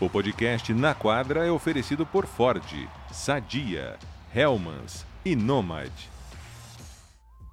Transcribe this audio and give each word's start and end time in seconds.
O 0.00 0.08
podcast 0.08 0.72
Na 0.72 0.94
Quadra 0.94 1.44
é 1.44 1.50
oferecido 1.50 2.06
por 2.06 2.24
Ford, 2.24 2.62
Sadia, 3.12 3.98
Hellmans 4.32 5.04
e 5.24 5.34
Nomad. 5.34 5.90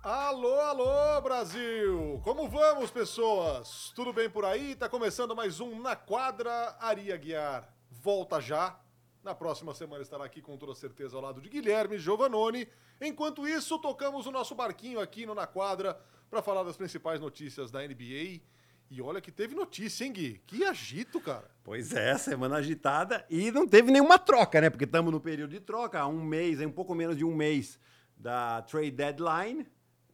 Alô, 0.04 0.60
alô, 0.60 1.21
Brasil! 1.21 2.21
Como 2.23 2.47
vamos, 2.47 2.92
pessoas? 2.92 3.91
Tudo 3.95 4.13
bem 4.13 4.30
por 4.30 4.45
aí? 4.45 4.76
Tá 4.76 4.88
começando 4.88 5.36
mais 5.36 5.59
um 5.59 5.81
Na 5.81 5.95
Quadra 5.95 6.77
Aria 6.80 7.18
Guiar. 7.18 7.68
Volta 7.89 8.39
já. 8.39 8.80
Na 9.23 9.34
próxima 9.34 9.73
semana 9.73 10.04
estará 10.04 10.23
aqui 10.23 10.39
com 10.39 10.55
toda 10.55 10.75
certeza 10.75 11.16
ao 11.16 11.23
lado 11.23 11.41
de 11.41 11.50
Guilherme 11.50 11.98
Giovanoni. 11.98 12.68
Enquanto 13.02 13.48
isso, 13.48 13.80
tocamos 13.80 14.27
o 14.27 14.32
nosso 14.32 14.54
barquinho 14.54 15.00
aqui 15.00 15.25
no 15.25 15.34
Na 15.34 15.48
Quadra 15.48 16.00
para 16.30 16.43
falar 16.43 16.62
das 16.62 16.77
principais 16.77 17.20
notícias 17.20 17.71
da 17.71 17.80
NBA. 17.82 18.41
E 18.89 19.02
olha 19.02 19.20
que 19.20 19.31
teve 19.31 19.55
notícia, 19.55 20.05
hein, 20.05 20.12
Gui? 20.13 20.41
Que 20.45 20.63
agito, 20.63 21.20
cara. 21.20 21.49
Pois 21.63 21.93
é, 21.93 22.17
semana 22.17 22.57
agitada 22.57 23.26
e 23.30 23.52
não 23.52 23.67
teve 23.67 23.91
nenhuma 23.91 24.20
troca, 24.20 24.62
né? 24.62 24.70
Porque 24.70 24.85
estamos 24.85 25.12
no 25.12 25.20
período 25.20 25.52
de 25.52 25.59
troca, 25.59 25.99
há 25.99 26.07
um 26.07 26.23
mês, 26.23 26.62
um 26.62 26.71
pouco 26.71 26.93
menos 26.93 27.17
de 27.17 27.26
um 27.26 27.34
mês 27.35 27.79
da 28.16 28.62
trade 28.62 28.91
deadline 28.91 29.66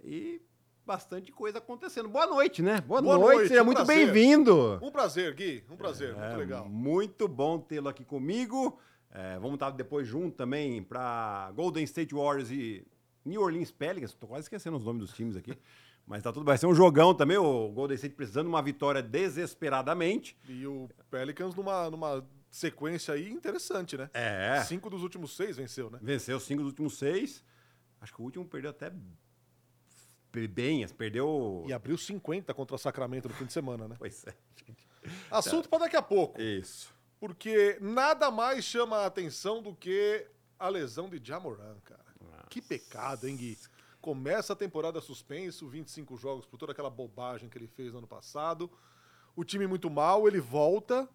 e 0.03 0.41
bastante 0.85 1.31
coisa 1.31 1.57
acontecendo. 1.57 2.07
Boa 2.09 2.25
noite, 2.25 2.61
né? 2.61 2.79
Boa, 2.81 3.01
Boa 3.01 3.17
noite, 3.17 3.35
noite, 3.35 3.47
seja 3.49 3.61
um 3.61 3.65
muito 3.65 3.85
bem-vindo. 3.85 4.79
Um 4.81 4.89
prazer, 4.89 5.33
Gui. 5.35 5.63
Um 5.69 5.75
prazer, 5.75 6.13
muito 6.15 6.25
É, 6.33 6.37
legal. 6.37 6.67
Muito 6.67 7.27
bom 7.27 7.59
tê-lo 7.59 7.89
aqui 7.89 8.05
comigo. 8.05 8.79
É, 9.11 9.35
vamos 9.35 9.55
estar 9.55 9.71
depois 9.71 10.07
junto 10.07 10.37
também 10.37 10.81
para 10.81 11.51
Golden 11.53 11.83
State 11.83 12.15
Warriors 12.15 12.49
e 12.49 12.87
New 13.25 13.41
Orleans 13.41 13.69
Pelicans. 13.71 14.13
Tô 14.13 14.27
quase 14.27 14.45
esquecendo 14.45 14.77
os 14.77 14.85
nomes 14.85 15.01
dos 15.01 15.13
times 15.13 15.35
aqui. 15.35 15.53
Mas 16.05 16.23
tá 16.23 16.31
tudo 16.31 16.45
vai 16.45 16.57
ser 16.57 16.65
um 16.65 16.73
jogão 16.73 17.13
também. 17.13 17.37
O 17.37 17.69
Golden 17.69 17.95
State 17.95 18.15
precisando 18.15 18.45
de 18.45 18.49
uma 18.49 18.61
vitória 18.61 19.01
desesperadamente. 19.01 20.37
E 20.47 20.65
o 20.67 20.89
Pelicans 21.09 21.55
numa, 21.55 21.89
numa 21.89 22.27
sequência 22.49 23.13
aí 23.13 23.29
interessante, 23.31 23.97
né? 23.97 24.09
É. 24.13 24.61
Cinco 24.63 24.89
dos 24.89 25.03
últimos 25.03 25.35
seis 25.35 25.55
venceu, 25.55 25.89
né? 25.89 25.99
Venceu 26.01 26.39
cinco 26.39 26.63
dos 26.63 26.71
últimos 26.71 26.97
seis. 26.97 27.43
Acho 28.01 28.13
que 28.13 28.21
o 28.21 28.25
último 28.25 28.45
perdeu 28.45 28.71
até 28.71 28.89
bem. 28.89 29.17
Perdeu. 30.31 31.65
E 31.67 31.73
abriu 31.73 31.97
50 31.97 32.53
contra 32.53 32.75
o 32.75 32.79
Sacramento 32.79 33.27
no 33.27 33.33
fim 33.33 33.45
de 33.45 33.53
semana, 33.53 33.87
né? 33.87 33.95
Pois 33.99 34.25
é. 34.25 34.33
Assunto 35.29 35.67
para 35.67 35.79
daqui 35.79 35.95
a 35.95 36.01
pouco. 36.01 36.41
Isso. 36.41 36.93
Porque 37.19 37.77
nada 37.81 38.31
mais 38.31 38.63
chama 38.63 38.97
a 38.97 39.05
atenção 39.05 39.61
do 39.61 39.75
que 39.75 40.25
a 40.57 40.69
lesão 40.69 41.09
de 41.09 41.21
Jamoran, 41.23 41.77
cara. 41.83 42.01
Que 42.49 42.61
pecado, 42.61 43.27
hein, 43.27 43.37
Gui? 43.37 43.57
Começa 44.01 44.53
a 44.53 44.55
temporada 44.55 44.99
suspenso, 44.99 45.67
25 45.67 46.17
jogos 46.17 46.45
por 46.45 46.57
toda 46.57 46.71
aquela 46.71 46.89
bobagem 46.89 47.47
que 47.47 47.57
ele 47.57 47.67
fez 47.67 47.91
no 47.91 47.99
ano 47.99 48.07
passado. 48.07 48.69
O 49.35 49.43
time 49.43 49.67
muito 49.67 49.89
mal, 49.89 50.27
ele 50.27 50.39
volta, 50.39 51.07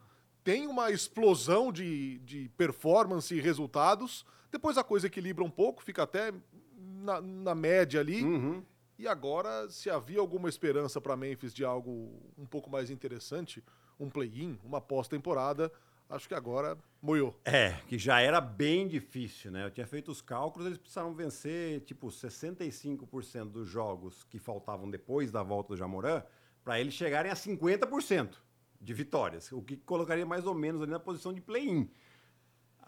tem 0.44 0.68
uma 0.68 0.90
explosão 0.92 1.72
de, 1.72 2.18
de 2.20 2.48
performance 2.56 3.34
e 3.34 3.40
resultados. 3.40 4.24
Depois 4.52 4.78
a 4.78 4.84
coisa 4.84 5.08
equilibra 5.08 5.42
um 5.42 5.50
pouco, 5.50 5.82
fica 5.82 6.04
até 6.04 6.32
na, 6.76 7.20
na 7.20 7.54
média 7.54 8.00
ali. 8.00 8.22
Uhum. 8.22 8.62
E 8.98 9.06
agora, 9.06 9.68
se 9.68 9.90
havia 9.90 10.20
alguma 10.20 10.48
esperança 10.48 11.00
para 11.00 11.16
Memphis 11.16 11.52
de 11.52 11.64
algo 11.64 12.12
um 12.38 12.46
pouco 12.46 12.70
mais 12.70 12.88
interessante, 12.88 13.62
um 13.98 14.08
play-in, 14.08 14.58
uma 14.64 14.80
pós-temporada, 14.80 15.70
acho 16.08 16.28
que 16.28 16.34
agora 16.34 16.78
moiou. 17.00 17.38
É, 17.44 17.72
que 17.88 17.98
já 17.98 18.20
era 18.20 18.40
bem 18.40 18.86
difícil, 18.86 19.50
né? 19.50 19.64
Eu 19.64 19.70
tinha 19.70 19.86
feito 19.86 20.10
os 20.10 20.20
cálculos, 20.20 20.66
eles 20.66 20.78
precisavam 20.78 21.14
vencer, 21.14 21.80
tipo, 21.80 22.08
65% 22.08 23.50
dos 23.50 23.68
jogos 23.68 24.24
que 24.24 24.38
faltavam 24.38 24.90
depois 24.90 25.30
da 25.30 25.42
volta 25.42 25.74
do 25.74 25.76
Jamoran, 25.76 26.22
para 26.64 26.80
eles 26.80 26.94
chegarem 26.94 27.30
a 27.30 27.34
50% 27.34 28.36
de 28.80 28.94
vitórias, 28.94 29.50
o 29.52 29.62
que 29.62 29.76
colocaria 29.76 30.26
mais 30.26 30.46
ou 30.46 30.54
menos 30.54 30.82
ali 30.82 30.90
na 30.90 31.00
posição 31.00 31.32
de 31.32 31.40
play-in. 31.40 31.90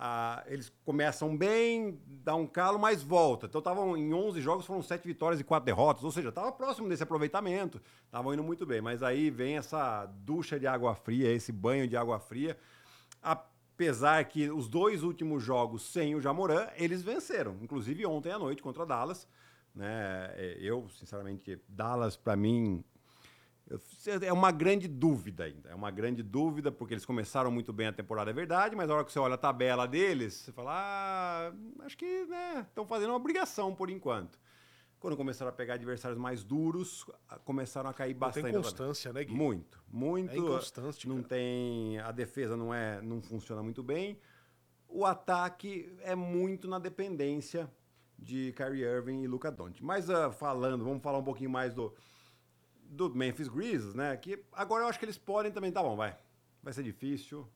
Ah, 0.00 0.44
eles 0.46 0.72
começam 0.84 1.36
bem, 1.36 2.00
dá 2.06 2.36
um 2.36 2.46
calo, 2.46 2.78
mas 2.78 3.02
volta. 3.02 3.46
Então 3.46 3.58
estavam 3.58 3.96
em 3.96 4.14
11 4.14 4.40
jogos, 4.40 4.64
foram 4.64 4.80
7 4.80 5.04
vitórias 5.04 5.40
e 5.40 5.44
4 5.44 5.66
derrotas, 5.66 6.04
ou 6.04 6.12
seja, 6.12 6.28
estava 6.28 6.52
próximo 6.52 6.88
desse 6.88 7.02
aproveitamento, 7.02 7.82
estavam 8.04 8.32
indo 8.32 8.44
muito 8.44 8.64
bem. 8.64 8.80
Mas 8.80 9.02
aí 9.02 9.28
vem 9.28 9.56
essa 9.56 10.06
ducha 10.06 10.58
de 10.58 10.68
água 10.68 10.94
fria, 10.94 11.32
esse 11.32 11.50
banho 11.50 11.88
de 11.88 11.96
água 11.96 12.20
fria. 12.20 12.56
Apesar 13.22 14.24
que 14.24 14.50
os 14.50 14.68
dois 14.68 15.02
últimos 15.02 15.42
jogos 15.42 15.82
sem 15.82 16.14
o 16.14 16.20
Jamoran, 16.20 16.68
eles 16.76 17.02
venceram, 17.02 17.56
inclusive 17.62 18.04
ontem 18.06 18.32
à 18.32 18.38
noite 18.38 18.62
contra 18.62 18.84
Dallas. 18.84 19.28
Né? 19.74 20.32
É, 20.34 20.58
Eu, 20.60 20.88
sinceramente, 20.88 21.60
Dallas, 21.68 22.16
para 22.16 22.34
mim, 22.36 22.84
é 24.22 24.32
uma 24.32 24.50
grande 24.50 24.88
dúvida 24.88 25.44
ainda. 25.44 25.68
É 25.68 25.74
uma 25.74 25.90
grande 25.90 26.22
dúvida, 26.22 26.72
porque 26.72 26.94
eles 26.94 27.04
começaram 27.04 27.50
muito 27.50 27.72
bem 27.72 27.86
a 27.86 27.92
temporada, 27.92 28.30
é 28.30 28.34
verdade, 28.34 28.74
mas 28.74 28.88
na 28.88 28.94
hora 28.94 29.04
que 29.04 29.12
você 29.12 29.18
olha 29.18 29.34
a 29.34 29.38
tabela 29.38 29.86
deles, 29.86 30.34
você 30.34 30.52
fala, 30.52 30.72
ah, 30.72 31.52
acho 31.84 31.96
que 31.96 32.26
estão 32.68 32.86
fazendo 32.86 33.10
uma 33.10 33.16
obrigação 33.16 33.74
por 33.74 33.90
enquanto. 33.90 34.38
Quando 35.00 35.16
começaram 35.16 35.50
a 35.50 35.52
pegar 35.52 35.74
adversários 35.74 36.18
mais 36.18 36.42
duros, 36.42 37.04
começaram 37.44 37.88
a 37.88 37.94
cair 37.94 38.14
Não 38.14 38.20
bastante. 38.20 38.44
tem 38.44 38.52
na 38.52 38.58
tabela. 38.58 38.70
constância, 38.70 39.12
né, 39.12 39.24
Gui? 39.24 39.32
Muito, 39.32 39.80
muito. 39.88 40.32
É 40.32 40.36
inconstante, 40.38 41.08
Não 41.08 41.16
cara. 41.16 41.28
tem. 41.28 41.98
A 42.00 42.10
defesa 42.10 42.56
não 42.56 42.74
é, 42.74 43.00
não 43.00 43.22
funciona 43.22 43.62
muito 43.62 43.82
bem. 43.82 44.18
O 44.88 45.04
ataque 45.04 45.94
é 46.00 46.14
muito 46.16 46.66
na 46.66 46.78
dependência 46.78 47.70
de 48.18 48.52
Kyrie 48.56 48.82
Irving 48.82 49.22
e 49.22 49.26
Luca 49.28 49.52
Doncic. 49.52 49.82
Mas 49.82 50.10
ah, 50.10 50.32
falando, 50.32 50.82
vamos 50.84 51.02
falar 51.02 51.18
um 51.18 51.24
pouquinho 51.24 51.50
mais 51.50 51.72
do 51.74 51.94
do 52.90 53.14
Memphis 53.14 53.48
Grizzlies, 53.48 53.94
né? 53.94 54.16
Que 54.16 54.42
agora 54.50 54.82
eu 54.84 54.88
acho 54.88 54.98
que 54.98 55.04
eles 55.04 55.18
podem 55.18 55.52
também, 55.52 55.70
tá 55.70 55.82
bom, 55.82 55.94
vai. 55.94 56.16
Vai 56.62 56.72
ser 56.72 56.82
difícil. 56.82 57.46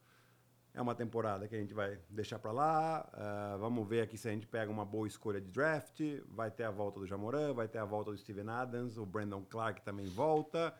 É 0.75 0.81
uma 0.81 0.95
temporada 0.95 1.47
que 1.47 1.55
a 1.55 1.59
gente 1.59 1.75
vai 1.75 1.99
deixar 2.09 2.39
pra 2.39 2.51
lá. 2.51 3.07
ah, 3.13 3.57
vamos 3.61 3.87
ver 3.87 4.01
aqui 4.01 4.17
se 4.17 4.27
a 4.27 4.33
gente 4.33 4.47
pega 4.47 4.71
uma 4.71 4.87
boa 4.87 5.07
escolha 5.07 5.39
de 5.39 5.51
draft. 5.51 6.01
Vai 6.29 6.51
ter 6.51 6.65
a 6.65 6.71
volta 6.71 6.99
do 6.99 7.07
Jamoran, 7.07 7.53
vai 7.53 7.69
ter 7.69 7.79
a 7.79 7.85
volta 7.85 8.11
do 8.11 8.17
Steven 8.17 8.49
Adams, 8.49 8.97
o 8.97 9.05
Brandon 9.05 9.45
Clark 9.45 9.83
também 9.83 10.07
volta. 10.07 10.75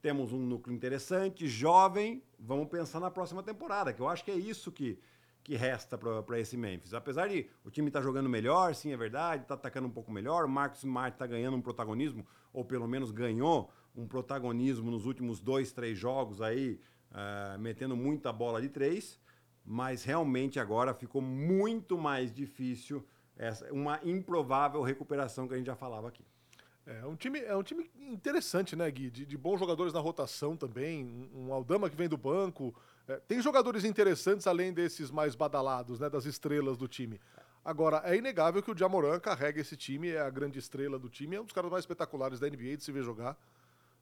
Temos 0.00 0.32
um 0.32 0.38
núcleo 0.38 0.74
interessante, 0.74 1.46
jovem. 1.46 2.22
Vamos 2.38 2.68
pensar 2.68 3.00
na 3.00 3.10
próxima 3.10 3.42
temporada, 3.42 3.92
que 3.92 4.00
eu 4.00 4.08
acho 4.08 4.24
que 4.24 4.30
é 4.30 4.34
isso 4.34 4.72
que, 4.72 4.98
que 5.42 5.56
resta 5.56 5.98
para 5.98 6.40
esse 6.40 6.56
Memphis. 6.56 6.94
Apesar 6.94 7.28
de 7.28 7.46
o 7.64 7.70
time 7.70 7.88
estar 7.88 8.00
jogando 8.00 8.30
melhor, 8.30 8.74
sim, 8.74 8.92
é 8.92 8.96
verdade, 8.96 9.42
está 9.42 9.54
atacando 9.54 9.88
um 9.88 9.90
pouco 9.90 10.10
melhor. 10.10 10.46
O 10.46 10.48
Marcos 10.48 10.80
Smart 10.80 11.14
está 11.14 11.26
ganhando 11.26 11.56
um 11.56 11.62
protagonismo, 11.62 12.26
ou 12.50 12.64
pelo 12.64 12.88
menos 12.88 13.10
ganhou 13.10 13.70
um 13.94 14.06
protagonismo 14.06 14.90
nos 14.90 15.04
últimos 15.04 15.38
dois, 15.38 15.70
três 15.70 15.98
jogos 15.98 16.40
aí, 16.40 16.80
ah, 17.10 17.56
metendo 17.58 17.94
muita 17.94 18.32
bola 18.32 18.60
de 18.60 18.70
três. 18.70 19.22
Mas 19.64 20.04
realmente 20.04 20.60
agora 20.60 20.92
ficou 20.92 21.22
muito 21.22 21.96
mais 21.96 22.32
difícil 22.32 23.04
essa, 23.36 23.72
uma 23.72 23.98
improvável 24.04 24.82
recuperação 24.82 25.48
que 25.48 25.54
a 25.54 25.56
gente 25.56 25.66
já 25.66 25.76
falava 25.76 26.08
aqui. 26.08 26.24
É 26.86 27.06
um 27.06 27.16
time, 27.16 27.40
é 27.40 27.56
um 27.56 27.62
time 27.62 27.90
interessante, 27.96 28.76
né, 28.76 28.90
Gui? 28.90 29.10
De, 29.10 29.24
de 29.24 29.38
bons 29.38 29.58
jogadores 29.58 29.92
na 29.92 30.00
rotação 30.00 30.54
também. 30.54 31.30
Um, 31.34 31.52
Aldama 31.52 31.88
que 31.88 31.96
vem 31.96 32.08
do 32.08 32.18
banco. 32.18 32.74
É, 33.08 33.16
tem 33.26 33.40
jogadores 33.40 33.84
interessantes 33.84 34.46
além 34.46 34.72
desses 34.72 35.10
mais 35.10 35.34
badalados, 35.34 35.98
né? 35.98 36.10
Das 36.10 36.26
estrelas 36.26 36.76
do 36.76 36.86
time. 36.86 37.18
Agora, 37.64 38.02
é 38.04 38.14
inegável 38.14 38.62
que 38.62 38.70
o 38.70 38.76
Jamoran 38.76 39.18
carrega 39.18 39.58
esse 39.58 39.74
time, 39.74 40.10
é 40.10 40.20
a 40.20 40.28
grande 40.28 40.58
estrela 40.58 40.98
do 40.98 41.08
time, 41.08 41.36
é 41.36 41.40
um 41.40 41.44
dos 41.44 41.54
caras 41.54 41.70
mais 41.70 41.82
espetaculares 41.82 42.38
da 42.38 42.46
NBA 42.46 42.76
de 42.76 42.84
se 42.84 42.92
ver 42.92 43.02
jogar. 43.02 43.38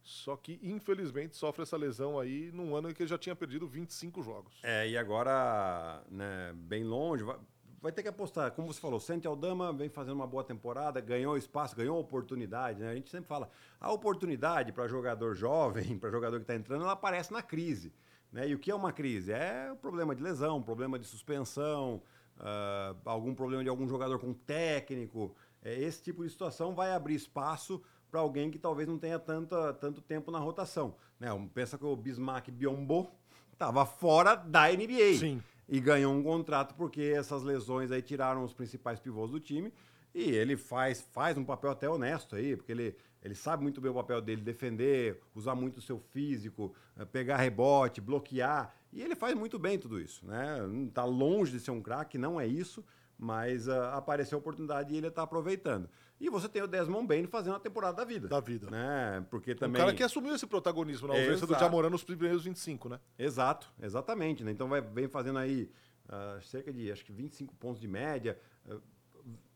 Só 0.03 0.37
que, 0.37 0.59
infelizmente, 0.63 1.37
sofre 1.37 1.63
essa 1.63 1.77
lesão 1.77 2.19
aí 2.19 2.51
num 2.53 2.75
ano 2.75 2.91
em 2.91 2.95
que 2.95 3.03
ele 3.03 3.11
já 3.11 3.19
tinha 3.19 3.37
perdido 3.37 3.67
25 3.67 4.23
jogos. 4.23 4.59
É, 4.63 4.89
e 4.89 4.97
agora, 4.97 6.03
né, 6.11 6.53
bem 6.55 6.83
longe, 6.83 7.23
vai, 7.23 7.37
vai 7.81 7.93
ter 7.93 8.03
que 8.03 8.09
apostar. 8.09 8.51
Como 8.53 8.73
você 8.73 8.81
falou, 8.81 8.99
Santi 8.99 9.27
Aldama 9.27 9.73
vem 9.73 9.89
fazendo 9.89 10.15
uma 10.15 10.27
boa 10.27 10.43
temporada, 10.43 11.01
ganhou 11.01 11.37
espaço, 11.37 11.77
ganhou 11.77 11.99
oportunidade. 12.01 12.81
Né? 12.81 12.91
A 12.91 12.95
gente 12.95 13.11
sempre 13.11 13.29
fala, 13.29 13.49
a 13.81 13.93
oportunidade 13.93 14.73
para 14.73 14.89
jogador 14.89 15.35
jovem, 15.35 15.97
para 15.99 16.11
jogador 16.11 16.37
que 16.39 16.45
está 16.45 16.55
entrando, 16.55 16.83
ela 16.83 16.93
aparece 16.93 17.33
na 17.33 17.43
crise. 17.43 17.93
Né? 18.33 18.49
E 18.49 18.55
o 18.55 18.59
que 18.59 18.71
é 18.71 18.75
uma 18.75 18.93
crise? 18.93 19.33
É 19.33 19.71
o 19.73 19.77
problema 19.77 20.15
de 20.15 20.23
lesão, 20.23 20.63
problema 20.63 20.99
de 20.99 21.07
suspensão, 21.07 22.03
ah, 22.39 22.95
algum 23.05 23.35
problema 23.35 23.63
de 23.63 23.69
algum 23.69 23.87
jogador 23.89 24.19
com 24.19 24.33
técnico. 24.33 25.35
É, 25.63 25.75
esse 25.75 26.03
tipo 26.03 26.25
de 26.25 26.31
situação 26.31 26.75
vai 26.75 26.93
abrir 26.93 27.15
espaço 27.15 27.83
para 28.13 28.21
alguém 28.21 28.51
que 28.51 28.59
talvez 28.59 28.87
não 28.87 28.99
tenha 28.99 29.19
tanta, 29.19 29.73
tanto 29.73 30.03
tempo 30.03 30.31
na 30.31 30.39
rotação. 30.39 30.95
Né? 31.19 31.29
Pensa 31.55 31.79
que 31.79 31.85
o 31.85 31.97
Bismarck 31.97 32.51
Biombo 32.51 33.11
estava 33.51 33.87
fora 33.87 34.35
da 34.35 34.71
NBA. 34.71 35.15
Sim. 35.19 35.43
E 35.67 35.81
ganhou 35.81 36.13
um 36.13 36.23
contrato 36.23 36.75
porque 36.75 37.01
essas 37.01 37.43
lesões 37.43 37.91
aí 37.91 38.03
tiraram 38.03 38.45
os 38.45 38.53
principais 38.53 39.01
pivôs 39.01 39.31
do 39.31 39.41
time. 39.41 39.73
E 40.15 40.25
ele 40.25 40.59
faz, 40.59 41.01
faz 41.01 41.39
um 41.39 41.45
papel 41.45 41.71
até 41.71 41.89
honesto 41.89 42.37
aí, 42.37 42.55
porque 42.55 42.71
ele, 42.71 42.95
ele 43.23 43.35
sabe 43.35 43.63
muito 43.63 43.81
bem 43.81 43.91
o 43.91 43.95
papel 43.95 44.21
dele, 44.21 44.43
defender, 44.43 45.23
usar 45.35 45.55
muito 45.55 45.79
o 45.79 45.81
seu 45.81 45.99
físico, 45.99 46.75
eh, 46.99 47.07
pegar 47.07 47.39
rebote, 47.39 47.99
bloquear. 47.99 48.75
E 48.93 49.01
ele 49.01 49.17
faz 49.17 49.35
muito 49.35 49.59
bem 49.59 49.79
tudo 49.79 49.99
isso, 49.99 50.27
né? 50.27 50.59
Tá 50.93 51.07
longe 51.07 51.53
de 51.53 51.61
ser 51.61 51.71
um 51.71 51.81
craque, 51.81 52.19
não 52.19 52.39
é 52.39 52.47
isso, 52.47 52.85
mas 53.19 53.69
uh, 53.69 53.73
apareceu 53.93 54.37
a 54.37 54.41
oportunidade 54.41 54.93
e 54.93 54.97
ele 54.97 55.09
está 55.09 55.23
aproveitando. 55.23 55.89
E 56.21 56.31
você 56.31 56.49
tem 56.49 56.63
o 56.63 56.69
Desmond 56.69 57.07
Bain 57.07 57.27
fazendo 57.27 57.57
a 57.57 57.61
temporada 57.61 57.97
da 57.97 58.05
vida. 58.05 58.29
Da 58.29 58.41
vida. 58.41 58.71
Né? 58.71 59.25
Porque 59.31 59.55
também... 59.55 59.81
O 59.81 59.85
cara 59.85 59.97
que 59.97 60.03
assumiu 60.03 60.35
esse 60.35 60.47
protagonismo 60.47 61.09
na 61.09 61.15
ausência 61.15 61.33
Exato. 61.33 61.55
do 61.55 61.59
Jamoran 61.59 61.91
nos 61.91 62.05
primeiros 62.05 62.45
25, 62.45 62.89
né? 62.89 63.01
Exato, 63.19 63.73
exatamente. 63.81 64.45
Né? 64.45 64.53
Então 64.53 64.69
vai, 64.69 64.81
vem 64.81 65.09
fazendo 65.09 65.39
aí 65.39 65.71
uh, 66.07 66.41
cerca 66.43 66.73
de, 66.73 66.93
acho 66.93 67.05
que 67.05 67.13
25 67.13 67.55
pontos 67.57 67.81
de 67.81 67.89
média. 67.89 68.39
Uh, 68.67 68.81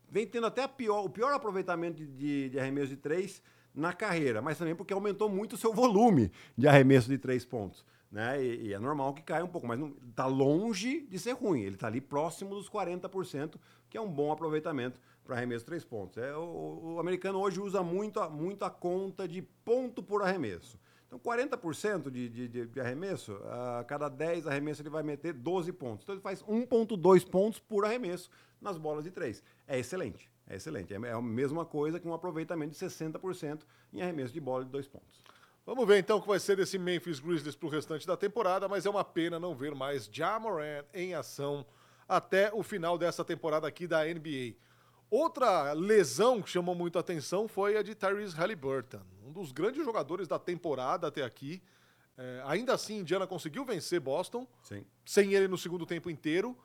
vem 0.08 0.26
tendo 0.26 0.46
até 0.46 0.66
pior, 0.66 1.04
o 1.04 1.10
pior 1.10 1.32
aproveitamento 1.32 1.98
de, 1.98 2.06
de, 2.06 2.48
de 2.50 2.58
arremesso 2.58 2.88
de 2.88 2.96
três 2.96 3.42
na 3.74 3.92
carreira, 3.92 4.40
mas 4.40 4.56
também 4.56 4.74
porque 4.74 4.92
aumentou 4.92 5.28
muito 5.28 5.52
o 5.52 5.58
seu 5.58 5.72
volume 5.72 6.32
de 6.56 6.66
arremesso 6.66 7.08
de 7.08 7.18
três 7.18 7.44
pontos. 7.44 7.84
Né? 8.10 8.42
E, 8.42 8.68
e, 8.68 8.72
é 8.72 8.78
normal 8.78 9.12
que 9.14 9.22
caia 9.22 9.44
um 9.44 9.48
pouco, 9.48 9.66
mas 9.66 9.80
está 10.08 10.26
longe 10.26 11.00
de 11.02 11.18
ser 11.18 11.32
ruim. 11.32 11.62
Ele 11.62 11.74
está 11.74 11.86
ali 11.88 12.00
próximo 12.00 12.54
dos 12.54 12.68
40%, 12.70 13.56
que 13.90 13.96
é 13.96 14.00
um 14.00 14.10
bom 14.10 14.30
aproveitamento 14.30 15.00
para 15.24 15.36
arremesso 15.36 15.64
três 15.64 15.84
pontos. 15.84 16.18
É, 16.18 16.34
o, 16.36 16.94
o, 16.94 17.00
americano 17.00 17.40
hoje 17.40 17.60
usa 17.60 17.82
muito, 17.82 18.20
muito 18.30 18.64
a 18.64 18.70
conta 18.70 19.26
de 19.26 19.42
ponto 19.42 20.02
por 20.02 20.22
arremesso. 20.22 20.78
Então, 21.06 21.18
40% 21.18 22.10
de, 22.10 22.28
de, 22.28 22.66
de 22.66 22.80
arremesso, 22.80 23.36
a 23.44 23.84
cada 23.84 24.08
10 24.08 24.46
arremessos 24.46 24.80
ele 24.80 24.90
vai 24.90 25.02
meter 25.02 25.32
12 25.32 25.72
pontos. 25.72 26.04
Então, 26.04 26.14
ele 26.14 26.22
faz 26.22 26.42
1,2 26.42 27.28
pontos 27.28 27.58
por 27.58 27.84
arremesso 27.84 28.30
nas 28.60 28.76
bolas 28.76 29.04
de 29.04 29.10
três. 29.10 29.42
É 29.66 29.78
excelente. 29.78 30.30
É 30.48 30.56
excelente. 30.56 30.94
É 30.94 31.12
a 31.12 31.20
mesma 31.20 31.64
coisa 31.64 31.98
que 31.98 32.06
um 32.06 32.14
aproveitamento 32.14 32.72
de 32.72 32.78
60% 32.78 33.62
em 33.92 34.00
arremesso 34.00 34.32
de 34.32 34.40
bola 34.40 34.64
de 34.64 34.70
dois 34.70 34.86
pontos. 34.86 35.20
Vamos 35.66 35.84
ver 35.84 35.98
então 35.98 36.18
o 36.18 36.22
que 36.22 36.28
vai 36.28 36.38
ser 36.38 36.56
desse 36.56 36.78
Memphis 36.78 37.18
Grizzlies 37.18 37.56
para 37.56 37.66
o 37.66 37.70
restante 37.70 38.06
da 38.06 38.16
temporada, 38.16 38.68
mas 38.68 38.86
é 38.86 38.90
uma 38.90 39.02
pena 39.02 39.40
não 39.40 39.52
ver 39.52 39.74
mais 39.74 40.08
Jamoran 40.10 40.84
em 40.94 41.12
ação 41.12 41.66
até 42.08 42.52
o 42.54 42.62
final 42.62 42.96
dessa 42.96 43.24
temporada 43.24 43.66
aqui 43.66 43.84
da 43.84 44.04
NBA. 44.04 44.54
Outra 45.10 45.72
lesão 45.72 46.40
que 46.40 46.48
chamou 46.48 46.72
muito 46.72 46.98
a 46.98 47.00
atenção 47.00 47.48
foi 47.48 47.76
a 47.76 47.82
de 47.82 47.96
Tyrese 47.96 48.36
Halliburton, 48.36 49.02
um 49.26 49.32
dos 49.32 49.50
grandes 49.50 49.84
jogadores 49.84 50.28
da 50.28 50.38
temporada 50.38 51.08
até 51.08 51.24
aqui. 51.24 51.60
É, 52.16 52.42
ainda 52.46 52.72
assim, 52.72 52.98
Indiana 53.00 53.26
conseguiu 53.26 53.64
vencer 53.64 53.98
Boston, 53.98 54.46
Sim. 54.62 54.84
sem 55.04 55.34
ele 55.34 55.48
no 55.48 55.58
segundo 55.58 55.84
tempo 55.84 56.08
inteiro. 56.08 56.56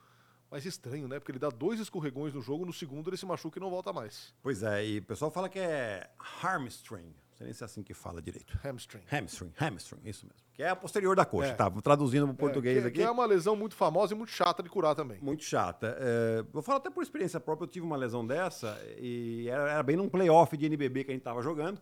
Mas 0.52 0.64
estranho, 0.64 1.08
né? 1.08 1.18
Porque 1.18 1.32
ele 1.32 1.40
dá 1.40 1.50
dois 1.50 1.80
escorregões 1.80 2.36
no 2.36 2.42
jogo, 2.42 2.68
no 2.68 2.74
segundo 2.74 3.10
ele 3.10 3.18
se 3.18 3.26
machuca 3.26 3.58
e 3.58 3.62
não 3.62 3.72
volta 3.72 3.92
mais. 3.92 4.32
Pois 4.44 4.62
é, 4.62 4.86
e 4.86 5.00
o 5.00 5.04
pessoal 5.04 5.32
fala 5.32 5.50
que 5.50 5.58
é 5.58 6.08
hamstring. 6.44 7.16
Sei 7.42 7.46
nem 7.46 7.54
se 7.54 7.64
é 7.64 7.66
assim 7.66 7.82
que 7.82 7.94
fala 7.94 8.22
direito. 8.22 8.56
Hamstring. 8.64 9.02
Hamstring, 9.12 9.52
hamstring, 9.60 10.02
isso 10.06 10.28
mesmo. 10.28 10.40
Que 10.54 10.62
é 10.62 10.70
a 10.70 10.76
posterior 10.76 11.16
da 11.16 11.26
coxa, 11.26 11.50
é. 11.50 11.54
tá? 11.54 11.72
Traduzindo 11.82 12.28
para 12.28 12.34
o 12.34 12.38
português 12.38 12.78
é, 12.78 12.82
que, 12.82 12.88
aqui. 12.88 12.98
Que 12.98 13.04
é 13.04 13.10
uma 13.10 13.26
lesão 13.26 13.56
muito 13.56 13.74
famosa 13.74 14.14
e 14.14 14.18
muito 14.18 14.30
chata 14.30 14.62
de 14.62 14.70
curar 14.70 14.94
também. 14.94 15.20
Muito 15.20 15.44
chata. 15.44 15.98
É, 16.00 16.44
vou 16.54 16.62
falar 16.62 16.78
até 16.78 16.92
por 16.92 17.02
experiência 17.02 17.40
própria, 17.40 17.66
eu 17.66 17.70
tive 17.70 17.84
uma 17.84 17.98
lesão 17.98 18.26
dessa 18.26 18.80
e 19.00 19.48
era, 19.50 19.72
era 19.72 19.84
bem 19.84 19.96
num 19.96 20.08
playoff 20.08 20.56
de 20.56 20.68
NBB 20.68 21.04
que 21.04 21.12
a 21.12 21.14
gente 21.16 21.24
tava 21.24 21.42
jogando. 21.42 21.82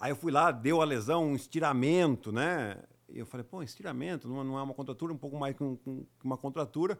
Aí 0.00 0.10
eu 0.10 0.16
fui 0.16 0.32
lá, 0.32 0.50
deu 0.50 0.82
a 0.82 0.84
lesão, 0.84 1.26
um 1.26 1.36
estiramento, 1.36 2.32
né? 2.32 2.76
E 3.08 3.20
eu 3.20 3.26
falei, 3.26 3.44
pô, 3.44 3.62
estiramento, 3.62 4.28
não, 4.28 4.42
não 4.42 4.58
é 4.58 4.62
uma 4.62 4.74
contratura, 4.74 5.12
um 5.12 5.18
pouco 5.18 5.38
mais 5.38 5.54
que, 5.54 5.62
um, 5.62 5.76
que 5.76 6.24
uma 6.24 6.36
contratura. 6.36 6.98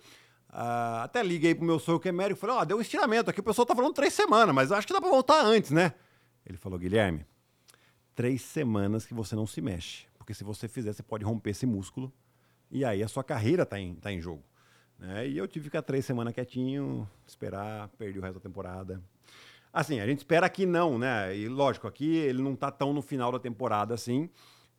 Uh, 0.50 1.02
até 1.02 1.20
liguei 1.20 1.52
pro 1.52 1.64
meu 1.64 1.80
sogro 1.80 1.98
que 1.98 2.10
é 2.10 2.12
médico 2.12 2.38
e 2.38 2.40
falei, 2.40 2.54
ó, 2.54 2.60
oh, 2.60 2.64
deu 2.64 2.76
um 2.76 2.80
estiramento 2.80 3.28
aqui, 3.28 3.40
o 3.40 3.42
pessoal 3.42 3.66
tá 3.66 3.74
falando 3.74 3.94
três 3.94 4.12
semanas, 4.12 4.54
mas 4.54 4.70
acho 4.70 4.86
que 4.86 4.92
dá 4.92 5.00
pra 5.00 5.10
voltar 5.10 5.42
antes, 5.44 5.72
né? 5.72 5.94
Ele 6.46 6.58
falou, 6.58 6.78
Guilherme, 6.78 7.26
três 8.14 8.42
semanas 8.42 9.06
que 9.06 9.14
você 9.14 9.34
não 9.34 9.46
se 9.46 9.60
mexe, 9.60 10.06
porque 10.16 10.34
se 10.34 10.44
você 10.44 10.68
fizer, 10.68 10.92
você 10.92 11.02
pode 11.02 11.24
romper 11.24 11.50
esse 11.50 11.66
músculo 11.66 12.12
e 12.70 12.84
aí 12.84 13.02
a 13.02 13.08
sua 13.08 13.22
carreira 13.22 13.66
tá 13.66 13.78
em, 13.78 13.94
tá 13.94 14.12
em 14.12 14.20
jogo. 14.20 14.42
Né? 14.98 15.28
E 15.28 15.36
eu 15.36 15.48
tive 15.48 15.64
que 15.64 15.70
ficar 15.70 15.82
três 15.82 16.04
semanas 16.04 16.32
quietinho, 16.32 17.08
esperar, 17.26 17.88
perdi 17.98 18.18
o 18.18 18.22
resto 18.22 18.34
da 18.34 18.40
temporada. 18.40 19.02
Assim, 19.72 20.00
a 20.00 20.06
gente 20.06 20.18
espera 20.18 20.48
que 20.48 20.66
não, 20.66 20.98
né? 20.98 21.36
E 21.36 21.48
lógico, 21.48 21.88
aqui 21.88 22.16
ele 22.16 22.42
não 22.42 22.54
tá 22.54 22.70
tão 22.70 22.92
no 22.92 23.00
final 23.00 23.32
da 23.32 23.38
temporada 23.38 23.94
assim. 23.94 24.28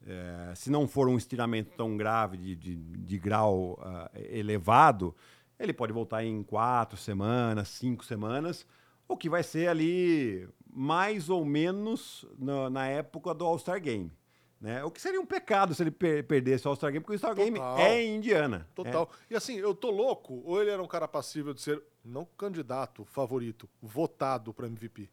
É, 0.06 0.54
se 0.56 0.70
não 0.70 0.88
for 0.88 1.08
um 1.08 1.18
estiramento 1.18 1.72
tão 1.76 1.98
grave, 1.98 2.38
de, 2.38 2.56
de, 2.56 2.76
de 2.76 3.18
grau 3.18 3.80
uh, 3.80 4.10
elevado, 4.16 5.16
ele 5.60 5.74
pode 5.74 5.94
voltar 5.94 6.24
em 6.24 6.44
quatro 6.44 6.98
semanas, 6.98 7.70
cinco 7.70 8.04
semanas, 8.04 8.68
o 9.14 9.18
que 9.18 9.30
vai 9.30 9.44
ser 9.44 9.68
ali 9.68 10.48
mais 10.76 11.30
ou 11.30 11.46
menos 11.46 12.26
na, 12.38 12.70
na 12.70 12.88
época 12.88 13.34
do 13.34 13.46
All-Star 13.46 13.80
Game. 13.82 14.12
Né? 14.60 14.84
O 14.84 14.90
que 14.90 15.02
seria 15.02 15.20
um 15.20 15.26
pecado 15.26 15.76
se 15.76 15.84
ele 15.84 15.92
per 15.92 16.26
perdesse 16.26 16.66
o 16.66 16.70
All-Star 16.70 16.92
Game, 16.92 17.04
porque 17.04 17.14
o 17.14 17.16
All-Star 17.16 17.36
Game 17.36 17.60
é 17.60 18.02
em 18.02 18.16
Indiana. 18.16 18.68
Total. 18.74 19.10
É. 19.30 19.34
E 19.34 19.36
assim, 19.36 19.56
eu 19.56 19.76
tô 19.76 19.92
louco, 19.92 20.42
ou 20.46 20.62
ele 20.62 20.72
era 20.72 20.82
um 20.82 20.88
cara 20.88 21.08
passível 21.08 21.54
de 21.54 21.62
ser, 21.62 21.84
não 22.04 22.26
candidato, 22.26 23.04
favorito, 23.04 23.70
votado 23.82 24.54
para 24.54 24.68
MVP? 24.68 25.10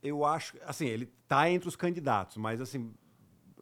Eu 0.00 0.24
acho, 0.24 0.56
assim, 0.64 0.86
ele 0.86 1.06
tá 1.26 1.50
entre 1.50 1.68
os 1.68 1.74
candidatos, 1.74 2.36
mas 2.36 2.60
assim, 2.60 2.94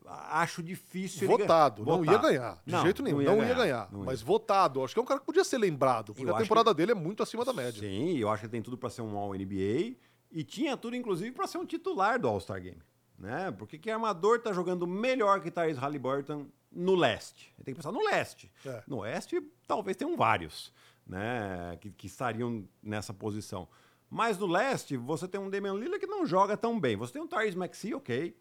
acho 0.09 0.63
difícil 0.63 1.27
votado, 1.27 1.85
não 1.85 2.05
ia 2.05 2.19
ganhar. 2.19 2.61
De 2.65 2.73
não, 2.73 2.83
jeito 2.83 3.03
nenhum, 3.03 3.17
não 3.17 3.23
ia, 3.23 3.29
não 3.29 3.37
ganhar, 3.37 3.49
ia 3.49 3.55
ganhar. 3.55 3.93
Não 3.93 4.05
mas 4.05 4.21
ia. 4.21 4.27
votado, 4.27 4.83
acho 4.83 4.95
que 4.95 5.01
é 5.01 5.03
um 5.03 5.07
cara 5.07 5.21
que 5.21 5.27
podia 5.27 5.45
ser 5.45 5.59
lembrado, 5.59 6.15
porque 6.15 6.31
eu 6.31 6.35
a 6.35 6.39
temporada 6.39 6.71
que... 6.71 6.77
dele 6.77 6.93
é 6.93 6.95
muito 6.95 7.23
acima 7.23 7.45
da 7.45 7.53
média. 7.53 7.81
Sim, 7.81 8.17
eu 8.19 8.29
acho 8.29 8.43
que 8.45 8.49
tem 8.49 8.63
tudo 8.63 8.79
para 8.79 8.91
ser 8.91 9.03
um 9.03 9.17
All-NBA 9.17 9.97
e 10.31 10.45
tinha 10.45 10.77
tudo, 10.77 10.97
inclusive, 10.97 11.33
para 11.33 11.47
ser 11.47 11.59
um 11.59 11.67
titular 11.67 12.19
do 12.19 12.29
All-Star 12.29 12.61
Game. 12.61 12.83
Né? 13.19 13.51
Porque 13.51 13.79
que 13.79 13.91
armador 13.91 14.41
tá 14.41 14.53
jogando 14.53 14.87
melhor 14.87 15.41
que 15.41 15.51
Tyrese 15.51 15.79
Halliburton 15.79 16.47
no 16.71 16.95
leste? 16.95 17.53
Tem 17.65 17.75
que 17.75 17.81
pensar 17.81 17.93
no 17.93 18.05
leste. 18.05 18.51
É. 18.65 18.83
No 18.87 18.99
oeste, 18.99 19.41
talvez 19.67 19.97
tenham 19.97 20.17
vários 20.17 20.73
né? 21.07 21.79
que, 21.81 21.91
que 21.91 22.07
estariam 22.07 22.69
nessa 22.83 23.15
posição. 23.15 23.69
Mas 24.11 24.39
no 24.39 24.47
leste, 24.47 24.97
você 24.97 25.27
tem 25.27 25.41
um 25.41 25.51
Damian 25.51 25.75
Lillard 25.75 25.99
que 25.99 26.07
não 26.07 26.27
joga 26.27 26.57
tão 26.57 26.79
bem. 26.79 26.97
Você 26.97 27.15
tem 27.15 27.23
um 27.23 27.27
Tyrese 27.27 27.57
Maxey, 27.57 27.95
ok, 27.95 28.37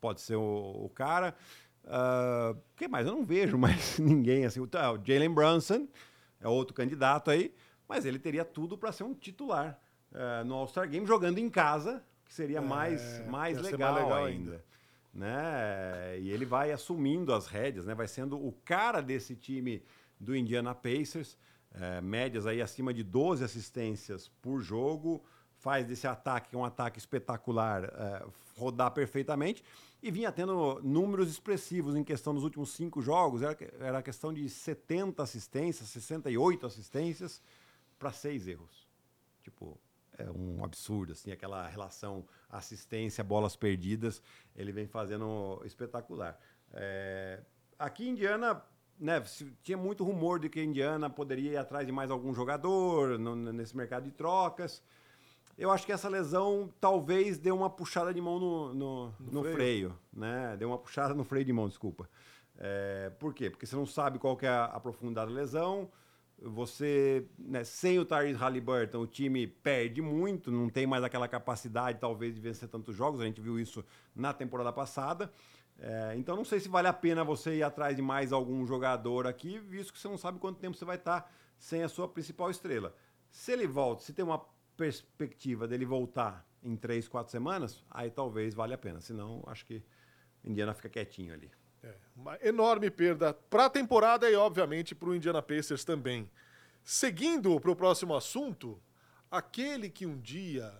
pode 0.00 0.20
ser 0.20 0.36
o, 0.36 0.84
o 0.84 0.90
cara. 0.94 1.34
Uh, 1.84 2.58
que 2.76 2.86
mais? 2.88 3.06
Eu 3.06 3.12
não 3.12 3.24
vejo 3.24 3.56
mais 3.58 3.98
ninguém 3.98 4.44
assim. 4.44 4.60
O, 4.60 4.64
o 4.64 5.04
Jalen 5.04 5.32
Brunson 5.32 5.88
é 6.40 6.48
outro 6.48 6.74
candidato 6.74 7.30
aí, 7.30 7.54
mas 7.88 8.04
ele 8.04 8.18
teria 8.18 8.44
tudo 8.44 8.76
para 8.78 8.92
ser 8.92 9.04
um 9.04 9.14
titular 9.14 9.78
uh, 10.12 10.44
no 10.44 10.54
All-Star 10.54 10.88
Game 10.88 11.06
jogando 11.06 11.38
em 11.38 11.48
casa, 11.48 12.02
que 12.24 12.32
seria 12.32 12.58
é, 12.58 12.60
mais, 12.60 13.26
mais, 13.26 13.60
legal, 13.60 13.92
mais 13.92 14.04
legal 14.04 14.24
ainda. 14.24 14.50
ainda. 14.52 14.64
Né? 15.12 16.20
E 16.20 16.30
ele 16.30 16.44
vai 16.44 16.70
assumindo 16.70 17.34
as 17.34 17.46
rédeas, 17.46 17.84
né? 17.84 17.94
vai 17.94 18.06
sendo 18.06 18.36
o 18.36 18.52
cara 18.64 19.00
desse 19.00 19.34
time 19.34 19.82
do 20.18 20.36
Indiana 20.36 20.74
Pacers. 20.74 21.36
Uh, 21.72 22.02
médias 22.02 22.48
aí 22.48 22.60
acima 22.60 22.92
de 22.92 23.04
12 23.04 23.44
assistências 23.44 24.28
por 24.42 24.60
jogo, 24.60 25.24
faz 25.56 25.86
desse 25.86 26.04
ataque, 26.04 26.50
que 26.50 26.56
é 26.56 26.58
um 26.58 26.64
ataque 26.64 26.98
espetacular, 26.98 27.84
uh, 27.84 28.32
rodar 28.56 28.90
perfeitamente 28.90 29.62
e 30.02 30.10
vinha 30.10 30.32
tendo 30.32 30.80
números 30.82 31.30
expressivos 31.30 31.94
em 31.94 32.02
questão 32.02 32.34
dos 32.34 32.44
últimos 32.44 32.70
cinco 32.70 33.02
jogos. 33.02 33.42
Era, 33.42 33.56
era 33.78 34.02
questão 34.02 34.32
de 34.32 34.48
70 34.48 35.22
assistências, 35.22 35.88
68 35.88 36.66
assistências 36.66 37.42
para 37.98 38.10
seis 38.10 38.48
erros. 38.48 38.88
Tipo, 39.42 39.78
é 40.16 40.30
um 40.30 40.64
absurdo, 40.64 41.12
assim, 41.12 41.30
aquela 41.32 41.66
relação 41.66 42.24
assistência, 42.48 43.22
bolas 43.22 43.56
perdidas, 43.56 44.22
ele 44.56 44.72
vem 44.72 44.86
fazendo 44.86 45.60
espetacular. 45.64 46.38
É, 46.72 47.40
aqui 47.78 48.06
em 48.06 48.12
Indiana, 48.12 48.62
né, 48.98 49.22
tinha 49.62 49.78
muito 49.78 50.04
rumor 50.04 50.38
de 50.38 50.48
que 50.48 50.60
a 50.60 50.64
Indiana 50.64 51.08
poderia 51.08 51.52
ir 51.52 51.56
atrás 51.56 51.86
de 51.86 51.92
mais 51.92 52.10
algum 52.10 52.34
jogador 52.34 53.18
no, 53.18 53.34
nesse 53.36 53.76
mercado 53.76 54.04
de 54.04 54.12
trocas 54.12 54.82
eu 55.60 55.70
acho 55.70 55.84
que 55.84 55.92
essa 55.92 56.08
lesão 56.08 56.72
talvez 56.80 57.38
deu 57.38 57.54
uma 57.54 57.68
puxada 57.68 58.14
de 58.14 58.20
mão 58.20 58.38
no, 58.40 58.74
no, 58.74 59.14
no, 59.20 59.30
no 59.30 59.42
freio. 59.42 59.54
freio. 59.54 59.98
né? 60.10 60.56
Deu 60.58 60.68
uma 60.68 60.78
puxada 60.78 61.12
no 61.12 61.22
freio 61.22 61.44
de 61.44 61.52
mão, 61.52 61.68
desculpa. 61.68 62.08
É, 62.56 63.10
por 63.18 63.34
quê? 63.34 63.50
Porque 63.50 63.66
você 63.66 63.76
não 63.76 63.84
sabe 63.84 64.18
qual 64.18 64.38
que 64.38 64.46
é 64.46 64.48
a, 64.48 64.64
a 64.64 64.80
profundidade 64.80 65.30
da 65.30 65.38
lesão. 65.38 65.90
Você, 66.38 67.26
né, 67.38 67.62
sem 67.62 67.98
o 67.98 68.06
Tyrese 68.06 68.38
Halliburton, 68.38 69.00
o 69.00 69.06
time 69.06 69.46
perde 69.46 70.00
muito, 70.00 70.50
não 70.50 70.70
tem 70.70 70.86
mais 70.86 71.04
aquela 71.04 71.28
capacidade, 71.28 71.98
talvez, 72.00 72.34
de 72.34 72.40
vencer 72.40 72.66
tantos 72.66 72.96
jogos. 72.96 73.20
A 73.20 73.26
gente 73.26 73.42
viu 73.42 73.60
isso 73.60 73.84
na 74.16 74.32
temporada 74.32 74.72
passada. 74.72 75.30
É, 75.78 76.14
então, 76.16 76.36
não 76.36 76.44
sei 76.44 76.58
se 76.58 76.70
vale 76.70 76.88
a 76.88 76.92
pena 76.94 77.22
você 77.22 77.56
ir 77.56 77.62
atrás 77.62 77.94
de 77.94 78.00
mais 78.00 78.32
algum 78.32 78.66
jogador 78.66 79.26
aqui, 79.26 79.58
visto 79.58 79.92
que 79.92 79.98
você 79.98 80.08
não 80.08 80.16
sabe 80.16 80.38
quanto 80.38 80.58
tempo 80.58 80.74
você 80.74 80.86
vai 80.86 80.96
estar 80.96 81.30
sem 81.58 81.82
a 81.82 81.88
sua 81.88 82.08
principal 82.08 82.50
estrela. 82.50 82.94
Se 83.30 83.52
ele 83.52 83.66
volta, 83.66 84.02
se 84.02 84.14
tem 84.14 84.24
uma 84.24 84.42
perspectiva 84.80 85.68
dele 85.68 85.84
voltar 85.84 86.42
em 86.62 86.74
três, 86.74 87.06
quatro 87.06 87.30
semanas, 87.30 87.84
aí 87.90 88.10
talvez 88.10 88.54
valha 88.54 88.76
a 88.76 88.78
pena. 88.78 88.98
Senão, 88.98 89.44
acho 89.46 89.66
que 89.66 89.82
Indiana 90.42 90.72
fica 90.72 90.88
quietinho 90.88 91.34
ali. 91.34 91.50
É, 91.82 91.94
uma 92.16 92.38
enorme 92.42 92.90
perda 92.90 93.34
para 93.34 93.66
a 93.66 93.70
temporada 93.70 94.30
e, 94.30 94.34
obviamente, 94.34 94.94
para 94.94 95.10
o 95.10 95.14
Indiana 95.14 95.42
Pacers 95.42 95.84
também. 95.84 96.30
Seguindo 96.82 97.60
para 97.60 97.70
o 97.70 97.76
próximo 97.76 98.14
assunto, 98.16 98.80
aquele 99.30 99.90
que 99.90 100.06
um 100.06 100.18
dia 100.18 100.72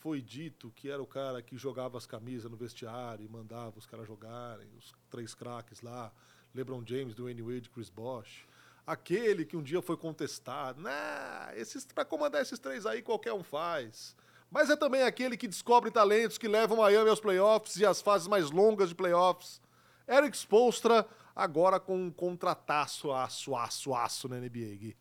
foi 0.00 0.20
dito 0.20 0.72
que 0.74 0.90
era 0.90 1.00
o 1.00 1.06
cara 1.06 1.40
que 1.40 1.56
jogava 1.56 1.96
as 1.96 2.06
camisas 2.06 2.50
no 2.50 2.56
vestiário 2.56 3.24
e 3.24 3.28
mandava 3.28 3.78
os 3.78 3.86
caras 3.86 4.08
jogarem, 4.08 4.68
os 4.76 4.92
três 5.08 5.32
craques 5.32 5.80
lá, 5.80 6.12
LeBron 6.52 6.82
James, 6.84 7.14
Dwayne 7.14 7.40
Wade, 7.40 7.70
Chris 7.70 7.88
Bosh. 7.88 8.48
Aquele 8.86 9.44
que 9.44 9.56
um 9.56 9.62
dia 9.62 9.80
foi 9.80 9.96
contestado. 9.96 10.80
Nah, 10.80 11.52
esses 11.54 11.84
para 11.86 12.04
comandar 12.04 12.42
esses 12.42 12.58
três 12.58 12.86
aí 12.86 13.02
qualquer 13.02 13.32
um 13.32 13.42
faz. 13.42 14.16
Mas 14.50 14.70
é 14.70 14.76
também 14.76 15.02
aquele 15.02 15.36
que 15.36 15.48
descobre 15.48 15.90
talentos 15.90 16.38
que 16.38 16.46
levam 16.46 16.76
Miami 16.76 17.10
aos 17.10 17.20
playoffs 17.20 17.76
e 17.76 17.86
às 17.86 18.00
fases 18.00 18.28
mais 18.28 18.50
longas 18.50 18.90
de 18.90 18.94
playoffs. 18.94 19.60
Eric 20.08 20.36
Spolstra 20.36 21.06
agora 21.34 21.80
com 21.80 21.96
um 21.96 22.10
contrataço 22.10 23.10
aço, 23.10 23.54
aço, 23.54 23.94
aço 23.94 24.28
na 24.28 24.36
NBA, 24.36 24.76
Gui. 24.76 24.96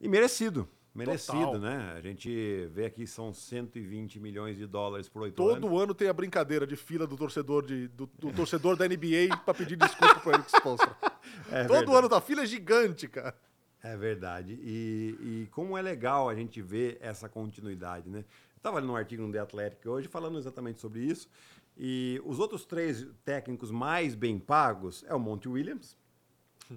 E 0.00 0.08
merecido. 0.08 0.68
Merecido, 0.94 1.38
Total. 1.38 1.58
né? 1.58 1.94
A 1.96 2.00
gente 2.00 2.66
vê 2.72 2.86
aqui 2.86 3.04
são 3.04 3.32
120 3.32 4.20
milhões 4.20 4.56
de 4.56 4.64
dólares 4.64 5.08
por 5.08 5.22
oito 5.22 5.42
anos. 5.42 5.60
Todo 5.60 5.78
ano 5.78 5.92
tem 5.92 6.08
a 6.08 6.12
brincadeira 6.12 6.64
de 6.64 6.76
fila 6.76 7.04
do 7.04 7.16
torcedor, 7.16 7.66
de, 7.66 7.88
do, 7.88 8.06
do 8.06 8.32
torcedor 8.32 8.76
da 8.76 8.86
NBA 8.86 9.36
para 9.44 9.54
pedir 9.54 9.74
desculpa 9.74 10.20
pro 10.20 10.32
Eric 10.32 10.50
Spolstra. 10.50 10.96
É 11.50 11.64
Todo 11.64 11.78
verdade. 11.78 11.98
ano 11.98 12.08
tá 12.08 12.20
fila 12.20 12.42
é 12.42 12.46
gigante, 12.46 13.08
cara. 13.08 13.34
É 13.82 13.96
verdade. 13.96 14.58
E, 14.62 15.16
e, 15.20 15.48
como 15.50 15.76
é 15.76 15.82
legal 15.82 16.28
a 16.28 16.34
gente 16.34 16.62
ver 16.62 16.96
essa 17.00 17.28
continuidade, 17.28 18.08
né? 18.08 18.20
Eu 18.20 18.56
estava 18.56 18.78
lendo 18.78 18.92
um 18.92 18.96
artigo 18.96 19.22
no 19.22 19.32
The 19.32 19.40
Athletic 19.40 19.86
hoje 19.86 20.06
falando 20.06 20.38
exatamente 20.38 20.80
sobre 20.80 21.00
isso. 21.00 21.28
E 21.76 22.20
os 22.24 22.38
outros 22.38 22.64
três 22.64 23.06
técnicos 23.24 23.70
mais 23.70 24.14
bem 24.14 24.38
pagos 24.38 25.04
é 25.08 25.14
o 25.14 25.18
Monty 25.18 25.48
Williams, 25.48 25.96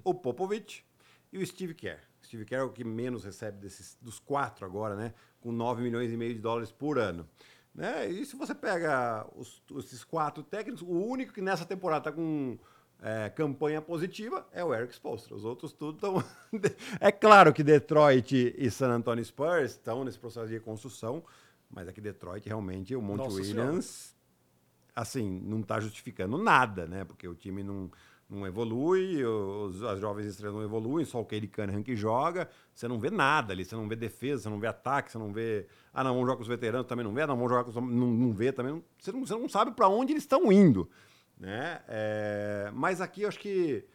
o 0.03 0.13
Popovich 0.13 0.83
e 1.31 1.37
o 1.37 1.45
Steve 1.45 1.73
Kerr. 1.73 2.06
Steve 2.27 2.45
Kerr 2.45 2.59
é 2.59 2.63
o 2.63 2.69
que 2.69 2.83
menos 2.83 3.23
recebe 3.23 3.57
desses, 3.57 3.97
dos 4.01 4.19
quatro 4.19 4.65
agora, 4.65 4.95
né? 4.95 5.13
Com 5.39 5.51
9 5.51 5.81
milhões 5.81 6.11
e 6.11 6.17
meio 6.17 6.33
de 6.33 6.41
dólares 6.41 6.71
por 6.71 6.99
ano. 6.99 7.27
Né? 7.73 8.09
E 8.09 8.25
se 8.25 8.35
você 8.35 8.53
pega 8.53 9.25
os, 9.35 9.61
esses 9.77 10.03
quatro 10.03 10.43
técnicos, 10.43 10.81
o 10.81 10.89
único 10.89 11.31
que 11.31 11.41
nessa 11.41 11.65
temporada 11.65 12.09
está 12.09 12.11
com 12.11 12.57
é, 13.01 13.29
campanha 13.29 13.81
positiva 13.81 14.47
é 14.51 14.63
o 14.63 14.73
Eric 14.73 14.93
Spoelstra. 14.93 15.35
Os 15.35 15.45
outros 15.45 15.71
tudo 15.71 15.95
estão... 15.95 16.23
é 16.99 17.11
claro 17.11 17.53
que 17.53 17.63
Detroit 17.63 18.55
e 18.57 18.71
San 18.71 18.89
Antonio 18.89 19.23
Spurs 19.23 19.71
estão 19.71 20.03
nesse 20.03 20.19
processo 20.19 20.47
de 20.47 20.53
reconstrução, 20.53 21.23
mas 21.69 21.87
aqui 21.87 22.01
Detroit 22.01 22.45
realmente, 22.47 22.95
o 22.95 23.01
Monte 23.01 23.19
Nossa 23.19 23.35
Williams, 23.35 23.85
senhora. 23.85 24.93
assim, 24.95 25.39
não 25.45 25.59
está 25.59 25.79
justificando 25.79 26.37
nada, 26.37 26.87
né? 26.87 27.05
Porque 27.05 27.27
o 27.27 27.35
time 27.35 27.63
não 27.63 27.91
não 28.29 28.45
evolui, 28.45 29.23
os, 29.23 29.81
as 29.83 29.99
jovens 29.99 30.25
estrelas 30.25 30.55
não 30.55 30.63
evoluem, 30.63 31.05
só 31.05 31.21
o 31.21 31.25
Cade 31.25 31.47
Cunningham 31.47 31.81
que 31.81 31.95
joga, 31.95 32.49
você 32.73 32.87
não 32.87 32.99
vê 32.99 33.09
nada 33.09 33.53
ali, 33.53 33.63
você 33.63 33.75
não 33.75 33.87
vê 33.87 33.95
defesa, 33.95 34.43
você 34.43 34.49
não 34.49 34.59
vê 34.59 34.67
ataque, 34.67 35.11
você 35.11 35.17
não 35.17 35.31
vê, 35.31 35.65
ah 35.93 36.03
não, 36.03 36.11
vamos 36.11 36.25
jogar 36.25 36.35
com 36.35 36.41
os 36.41 36.47
veteranos, 36.47 36.87
também 36.87 37.05
não 37.05 37.13
vê, 37.13 37.21
ah, 37.21 37.27
não, 37.27 37.35
vamos 37.35 37.49
jogar 37.49 37.63
com 37.63 37.69
os, 37.69 37.75
não, 37.75 38.07
não 38.07 38.33
vê 38.33 38.51
também, 38.51 38.73
não, 38.73 38.83
você, 38.99 39.11
não, 39.11 39.25
você 39.25 39.33
não 39.33 39.47
sabe 39.47 39.71
para 39.71 39.87
onde 39.87 40.11
eles 40.11 40.23
estão 40.23 40.51
indo, 40.51 40.89
né? 41.37 41.81
É, 41.87 42.69
mas 42.73 42.99
aqui 42.99 43.21
eu 43.21 43.29
acho 43.29 43.39
que 43.39 43.85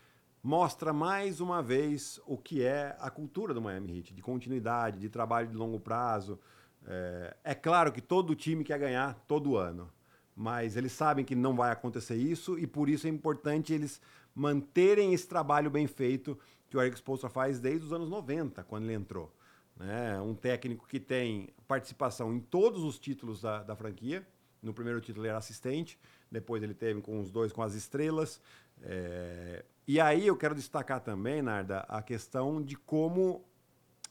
mostra 0.42 0.92
mais 0.92 1.40
uma 1.40 1.62
vez 1.62 2.18
o 2.26 2.38
que 2.38 2.62
é 2.62 2.96
a 2.98 3.10
cultura 3.10 3.52
do 3.52 3.60
Miami 3.60 3.98
Heat, 3.98 4.14
de 4.14 4.22
continuidade, 4.22 4.98
de 4.98 5.10
trabalho 5.10 5.48
de 5.48 5.54
longo 5.54 5.78
prazo, 5.78 6.40
é, 6.86 7.36
é 7.44 7.54
claro 7.54 7.92
que 7.92 8.00
todo 8.00 8.34
time 8.34 8.64
quer 8.64 8.78
ganhar 8.78 9.14
todo 9.28 9.56
ano, 9.56 9.92
mas 10.34 10.76
eles 10.76 10.92
sabem 10.92 11.24
que 11.24 11.34
não 11.34 11.54
vai 11.54 11.70
acontecer 11.70 12.16
isso 12.16 12.58
e 12.58 12.66
por 12.66 12.88
isso 12.88 13.06
é 13.06 13.10
importante 13.10 13.72
eles 13.72 14.00
manterem 14.34 15.12
esse 15.12 15.26
trabalho 15.26 15.70
bem 15.70 15.86
feito 15.86 16.38
que 16.68 16.76
o 16.76 16.80
Eric 16.80 16.96
Spoelstra 16.96 17.28
faz 17.28 17.60
desde 17.60 17.86
os 17.86 17.92
anos 17.92 18.08
90, 18.08 18.62
quando 18.64 18.84
ele 18.84 18.94
entrou. 18.94 19.30
Né? 19.76 20.20
Um 20.20 20.34
técnico 20.34 20.86
que 20.86 20.98
tem 20.98 21.50
participação 21.66 22.32
em 22.32 22.40
todos 22.40 22.82
os 22.82 22.98
títulos 22.98 23.42
da, 23.42 23.62
da 23.62 23.76
franquia. 23.76 24.26
No 24.62 24.72
primeiro 24.72 25.00
título 25.00 25.24
ele 25.24 25.30
era 25.30 25.38
assistente, 25.38 25.98
depois 26.30 26.62
ele 26.62 26.74
teve 26.74 27.00
com 27.00 27.20
os 27.20 27.30
dois 27.30 27.52
com 27.52 27.62
as 27.62 27.74
estrelas. 27.74 28.40
É... 28.80 29.64
E 29.86 30.00
aí 30.00 30.26
eu 30.26 30.36
quero 30.36 30.54
destacar 30.54 31.00
também, 31.00 31.42
Narda, 31.42 31.80
a 31.88 32.00
questão 32.00 32.62
de 32.62 32.76
como 32.76 33.44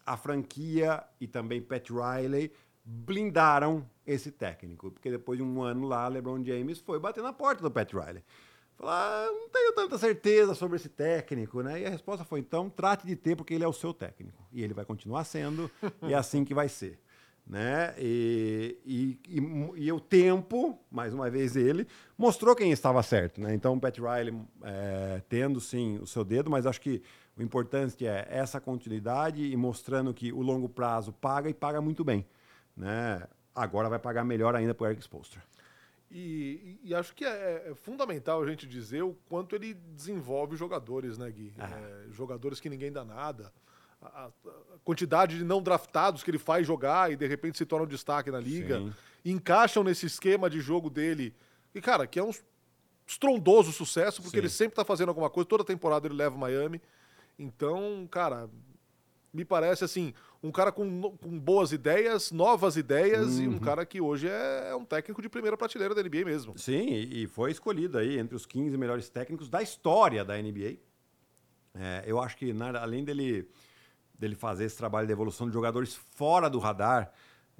a 0.05 0.17
franquia 0.17 1.03
e 1.19 1.27
também 1.27 1.61
Pat 1.61 1.89
Riley 1.89 2.51
blindaram 2.83 3.87
esse 4.05 4.31
técnico. 4.31 4.91
Porque 4.91 5.09
depois 5.09 5.37
de 5.37 5.43
um 5.43 5.61
ano 5.61 5.87
lá, 5.87 6.07
LeBron 6.07 6.43
James 6.43 6.79
foi 6.79 6.99
bater 6.99 7.23
na 7.23 7.31
porta 7.31 7.61
do 7.61 7.71
Pat 7.71 7.91
Riley. 7.93 8.23
Falar, 8.81 9.27
ah, 9.27 9.31
não 9.31 9.47
tenho 9.49 9.73
tanta 9.73 9.95
certeza 9.95 10.55
sobre 10.55 10.75
esse 10.75 10.89
técnico, 10.89 11.61
né? 11.61 11.81
E 11.81 11.85
a 11.85 11.89
resposta 11.91 12.25
foi, 12.25 12.39
então, 12.39 12.67
trate 12.67 13.05
de 13.05 13.15
ter, 13.15 13.35
porque 13.35 13.53
ele 13.53 13.63
é 13.63 13.67
o 13.67 13.73
seu 13.73 13.93
técnico. 13.93 14.43
E 14.51 14.63
ele 14.63 14.73
vai 14.73 14.83
continuar 14.83 15.23
sendo, 15.23 15.69
e 16.01 16.13
é 16.13 16.17
assim 16.17 16.43
que 16.43 16.51
vai 16.51 16.67
ser. 16.67 16.99
Né? 17.45 17.93
E, 17.99 18.79
e, 18.83 19.19
e, 19.29 19.85
e, 19.85 19.91
o 19.91 19.99
tempo, 19.99 20.79
mais 20.89 21.13
uma 21.13 21.29
vez 21.29 21.55
ele, 21.55 21.85
mostrou 22.17 22.55
quem 22.55 22.71
estava 22.71 23.03
certo. 23.03 23.39
Né? 23.39 23.53
Então, 23.53 23.75
o 23.75 23.79
Pat 23.79 23.95
Riley 23.99 24.35
é, 24.63 25.21
tendo 25.29 25.61
sim 25.61 25.99
o 25.99 26.07
seu 26.07 26.23
dedo, 26.23 26.49
mas 26.49 26.65
acho 26.65 26.81
que 26.81 27.03
o 27.37 27.43
importante 27.43 28.07
é 28.07 28.27
essa 28.31 28.59
continuidade 28.59 29.43
e 29.45 29.55
mostrando 29.55 30.11
que 30.11 30.33
o 30.33 30.41
longo 30.41 30.67
prazo 30.67 31.13
paga 31.13 31.47
e 31.47 31.53
paga 31.53 31.79
muito 31.81 32.03
bem. 32.03 32.25
Né? 32.75 33.21
Agora 33.53 33.89
vai 33.89 33.99
pagar 33.99 34.23
melhor 34.23 34.55
ainda 34.55 34.73
para 34.73 34.85
o 34.85 34.87
Eric 34.87 35.03
Spolstra. 35.03 35.39
E, 36.13 36.77
e, 36.83 36.93
acho 36.93 37.15
que 37.15 37.23
é, 37.23 37.69
é, 37.69 37.73
fundamental 37.73 38.43
a 38.43 38.45
gente 38.45 38.67
dizer 38.67 39.01
o 39.01 39.15
quanto 39.29 39.55
ele 39.55 39.73
desenvolve 39.73 40.57
jogadores, 40.57 41.17
né, 41.17 41.31
Gui? 41.31 41.53
Ah. 41.57 41.69
É, 41.69 42.11
jogadores 42.11 42.59
que 42.59 42.69
ninguém 42.69 42.91
dá 42.91 43.05
nada. 43.05 43.53
A, 44.01 44.25
a, 44.25 44.31
quantidade 44.83 45.37
de 45.37 45.45
não 45.45 45.63
draftados 45.63 46.21
que 46.21 46.29
ele 46.29 46.37
faz 46.37 46.67
jogar 46.67 47.13
e 47.13 47.15
de 47.15 47.25
repente 47.25 47.57
se 47.57 47.65
tornam 47.65 47.87
destaque 47.87 48.29
na 48.29 48.41
liga. 48.41 48.93
Encaixam 49.23 49.85
nesse 49.85 50.05
esquema 50.05 50.49
de 50.49 50.59
jogo 50.59 50.89
dele. 50.89 51.33
E, 51.73 51.79
cara, 51.79 52.05
que 52.05 52.19
é 52.19 52.23
um 52.23 52.31
estrondoso 53.07 53.71
sucesso, 53.71 54.21
porque 54.21 54.37
Sim. 54.37 54.41
ele 54.41 54.49
sempre 54.49 54.75
tá 54.75 54.83
fazendo 54.83 55.09
alguma 55.09 55.29
coisa. 55.29 55.47
Toda 55.47 55.63
temporada 55.63 56.07
ele 56.07 56.15
leva 56.15 56.37
Miami. 56.37 56.81
Então, 57.39 58.05
cara, 58.11 58.49
me 59.33 59.45
parece 59.45 59.85
assim, 59.85 60.13
um 60.43 60.51
cara 60.51 60.71
com, 60.71 61.15
com 61.17 61.39
boas 61.39 61.71
ideias, 61.71 62.31
novas 62.31 62.75
ideias 62.75 63.37
uhum. 63.37 63.43
e 63.43 63.47
um 63.47 63.51
uhum. 63.53 63.59
cara 63.59 63.85
que 63.85 64.01
hoje 64.01 64.27
é, 64.27 64.69
é, 64.69 64.75
um 64.75 64.83
técnico 64.83 65.21
de 65.21 65.29
primeira 65.29 65.55
prateleira 65.55 65.93
da 65.93 66.01
NBA 66.01 66.25
mesmo. 66.25 66.57
Sim, 66.57 66.89
e 66.89 67.27
foi 67.27 67.51
escolhido 67.51 67.97
aí 67.97 68.17
entre 68.17 68.35
os 68.35 68.45
15 68.45 68.75
melhores 68.77 69.07
técnicos 69.09 69.49
da 69.49 69.61
história 69.61 70.25
da 70.25 70.35
NBA. 70.35 70.77
É, 71.75 72.03
eu 72.05 72.19
acho 72.19 72.35
que, 72.37 72.51
além 72.79 73.03
dele, 73.03 73.47
dele 74.17 74.35
fazer 74.35 74.65
esse 74.65 74.77
trabalho 74.77 75.05
de 75.05 75.13
evolução 75.13 75.47
de 75.47 75.53
jogadores 75.53 75.95
fora 76.15 76.49
do 76.49 76.57
radar, 76.57 77.13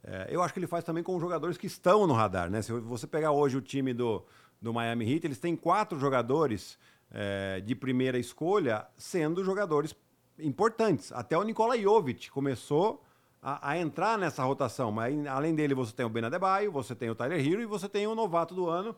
é, 0.03 0.27
eu 0.31 0.41
acho 0.41 0.53
que 0.53 0.59
ele 0.59 0.67
faz 0.67 0.83
também 0.83 1.03
com 1.03 1.19
jogadores 1.19 1.57
que 1.57 1.67
estão 1.67 2.07
no 2.07 2.13
radar. 2.13 2.49
Né? 2.49 2.63
Se 2.63 2.71
você 2.71 3.05
pegar 3.05 3.31
hoje 3.31 3.57
o 3.57 3.61
time 3.61 3.93
do, 3.93 4.25
do 4.59 4.73
Miami 4.73 5.11
Heat, 5.11 5.27
eles 5.27 5.39
têm 5.39 5.55
quatro 5.55 5.99
jogadores 5.99 6.79
é, 7.11 7.61
de 7.61 7.75
primeira 7.75 8.17
escolha, 8.17 8.87
sendo 8.97 9.43
jogadores 9.43 9.95
importantes. 10.41 11.11
Até 11.11 11.37
o 11.37 11.43
Nikola 11.43 11.77
Jovic 11.77 12.29
começou 12.31 13.03
a, 13.41 13.71
a, 13.71 13.77
entrar 13.77 14.17
nessa 14.17 14.43
rotação. 14.43 14.91
Mas 14.91 15.25
além 15.27 15.55
dele, 15.55 15.73
você 15.73 15.93
tem 15.93 16.05
o 16.05 16.09
Ben 16.09 16.25
Adebayo, 16.25 16.71
você 16.71 16.95
tem 16.95 17.09
o 17.09 17.15
Tyler 17.15 17.39
Hero 17.39 17.61
e 17.61 17.65
você 17.65 17.89
tem 17.89 18.07
o 18.07 18.15
novato 18.15 18.53
do 18.53 18.69
ano 18.69 18.95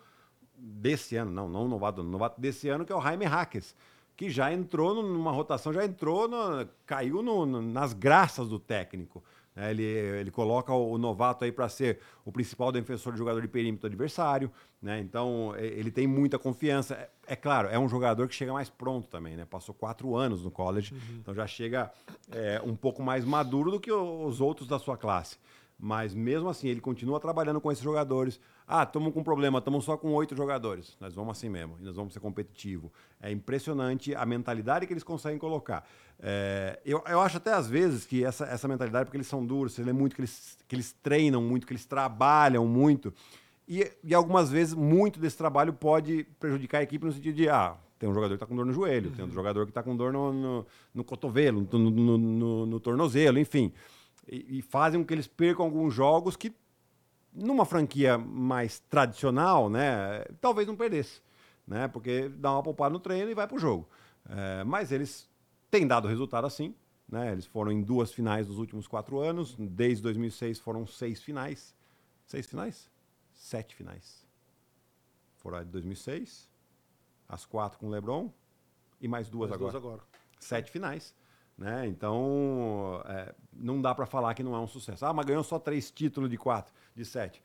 desse 0.56 1.16
ano, 1.16 1.32
não, 1.32 1.50
não 1.50 1.68
novato, 1.68 2.04
novato 2.04 2.40
desse 2.40 2.70
ano, 2.70 2.86
que 2.86 2.92
é 2.92 2.96
o 2.96 3.02
Jaime 3.02 3.26
Hackes, 3.26 3.76
que 4.16 4.30
já 4.30 4.54
entrou 4.54 4.94
numa 4.94 5.32
rotação, 5.32 5.74
já 5.74 5.84
entrou, 5.84 6.28
no, 6.28 6.68
caiu 6.86 7.22
no, 7.22 7.46
no, 7.46 7.62
nas 7.62 7.94
graças 7.94 8.48
do 8.48 8.60
técnico. 8.60 9.24
Né? 9.56 9.72
Ele, 9.72 9.84
ele 9.84 10.32
coloca 10.32 10.72
o, 10.72 10.92
o 10.94 10.98
novato 10.98 11.44
aí 11.44 11.52
para 11.52 11.68
ser 11.68 12.00
o 12.24 12.32
principal 12.32 12.72
defensor 12.72 13.14
de 13.14 13.20
jogador 13.20 13.42
de 13.42 13.48
perímetro 13.48 13.88
adversário. 13.88 14.52
Né? 14.82 15.00
Então, 15.00 15.56
ele 15.58 15.92
tem 15.92 16.06
muita 16.08 16.38
confiança. 16.38 17.10
É, 17.26 17.36
claro, 17.36 17.70
é 17.70 17.80
um 17.80 17.88
jogador 17.88 18.28
que 18.28 18.36
chega 18.36 18.52
mais 18.52 18.70
pronto 18.70 19.08
também. 19.08 19.36
Né? 19.36 19.46
Passou 19.46 19.74
quatro 19.74 20.16
anos 20.16 20.44
no 20.44 20.52
college, 20.52 20.94
uhum. 20.94 21.18
então 21.22 21.34
já 21.34 21.48
chega 21.48 21.92
é, 22.32 22.62
um 22.64 22.76
pouco 22.76 23.02
mais 23.02 23.24
maduro 23.24 23.72
do 23.72 23.80
que 23.80 23.92
os 23.92 24.42
outros 24.42 24.68
da 24.68 24.80
sua 24.80 24.98
classe. 24.98 25.38
Mas 25.80 26.14
mesmo 26.14 26.48
assim, 26.48 26.68
ele 26.70 26.80
continua 26.80 27.20
trabalhando 27.20 27.60
com 27.60 27.72
esses 27.72 27.84
jogadores. 27.84 28.40
Ah, 28.66 28.84
estamos 28.84 29.14
com 29.14 29.20
um 29.20 29.24
problema, 29.24 29.60
estamos 29.60 29.84
só 29.84 29.98
com 29.98 30.14
oito 30.14 30.36
jogadores. 30.36 30.96
Nós 31.00 31.14
vamos 31.14 31.38
assim 31.38 31.50
mesmo, 31.50 31.78
e 31.80 31.84
nós 31.84 31.96
vamos 31.96 32.14
ser 32.14 32.20
competitivo. 32.20 32.92
É 33.22 33.32
impressionante 33.32 34.16
a 34.16 34.26
mentalidade 34.26 34.88
que 34.88 34.94
eles 34.94 35.04
conseguem 35.04 35.38
colocar. 35.38 35.86
É, 36.20 36.80
eu, 36.86 37.04
eu 37.06 37.20
acho 37.20 37.38
até 37.38 37.52
às 37.52 37.68
vezes 37.68 38.06
que 38.06 38.24
essa, 38.24 38.46
essa 38.46 38.68
mentalidade, 38.68 39.06
porque 39.06 39.18
eles 39.18 39.28
são 39.28 39.46
duros, 39.46 39.74
você 39.74 39.84
lê 39.84 39.92
muito 39.92 40.16
que 40.16 40.22
eles, 40.22 40.58
que 40.68 40.76
eles 40.76 40.94
treinam 41.04 41.42
muito, 41.42 41.68
que 41.68 41.74
eles 41.74 41.86
trabalham 41.86 42.66
muito. 42.66 43.14
E, 43.68 43.92
e 44.04 44.14
algumas 44.14 44.50
vezes 44.50 44.74
muito 44.74 45.20
desse 45.20 45.38
trabalho 45.38 45.74
pode 45.74 46.26
prejudicar 46.40 46.80
a 46.80 46.84
equipe 46.84 47.06
no 47.06 47.12
sentido 47.12 47.36
de, 47.36 47.50
ah, 47.50 47.76
tem 47.98 48.10
um 48.10 48.14
jogador 48.14 48.34
que 48.34 48.44
está 48.44 48.46
com 48.46 48.56
dor 48.56 48.66
no 48.66 48.74
joelho, 48.74 49.10
uhum. 49.10 49.16
tem 49.16 49.26
um 49.26 49.32
jogador 49.32 49.66
que 49.66 49.72
está 49.72 49.82
com 49.82 49.96
dor 49.96 50.12
no, 50.12 50.34
no, 50.34 50.66
no 50.94 51.04
cotovelo, 51.04 51.68
no, 51.72 51.80
no, 51.80 52.18
no, 52.18 52.66
no 52.66 52.80
tornozelo, 52.80 53.40
enfim 53.40 53.72
e, 54.28 54.60
e 54.60 54.62
fazem 54.62 55.02
com 55.02 55.06
que 55.06 55.14
eles 55.14 55.28
percam 55.28 55.66
alguns 55.66 55.94
jogos 55.94 56.36
que, 56.36 56.54
numa 57.34 57.66
franquia 57.66 58.18
mais 58.18 58.80
tradicional, 58.80 59.70
né, 59.70 60.24
talvez 60.40 60.68
não 60.68 60.76
perdesse. 60.76 61.22
Né, 61.66 61.88
porque 61.88 62.28
dá 62.28 62.52
uma 62.52 62.64
poupada 62.64 62.92
no 62.92 63.00
treino 63.00 63.32
e 63.32 63.34
vai 63.34 63.48
para 63.48 63.56
o 63.56 63.60
jogo. 63.60 63.88
É, 64.30 64.66
mas 64.66 64.92
eles 64.92 65.30
têm 65.72 65.88
dado 65.88 66.10
resultado 66.10 66.46
assim. 66.46 66.76
Né? 67.08 67.32
Eles 67.32 67.46
foram 67.46 67.72
em 67.72 67.82
duas 67.82 68.12
finais 68.12 68.48
dos 68.48 68.58
últimos 68.58 68.86
quatro 68.86 69.20
anos. 69.20 69.56
Desde 69.58 70.04
2006 70.04 70.60
foram 70.60 70.86
seis 70.86 71.22
finais. 71.22 71.74
Seis 72.26 72.46
finais? 72.46 72.90
Sete 73.44 73.76
finais. 73.76 74.26
Foram 75.36 75.58
a 75.58 75.64
de 75.64 75.70
2006, 75.70 76.50
as 77.28 77.46
quatro 77.46 77.78
com 77.78 77.88
o 77.88 77.90
LeBron 77.90 78.32
e 79.02 79.08
mais 79.08 79.28
duas 79.28 79.50
mais 79.50 79.60
agora. 79.60 79.72
Duas 79.74 79.84
agora. 79.84 80.02
Sete 80.40 80.72
finais. 80.72 81.14
Né? 81.58 81.86
Então, 81.88 83.04
é, 83.06 83.36
não 83.52 83.82
dá 83.82 83.94
para 83.94 84.06
falar 84.06 84.34
que 84.34 84.42
não 84.42 84.56
é 84.56 84.60
um 84.60 84.66
sucesso. 84.66 85.06
Ah, 85.06 85.12
mas 85.12 85.26
ganhou 85.26 85.44
só 85.44 85.60
três 85.60 85.92
títulos 85.92 86.30
de 86.30 86.38
quatro, 86.38 86.74
de 86.96 87.04
sete. 87.04 87.44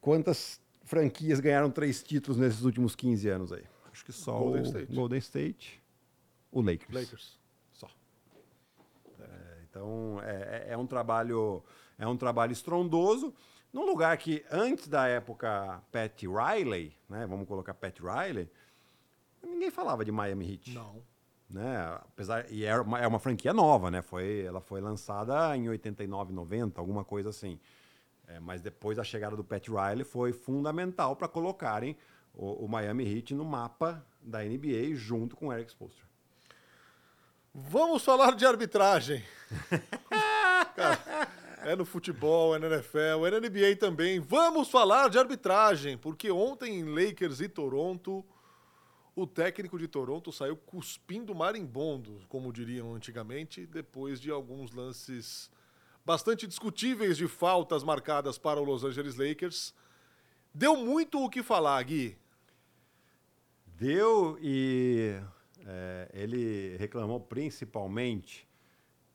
Quantas 0.00 0.60
franquias 0.82 1.38
ganharam 1.38 1.70
três 1.70 2.02
títulos 2.02 2.36
nesses 2.36 2.62
últimos 2.64 2.96
15 2.96 3.28
anos 3.28 3.52
aí? 3.52 3.62
Acho 3.92 4.04
que 4.04 4.12
só 4.12 4.36
Golden 4.36 4.62
o 4.62 4.66
State. 4.66 4.92
Golden 4.92 5.18
State, 5.20 5.82
o 6.50 6.60
Lakers. 6.60 6.92
Lakers. 6.92 7.38
Só. 7.72 7.88
É, 9.20 9.62
então, 9.70 10.20
é, 10.24 10.66
é, 10.70 10.72
é 10.72 10.76
um 10.76 10.88
trabalho 10.88 11.62
é 11.96 12.06
um 12.06 12.16
trabalho 12.16 12.50
estrondoso 12.50 13.32
num 13.76 13.84
lugar 13.84 14.16
que 14.16 14.42
antes 14.50 14.88
da 14.88 15.06
época 15.06 15.82
Pat 15.92 16.22
Riley, 16.22 16.96
né, 17.10 17.26
vamos 17.26 17.46
colocar 17.46 17.74
Pat 17.74 18.00
Riley, 18.00 18.50
ninguém 19.42 19.70
falava 19.70 20.02
de 20.02 20.10
Miami 20.10 20.50
Heat. 20.50 20.72
Não. 20.72 21.02
Né? 21.50 21.76
Apesar 22.00 22.50
e 22.50 22.64
é 22.64 22.74
uma, 22.80 22.98
é 22.98 23.06
uma 23.06 23.18
franquia 23.18 23.52
nova, 23.52 23.90
né? 23.90 24.00
Foi, 24.00 24.40
ela 24.40 24.62
foi 24.62 24.80
lançada 24.80 25.54
em 25.54 25.68
89, 25.68 26.32
90, 26.32 26.80
alguma 26.80 27.04
coisa 27.04 27.28
assim. 27.28 27.60
É, 28.26 28.40
mas 28.40 28.62
depois 28.62 28.96
da 28.96 29.04
chegada 29.04 29.36
do 29.36 29.44
Pat 29.44 29.68
Riley 29.68 30.04
foi 30.04 30.32
fundamental 30.32 31.14
para 31.14 31.28
colocarem 31.28 31.98
o, 32.32 32.64
o, 32.64 32.68
Miami 32.68 33.04
Heat 33.04 33.34
no 33.34 33.44
mapa 33.44 34.02
da 34.22 34.42
NBA 34.42 34.94
junto 34.94 35.36
com 35.36 35.48
o 35.48 35.52
Eric 35.52 35.70
Spoelstra. 35.70 36.06
Vamos 37.54 38.02
falar 38.02 38.34
de 38.34 38.46
arbitragem. 38.46 39.22
É 41.66 41.74
no 41.74 41.84
futebol, 41.84 42.54
é 42.54 42.60
na 42.60 42.68
NFL, 42.68 43.26
é 43.26 43.30
na 43.32 43.40
NBA 43.40 43.74
também. 43.80 44.20
Vamos 44.20 44.70
falar 44.70 45.10
de 45.10 45.18
arbitragem, 45.18 45.98
porque 45.98 46.30
ontem 46.30 46.78
em 46.78 46.84
Lakers 46.84 47.40
e 47.40 47.48
Toronto, 47.48 48.24
o 49.16 49.26
técnico 49.26 49.76
de 49.76 49.88
Toronto 49.88 50.30
saiu 50.30 50.56
cuspindo 50.56 51.34
marimbondo, 51.34 52.20
como 52.28 52.52
diriam 52.52 52.94
antigamente, 52.94 53.66
depois 53.66 54.20
de 54.20 54.30
alguns 54.30 54.70
lances 54.70 55.50
bastante 56.04 56.46
discutíveis 56.46 57.16
de 57.16 57.26
faltas 57.26 57.82
marcadas 57.82 58.38
para 58.38 58.60
o 58.60 58.64
Los 58.64 58.84
Angeles 58.84 59.16
Lakers. 59.16 59.74
Deu 60.54 60.76
muito 60.76 61.20
o 61.20 61.28
que 61.28 61.42
falar, 61.42 61.82
Gui. 61.82 62.16
Deu 63.66 64.38
e 64.40 65.20
é, 65.66 66.10
ele 66.14 66.76
reclamou 66.76 67.18
principalmente 67.18 68.46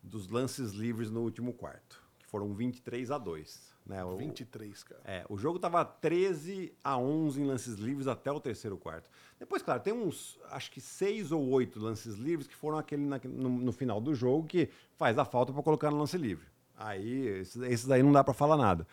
dos 0.03 0.27
lances 0.27 0.73
livres 0.73 1.09
no 1.09 1.21
último 1.21 1.53
quarto 1.53 2.10
foram 2.31 2.53
23 2.53 3.11
a 3.11 3.17
2. 3.17 3.71
Né? 3.85 4.03
O, 4.05 4.15
23, 4.15 4.83
cara. 4.83 5.01
É, 5.03 5.25
o 5.27 5.37
jogo 5.37 5.59
tava 5.59 5.83
13 5.83 6.73
a 6.81 6.97
11 6.97 7.41
em 7.41 7.45
lances 7.45 7.75
livres 7.75 8.07
até 8.07 8.31
o 8.31 8.39
terceiro 8.39 8.77
quarto. 8.77 9.09
Depois, 9.37 9.61
claro, 9.61 9.81
tem 9.81 9.93
uns, 9.93 10.39
acho 10.49 10.71
que 10.71 10.79
seis 10.79 11.31
ou 11.31 11.49
oito 11.49 11.79
lances 11.79 12.15
livres 12.15 12.47
que 12.47 12.55
foram 12.55 12.77
aquele 12.77 13.03
na, 13.03 13.19
no, 13.23 13.49
no, 13.49 13.71
final 13.73 13.99
do 13.99 14.15
jogo 14.15 14.47
que 14.47 14.69
faz 14.95 15.17
a 15.17 15.25
falta 15.25 15.51
para 15.51 15.61
colocar 15.61 15.91
no 15.91 15.97
lance 15.97 16.17
livre. 16.17 16.45
Aí, 16.77 17.27
esses, 17.27 17.61
esses 17.63 17.91
aí 17.91 18.01
não 18.01 18.11
dá 18.11 18.23
para 18.23 18.33
falar 18.33 18.55
nada. 18.55 18.87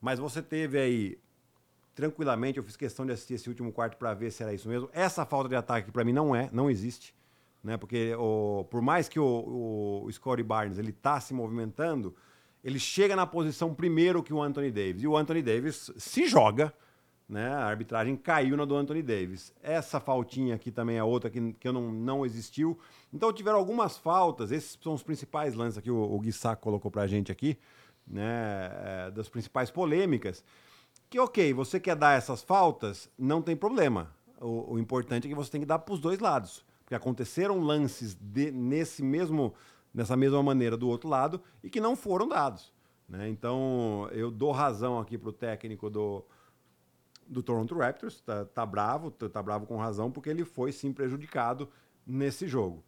Mas 0.00 0.18
você 0.18 0.42
teve 0.42 0.78
aí 0.78 1.18
tranquilamente, 1.94 2.58
eu 2.58 2.64
fiz 2.64 2.76
questão 2.76 3.04
de 3.04 3.12
assistir 3.12 3.34
esse 3.34 3.48
último 3.48 3.72
quarto 3.72 3.96
para 3.98 4.14
ver 4.14 4.32
se 4.32 4.42
era 4.42 4.52
isso 4.52 4.68
mesmo. 4.68 4.88
Essa 4.92 5.24
falta 5.24 5.48
de 5.48 5.54
ataque 5.54 5.92
para 5.92 6.02
mim 6.02 6.12
não 6.12 6.34
é, 6.34 6.48
não 6.52 6.70
existe, 6.70 7.14
né? 7.62 7.76
Porque 7.76 8.14
o, 8.14 8.66
por 8.70 8.80
mais 8.80 9.08
que 9.08 9.20
o, 9.20 10.02
o 10.04 10.10
Scottie 10.10 10.42
Barnes 10.42 10.78
ele 10.78 10.92
tá 10.92 11.20
se 11.20 11.34
movimentando, 11.34 12.16
ele 12.62 12.78
chega 12.78 13.16
na 13.16 13.26
posição 13.26 13.74
primeiro 13.74 14.22
que 14.22 14.32
o 14.32 14.42
Anthony 14.42 14.70
Davis. 14.70 15.02
E 15.02 15.06
o 15.06 15.16
Anthony 15.16 15.42
Davis 15.42 15.90
se 15.96 16.26
joga, 16.26 16.72
né? 17.28 17.48
A 17.48 17.64
arbitragem 17.64 18.16
caiu 18.16 18.56
na 18.56 18.64
do 18.64 18.76
Anthony 18.76 19.02
Davis. 19.02 19.52
Essa 19.62 20.00
faltinha 20.00 20.54
aqui 20.54 20.70
também 20.70 20.96
é 20.96 21.04
outra 21.04 21.30
que, 21.30 21.52
que 21.54 21.70
não, 21.70 21.92
não 21.92 22.26
existiu. 22.26 22.78
Então 23.12 23.32
tiveram 23.32 23.58
algumas 23.58 23.96
faltas, 23.96 24.50
esses 24.50 24.78
são 24.82 24.94
os 24.94 25.02
principais 25.02 25.54
lances 25.54 25.78
aqui, 25.78 25.90
o, 25.90 25.96
o 25.96 26.18
Gui 26.20 26.32
Saco 26.32 26.62
colocou 26.62 26.90
pra 26.90 27.06
gente 27.06 27.32
aqui, 27.32 27.56
né? 28.06 28.70
É, 28.72 29.10
das 29.10 29.28
principais 29.28 29.70
polêmicas. 29.70 30.44
Que 31.08 31.18
ok, 31.18 31.52
você 31.52 31.80
quer 31.80 31.96
dar 31.96 32.16
essas 32.16 32.42
faltas, 32.42 33.08
não 33.18 33.40
tem 33.40 33.56
problema. 33.56 34.10
O, 34.40 34.74
o 34.74 34.78
importante 34.78 35.26
é 35.26 35.28
que 35.28 35.34
você 35.34 35.50
tem 35.50 35.60
que 35.60 35.66
dar 35.66 35.78
para 35.78 35.94
os 35.94 36.00
dois 36.00 36.18
lados. 36.18 36.64
Porque 36.84 36.94
aconteceram 36.94 37.60
lances 37.60 38.14
de, 38.14 38.50
nesse 38.50 39.02
mesmo 39.02 39.54
dessa 39.92 40.16
mesma 40.16 40.42
maneira 40.42 40.76
do 40.76 40.88
outro 40.88 41.08
lado 41.08 41.40
e 41.62 41.70
que 41.70 41.80
não 41.80 41.96
foram 41.96 42.28
dados. 42.28 42.72
Né? 43.08 43.28
Então, 43.28 44.08
eu 44.12 44.30
dou 44.30 44.52
razão 44.52 44.98
aqui 44.98 45.18
para 45.18 45.30
o 45.30 45.32
técnico 45.32 45.90
do, 45.90 46.24
do 47.26 47.42
Toronto 47.42 47.76
Raptors, 47.76 48.20
tá, 48.20 48.44
tá 48.44 48.64
bravo, 48.64 49.10
tá, 49.10 49.28
tá, 49.28 49.42
bravo 49.42 49.66
com 49.66 49.76
razão, 49.76 50.10
porque 50.10 50.30
ele 50.30 50.44
foi 50.44 50.72
sim 50.72 50.92
prejudicado 50.92 51.68
nesse 52.06 52.46
jogo. 52.46 52.84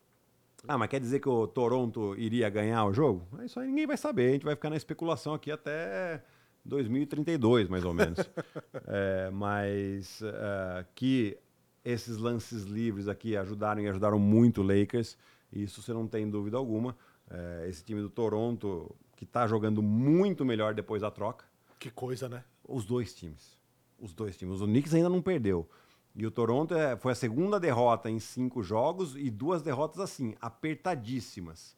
Ah, 0.66 0.78
mas 0.78 0.88
quer 0.88 1.00
dizer 1.00 1.18
que 1.18 1.28
o 1.28 1.46
Toronto 1.46 2.14
iria 2.16 2.48
ganhar 2.48 2.84
o 2.84 2.92
jogo? 2.92 3.26
Isso 3.44 3.58
aí 3.58 3.66
ninguém 3.66 3.86
vai 3.86 3.96
saber, 3.96 4.28
a 4.28 4.32
gente 4.32 4.44
vai 4.44 4.54
ficar 4.54 4.70
na 4.70 4.76
especulação 4.76 5.34
aqui 5.34 5.50
até 5.50 6.22
2032, 6.64 7.68
mais 7.68 7.84
ou 7.84 7.92
menos. 7.92 8.18
é, 8.86 9.28
mas 9.32 10.20
uh, 10.20 10.86
que 10.94 11.36
esses 11.84 12.16
lances 12.18 12.62
livres 12.62 13.08
aqui 13.08 13.36
ajudaram 13.36 13.82
e 13.82 13.88
ajudaram 13.88 14.18
muito 14.18 14.60
o 14.60 14.64
Lakers. 14.64 15.18
Isso 15.52 15.82
você 15.82 15.92
não 15.92 16.06
tem 16.06 16.28
dúvida 16.28 16.56
alguma. 16.56 16.96
É, 17.30 17.66
esse 17.68 17.84
time 17.84 18.00
do 18.00 18.08
Toronto, 18.08 18.94
que 19.16 19.24
está 19.24 19.46
jogando 19.46 19.82
muito 19.82 20.44
melhor 20.44 20.74
depois 20.74 21.02
da 21.02 21.10
troca. 21.10 21.44
Que 21.78 21.90
coisa, 21.90 22.28
né? 22.28 22.44
Os 22.66 22.84
dois 22.84 23.14
times. 23.14 23.58
Os 23.98 24.12
dois 24.12 24.36
times. 24.36 24.60
O 24.60 24.66
Knicks 24.66 24.94
ainda 24.94 25.08
não 25.08 25.20
perdeu. 25.20 25.68
E 26.14 26.26
o 26.26 26.30
Toronto 26.30 26.74
é, 26.74 26.96
foi 26.96 27.12
a 27.12 27.14
segunda 27.14 27.58
derrota 27.58 28.10
em 28.10 28.18
cinco 28.18 28.62
jogos 28.62 29.16
e 29.16 29.30
duas 29.30 29.62
derrotas 29.62 30.00
assim, 30.00 30.34
apertadíssimas. 30.40 31.76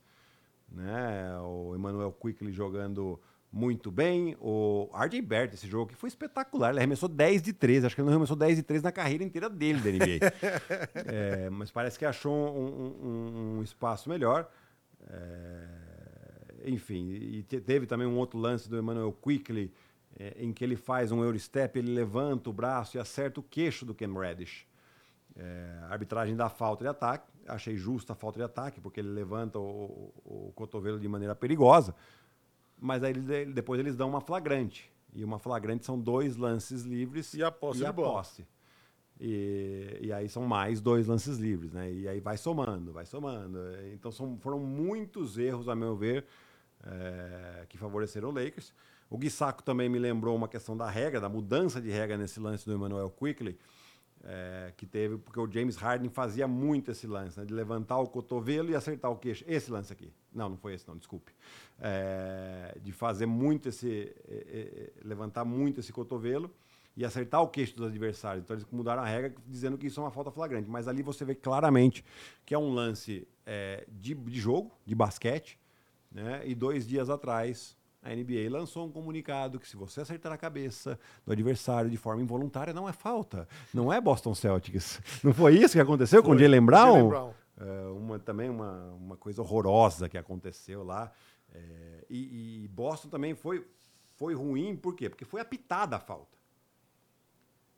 Né? 0.68 1.38
O 1.40 1.74
Emmanuel 1.76 2.12
Quickly 2.12 2.52
jogando 2.52 3.20
muito 3.54 3.88
bem. 3.88 4.36
O 4.40 4.90
RJ 4.92 5.22
Bert, 5.22 5.54
esse 5.54 5.68
jogo 5.68 5.92
que 5.92 5.94
foi 5.94 6.08
espetacular. 6.08 6.70
Ele 6.70 6.80
arremessou 6.80 7.08
10 7.08 7.40
de 7.40 7.52
13. 7.52 7.86
Acho 7.86 7.94
que 7.94 8.00
ele 8.00 8.06
não 8.06 8.12
arremessou 8.12 8.36
10 8.36 8.56
de 8.56 8.62
13 8.64 8.82
na 8.82 8.90
carreira 8.90 9.22
inteira 9.22 9.48
dele 9.48 9.78
da 9.78 9.90
NBA. 9.90 10.18
é, 11.06 11.50
mas 11.50 11.70
parece 11.70 11.96
que 11.96 12.04
achou 12.04 12.34
um, 12.34 13.06
um, 13.06 13.58
um 13.58 13.62
espaço 13.62 14.08
melhor. 14.08 14.50
É, 15.08 15.68
enfim, 16.64 17.10
e 17.12 17.42
teve 17.44 17.86
também 17.86 18.06
um 18.06 18.16
outro 18.16 18.38
lance 18.40 18.68
do 18.68 18.76
Emmanuel 18.76 19.12
Quickly, 19.12 19.72
é, 20.18 20.34
em 20.38 20.52
que 20.52 20.64
ele 20.64 20.76
faz 20.76 21.12
um 21.12 21.22
Eurostep, 21.22 21.78
ele 21.78 21.92
levanta 21.92 22.50
o 22.50 22.52
braço 22.52 22.96
e 22.96 23.00
acerta 23.00 23.38
o 23.38 23.42
queixo 23.42 23.84
do 23.84 23.94
Cam 23.94 24.18
Reddish. 24.18 24.66
É, 25.36 25.78
arbitragem 25.90 26.34
da 26.34 26.48
falta 26.48 26.82
de 26.82 26.88
ataque. 26.88 27.30
Achei 27.46 27.76
justa 27.76 28.14
a 28.14 28.16
falta 28.16 28.38
de 28.38 28.44
ataque, 28.44 28.80
porque 28.80 28.98
ele 28.98 29.10
levanta 29.10 29.60
o, 29.60 30.12
o, 30.24 30.48
o 30.48 30.52
cotovelo 30.54 30.98
de 30.98 31.06
maneira 31.06 31.36
perigosa 31.36 31.94
mas 32.78 33.02
aí 33.02 33.12
depois 33.46 33.80
eles 33.80 33.96
dão 33.96 34.08
uma 34.08 34.20
flagrante. 34.20 34.90
E 35.14 35.24
uma 35.24 35.38
flagrante 35.38 35.84
são 35.84 35.98
dois 35.98 36.36
lances 36.36 36.82
livres 36.82 37.34
e 37.34 37.42
a 37.42 37.50
posse. 37.50 37.82
E, 37.82 37.86
a 37.86 37.92
posse. 37.92 38.46
E, 39.20 39.98
e, 40.02 40.12
aí 40.12 40.28
são 40.28 40.42
mais 40.42 40.80
dois 40.80 41.06
lances 41.06 41.38
livres, 41.38 41.72
né? 41.72 41.92
E 41.92 42.08
aí 42.08 42.20
vai 42.20 42.36
somando, 42.36 42.92
vai 42.92 43.06
somando. 43.06 43.58
Então 43.92 44.10
são, 44.10 44.36
foram 44.38 44.58
muitos 44.58 45.38
erros, 45.38 45.68
a 45.68 45.76
meu 45.76 45.96
ver, 45.96 46.26
é, 46.84 47.64
que 47.68 47.78
favoreceram 47.78 48.30
o 48.30 48.32
Lakers. 48.32 48.74
O 49.08 49.16
Guissaco 49.16 49.62
também 49.62 49.88
me 49.88 49.98
lembrou 49.98 50.34
uma 50.34 50.48
questão 50.48 50.76
da 50.76 50.90
regra, 50.90 51.20
da 51.20 51.28
mudança 51.28 51.80
de 51.80 51.90
regra 51.90 52.16
nesse 52.16 52.40
lance 52.40 52.66
do 52.66 52.72
Emmanuel 52.72 53.08
Quickly 53.10 53.56
é, 54.26 54.72
que 54.76 54.86
teve, 54.86 55.18
porque 55.18 55.38
o 55.38 55.50
James 55.50 55.76
Harden 55.76 56.08
fazia 56.08 56.48
muito 56.48 56.90
esse 56.90 57.06
lance, 57.06 57.38
né, 57.38 57.44
de 57.44 57.52
levantar 57.52 57.98
o 57.98 58.06
cotovelo 58.06 58.70
e 58.70 58.74
acertar 58.74 59.10
o 59.10 59.16
queixo. 59.16 59.44
Esse 59.46 59.70
lance 59.70 59.92
aqui. 59.92 60.10
Não, 60.32 60.48
não 60.48 60.56
foi 60.56 60.74
esse, 60.74 60.88
não, 60.88 60.96
desculpe. 60.96 61.32
É, 61.78 62.76
de 62.82 62.90
fazer 62.90 63.26
muito 63.26 63.68
esse. 63.68 64.14
É, 64.26 64.92
levantar 65.04 65.44
muito 65.44 65.80
esse 65.80 65.92
cotovelo 65.92 66.50
e 66.96 67.04
acertar 67.04 67.42
o 67.42 67.48
queixo 67.48 67.76
dos 67.76 67.86
adversários. 67.86 68.44
Então 68.44 68.56
eles 68.56 68.66
mudaram 68.70 69.02
a 69.02 69.06
regra 69.06 69.34
dizendo 69.46 69.76
que 69.76 69.86
isso 69.86 70.00
é 70.00 70.02
uma 70.02 70.10
falta 70.10 70.30
flagrante. 70.30 70.68
Mas 70.70 70.88
ali 70.88 71.02
você 71.02 71.24
vê 71.24 71.34
claramente 71.34 72.04
que 72.46 72.54
é 72.54 72.58
um 72.58 72.72
lance 72.72 73.26
de, 73.88 74.14
de 74.14 74.40
jogo, 74.40 74.72
de 74.86 74.94
basquete, 74.94 75.58
né? 76.10 76.42
E 76.46 76.54
dois 76.54 76.86
dias 76.86 77.10
atrás 77.10 77.76
a 78.04 78.14
NBA 78.14 78.50
lançou 78.50 78.86
um 78.86 78.92
comunicado 78.92 79.58
que 79.58 79.66
se 79.66 79.76
você 79.76 80.02
acertar 80.02 80.30
a 80.30 80.36
cabeça 80.36 81.00
do 81.24 81.32
adversário 81.32 81.90
de 81.90 81.96
forma 81.96 82.22
involuntária, 82.22 82.74
não 82.74 82.86
é 82.86 82.92
falta. 82.92 83.48
Não 83.72 83.90
é 83.90 83.98
Boston 83.98 84.34
Celtics. 84.34 85.00
Não 85.24 85.32
foi 85.32 85.56
isso 85.56 85.74
que 85.74 85.80
aconteceu 85.80 86.22
foi. 86.22 86.30
com 86.30 86.36
o 86.36 86.38
Jalen 86.38 86.64
Brown? 86.64 87.08
Brown. 87.08 87.32
É, 87.56 87.86
uma, 87.88 88.18
também 88.18 88.50
uma, 88.50 88.92
uma 88.92 89.16
coisa 89.16 89.40
horrorosa 89.40 90.06
que 90.06 90.18
aconteceu 90.18 90.84
lá. 90.84 91.10
É, 91.50 92.04
e, 92.10 92.64
e, 92.64 92.68
Boston 92.68 93.08
também 93.08 93.34
foi, 93.34 93.66
foi 94.16 94.34
ruim, 94.34 94.76
por 94.76 94.94
quê? 94.94 95.08
Porque 95.08 95.24
foi 95.24 95.40
apitada 95.40 95.96
a 95.96 96.00
falta. 96.00 96.36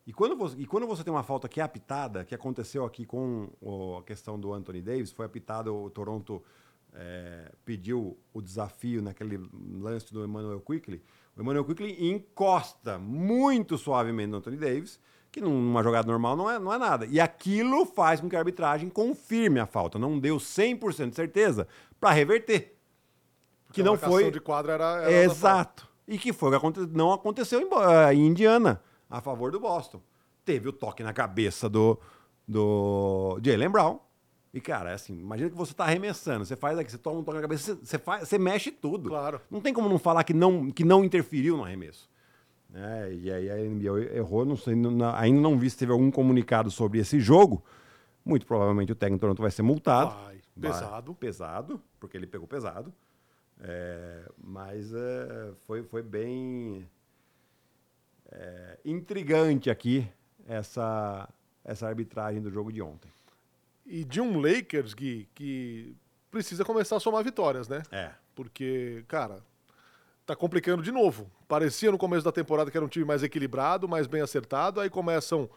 E 0.05 0.11
quando, 0.11 0.35
você, 0.35 0.57
e 0.57 0.65
quando 0.65 0.87
você 0.87 1.05
tem 1.05 1.13
uma 1.13 1.23
falta 1.23 1.47
que 1.47 1.61
é 1.61 1.63
apitada, 1.63 2.25
que 2.25 2.35
aconteceu 2.35 2.83
aqui 2.85 3.05
com 3.05 3.49
o, 3.61 3.97
a 3.97 4.03
questão 4.03 4.37
do 4.37 4.53
Anthony 4.53 4.81
Davis, 4.81 5.11
foi 5.11 5.25
apitado 5.25 5.73
o 5.73 5.89
Toronto 5.89 6.43
é, 6.99 7.51
pediu 7.63 8.17
o 8.33 8.41
desafio 8.41 9.01
naquele 9.01 9.39
lance 9.79 10.11
do 10.11 10.25
Emmanuel 10.25 10.59
Quickly, 10.59 11.03
o 11.37 11.41
Emmanuel 11.41 11.63
Quickly 11.63 12.09
encosta 12.11 12.97
muito 12.97 13.77
suavemente 13.77 14.31
no 14.31 14.37
Anthony 14.37 14.57
Davis, 14.57 14.99
que 15.31 15.39
numa 15.39 15.83
jogada 15.83 16.07
normal 16.07 16.35
não 16.35 16.49
é, 16.49 16.57
não 16.57 16.73
é 16.73 16.79
nada. 16.79 17.05
E 17.05 17.19
aquilo 17.19 17.85
faz 17.85 18.19
com 18.19 18.27
que 18.27 18.35
a 18.35 18.39
arbitragem 18.39 18.89
confirme 18.89 19.59
a 19.59 19.67
falta. 19.67 19.99
Não 19.99 20.17
deu 20.17 20.37
100% 20.37 21.09
de 21.09 21.15
certeza 21.15 21.67
para 21.99 22.11
reverter. 22.11 22.75
que 23.71 23.83
não 23.83 23.95
foi. 23.95 24.31
de 24.31 24.39
quadra 24.39 24.73
era. 24.73 25.01
era 25.03 25.11
Exato. 25.11 25.87
E 26.07 26.17
que 26.17 26.33
foi 26.33 26.55
o 26.55 26.71
que 26.71 26.79
não 26.87 27.13
aconteceu 27.13 27.61
em, 27.61 27.67
eh, 27.71 28.13
em 28.13 28.25
Indiana, 28.27 28.81
a 29.09 29.21
favor 29.21 29.51
do 29.51 29.59
Boston. 29.59 30.01
Teve 30.43 30.69
o 30.69 30.73
toque 30.73 31.03
na 31.03 31.13
cabeça 31.13 31.69
do, 31.69 31.99
do 32.47 33.37
Jalen 33.43 33.69
Brown. 33.69 33.99
E, 34.53 34.61
cara, 34.61 34.91
é 34.91 34.93
assim, 34.93 35.17
imagina 35.19 35.49
que 35.49 35.55
você 35.55 35.73
tá 35.73 35.83
arremessando, 35.83 36.45
você 36.45 36.55
faz 36.55 36.77
aqui, 36.77 36.91
você 36.91 36.97
toma 36.97 37.19
um 37.19 37.23
toque 37.23 37.35
na 37.35 37.41
cabeça, 37.41 37.75
você, 37.75 37.85
você, 37.85 37.97
faz, 37.97 38.27
você 38.27 38.37
mexe 38.37 38.71
tudo. 38.71 39.09
Claro. 39.09 39.41
Não 39.51 39.61
tem 39.61 39.73
como 39.73 39.89
não 39.89 39.99
falar 39.99 40.23
que 40.23 40.33
não, 40.33 40.71
que 40.71 40.83
não 40.83 41.03
interferiu 41.03 41.57
no 41.57 41.63
arremesso. 41.63 42.09
É, 42.73 43.13
e 43.13 43.31
aí 43.31 43.49
a 43.49 43.55
NBA 43.55 44.15
errou, 44.15 44.45
não 44.45 44.57
sei, 44.57 44.75
não, 44.75 45.15
ainda 45.15 45.39
não 45.39 45.57
vi 45.57 45.69
se 45.69 45.77
teve 45.77 45.91
algum 45.91 46.11
comunicado 46.11 46.69
sobre 46.71 46.99
esse 46.99 47.19
jogo. 47.19 47.63
Muito 48.25 48.45
provavelmente 48.45 48.91
o 48.91 48.95
técnico 48.95 49.21
Toronto 49.21 49.41
vai 49.41 49.51
ser 49.51 49.61
multado. 49.61 50.15
Vai. 50.23 50.37
Pesado. 50.59 51.11
Vai, 51.11 51.19
pesado, 51.19 51.81
porque 51.99 52.17
ele 52.17 52.27
pegou 52.27 52.47
pesado. 52.47 52.93
É, 53.59 54.29
mas 54.37 54.93
é, 54.93 55.51
foi, 55.65 55.83
foi 55.83 56.01
bem 56.01 56.87
é, 58.31 58.79
intrigante 58.85 59.69
aqui 59.69 60.07
essa, 60.47 61.29
essa 61.63 61.87
arbitragem 61.87 62.41
do 62.41 62.51
jogo 62.51 62.71
de 62.71 62.81
ontem. 62.81 63.09
E 63.87 64.03
de 64.03 64.19
um 64.19 64.39
Lakers, 64.39 64.93
Gui, 64.93 65.29
que 65.33 65.95
precisa 66.29 66.65
começar 66.65 66.97
a 66.97 66.99
somar 66.99 67.23
vitórias, 67.23 67.67
né? 67.69 67.81
É. 67.91 68.11
Porque, 68.35 69.03
cara, 69.07 69.41
tá 70.25 70.35
complicando 70.35 70.83
de 70.83 70.91
novo. 70.91 71.31
Parecia 71.47 71.89
no 71.89 71.97
começo 71.97 72.25
da 72.25 72.31
temporada 72.31 72.69
que 72.69 72.77
era 72.77 72.85
um 72.85 72.89
time 72.89 73.05
mais 73.05 73.23
equilibrado, 73.23 73.87
mais 73.87 74.05
bem 74.05 74.21
acertado, 74.21 74.81
aí 74.81 74.89
começam 74.89 75.49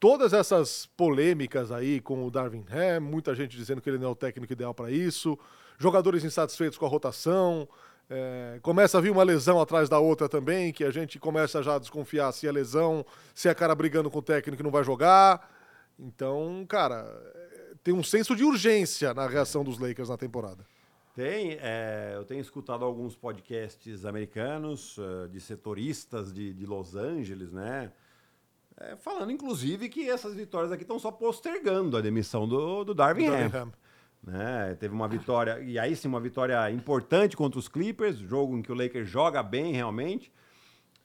todas 0.00 0.32
essas 0.32 0.86
polêmicas 0.96 1.70
aí 1.70 2.00
com 2.00 2.26
o 2.26 2.30
Darvin 2.30 2.64
Ham, 2.70 3.00
muita 3.00 3.34
gente 3.34 3.56
dizendo 3.56 3.80
que 3.80 3.88
ele 3.88 3.98
não 3.98 4.08
é 4.08 4.10
o 4.10 4.16
técnico 4.16 4.52
ideal 4.52 4.74
para 4.74 4.90
isso, 4.90 5.38
jogadores 5.78 6.24
insatisfeitos 6.24 6.76
com 6.76 6.86
a 6.86 6.88
rotação, 6.88 7.68
é, 8.12 8.58
começa 8.60 8.98
a 8.98 9.00
vir 9.00 9.12
uma 9.12 9.22
lesão 9.22 9.60
atrás 9.60 9.88
da 9.88 10.00
outra 10.00 10.28
também, 10.28 10.72
que 10.72 10.82
a 10.82 10.90
gente 10.90 11.16
começa 11.20 11.62
já 11.62 11.76
a 11.76 11.78
desconfiar 11.78 12.32
se 12.32 12.48
é 12.48 12.50
lesão, 12.50 13.06
se 13.32 13.48
é 13.48 13.54
cara 13.54 13.72
brigando 13.72 14.10
com 14.10 14.18
o 14.18 14.22
técnico 14.22 14.56
que 14.56 14.62
não 14.64 14.70
vai 14.72 14.82
jogar. 14.82 15.48
Então, 15.96 16.64
cara, 16.68 17.06
tem 17.82 17.94
um 17.94 18.02
senso 18.02 18.36
de 18.36 18.44
urgência 18.44 19.14
na 19.14 19.26
reação 19.26 19.64
dos 19.64 19.78
Lakers 19.78 20.08
na 20.08 20.16
temporada. 20.16 20.64
Tem, 21.14 21.58
é, 21.60 22.12
eu 22.14 22.24
tenho 22.24 22.40
escutado 22.40 22.84
alguns 22.84 23.16
podcasts 23.16 24.04
americanos 24.04 24.96
uh, 24.98 25.28
de 25.28 25.40
setoristas 25.40 26.32
de, 26.32 26.52
de, 26.54 26.64
Los 26.64 26.94
Angeles, 26.94 27.52
né? 27.52 27.92
É, 28.78 28.96
falando, 28.96 29.30
inclusive, 29.30 29.88
que 29.88 30.08
essas 30.08 30.34
vitórias 30.34 30.72
aqui 30.72 30.82
estão 30.82 30.98
só 30.98 31.10
postergando 31.10 31.96
a 31.96 32.00
demissão 32.00 32.48
do, 32.48 32.84
do 32.84 32.94
Darvin 32.94 33.26
Ham. 33.26 33.72
Né? 34.22 34.76
Teve 34.78 34.94
uma 34.94 35.08
vitória, 35.08 35.60
e 35.60 35.78
aí 35.78 35.96
sim, 35.96 36.06
uma 36.06 36.20
vitória 36.20 36.70
importante 36.70 37.36
contra 37.36 37.58
os 37.58 37.68
Clippers, 37.68 38.16
jogo 38.16 38.56
em 38.56 38.62
que 38.62 38.70
o 38.70 38.74
Lakers 38.74 39.08
joga 39.08 39.42
bem 39.42 39.72
realmente. 39.72 40.32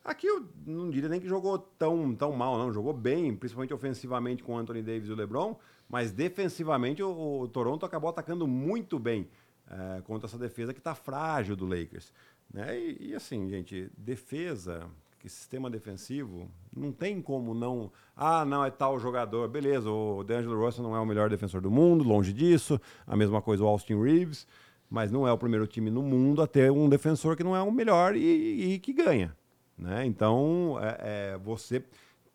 Aqui 0.03 0.27
eu 0.27 0.47
não 0.65 0.89
diria 0.89 1.09
nem 1.09 1.19
que 1.19 1.27
jogou 1.27 1.57
tão, 1.57 2.13
tão 2.13 2.31
mal, 2.33 2.57
não. 2.57 2.71
Jogou 2.71 2.93
bem, 2.93 3.35
principalmente 3.35 3.73
ofensivamente 3.73 4.43
com 4.43 4.53
o 4.53 4.57
Anthony 4.57 4.83
Davis 4.83 5.09
e 5.09 5.11
o 5.11 5.15
LeBron, 5.15 5.57
mas 5.89 6.11
defensivamente 6.11 7.01
o, 7.01 7.41
o 7.41 7.47
Toronto 7.47 7.85
acabou 7.85 8.09
atacando 8.09 8.47
muito 8.47 8.97
bem 8.99 9.27
é, 9.69 10.01
contra 10.01 10.27
essa 10.27 10.37
defesa 10.37 10.73
que 10.73 10.79
está 10.79 10.95
frágil 10.95 11.55
do 11.55 11.65
Lakers. 11.65 12.11
Né? 12.53 12.77
E, 12.79 13.09
e, 13.09 13.15
assim, 13.15 13.49
gente, 13.49 13.89
defesa, 13.97 14.87
que 15.19 15.29
sistema 15.29 15.69
defensivo, 15.69 16.49
não 16.75 16.91
tem 16.91 17.21
como 17.21 17.53
não. 17.53 17.91
Ah, 18.15 18.45
não, 18.45 18.63
é 18.63 18.71
tal 18.71 18.99
jogador. 18.99 19.47
Beleza, 19.47 19.89
o 19.89 20.23
D'Angelo 20.23 20.63
Russell 20.63 20.83
não 20.83 20.95
é 20.95 20.99
o 20.99 21.05
melhor 21.05 21.29
defensor 21.29 21.61
do 21.61 21.71
mundo, 21.71 22.03
longe 22.03 22.31
disso. 22.31 22.79
A 23.05 23.15
mesma 23.15 23.41
coisa 23.41 23.63
o 23.63 23.67
Austin 23.67 24.01
Reeves, 24.01 24.47
mas 24.89 25.11
não 25.11 25.27
é 25.27 25.31
o 25.31 25.37
primeiro 25.37 25.67
time 25.67 25.89
no 25.89 26.01
mundo 26.01 26.41
a 26.41 26.47
ter 26.47 26.71
um 26.71 26.87
defensor 26.87 27.35
que 27.35 27.43
não 27.43 27.55
é 27.55 27.61
o 27.61 27.71
melhor 27.71 28.15
e, 28.15 28.73
e 28.73 28.79
que 28.79 28.93
ganha. 28.93 29.35
Né? 29.77 30.05
Então, 30.05 30.77
é, 30.81 31.33
é, 31.33 31.37
você 31.37 31.83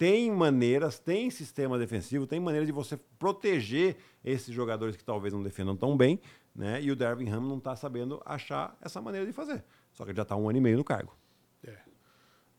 tem 0.01 0.31
maneiras, 0.31 0.99
tem 0.99 1.29
sistema 1.29 1.79
defensivo, 1.79 2.27
tem 2.27 2.41
maneiras 2.41 2.67
de 2.67 2.73
você 2.73 2.97
proteger 3.19 3.99
esses 4.25 4.55
jogadores 4.55 4.97
que 4.97 5.05
talvez 5.05 5.35
não 5.35 5.43
defendam 5.43 5.77
tão 5.77 5.95
bem 5.95 6.19
né? 6.55 6.81
E 6.83 6.91
o 6.91 6.97
Dervin 6.97 7.29
Ham 7.31 7.41
não 7.41 7.59
está 7.59 7.77
sabendo 7.77 8.21
achar 8.25 8.77
essa 8.81 9.01
maneira 9.01 9.27
de 9.27 9.33
fazer. 9.33 9.65
Só 9.93 10.05
que 10.05 10.11
ele 10.11 10.17
já 10.17 10.23
está 10.23 10.37
um 10.37 10.49
ano 10.49 10.59
e 10.59 10.61
meio 10.61 10.77
no 10.77 10.85
cargo. 10.85 11.17
É. 11.65 11.77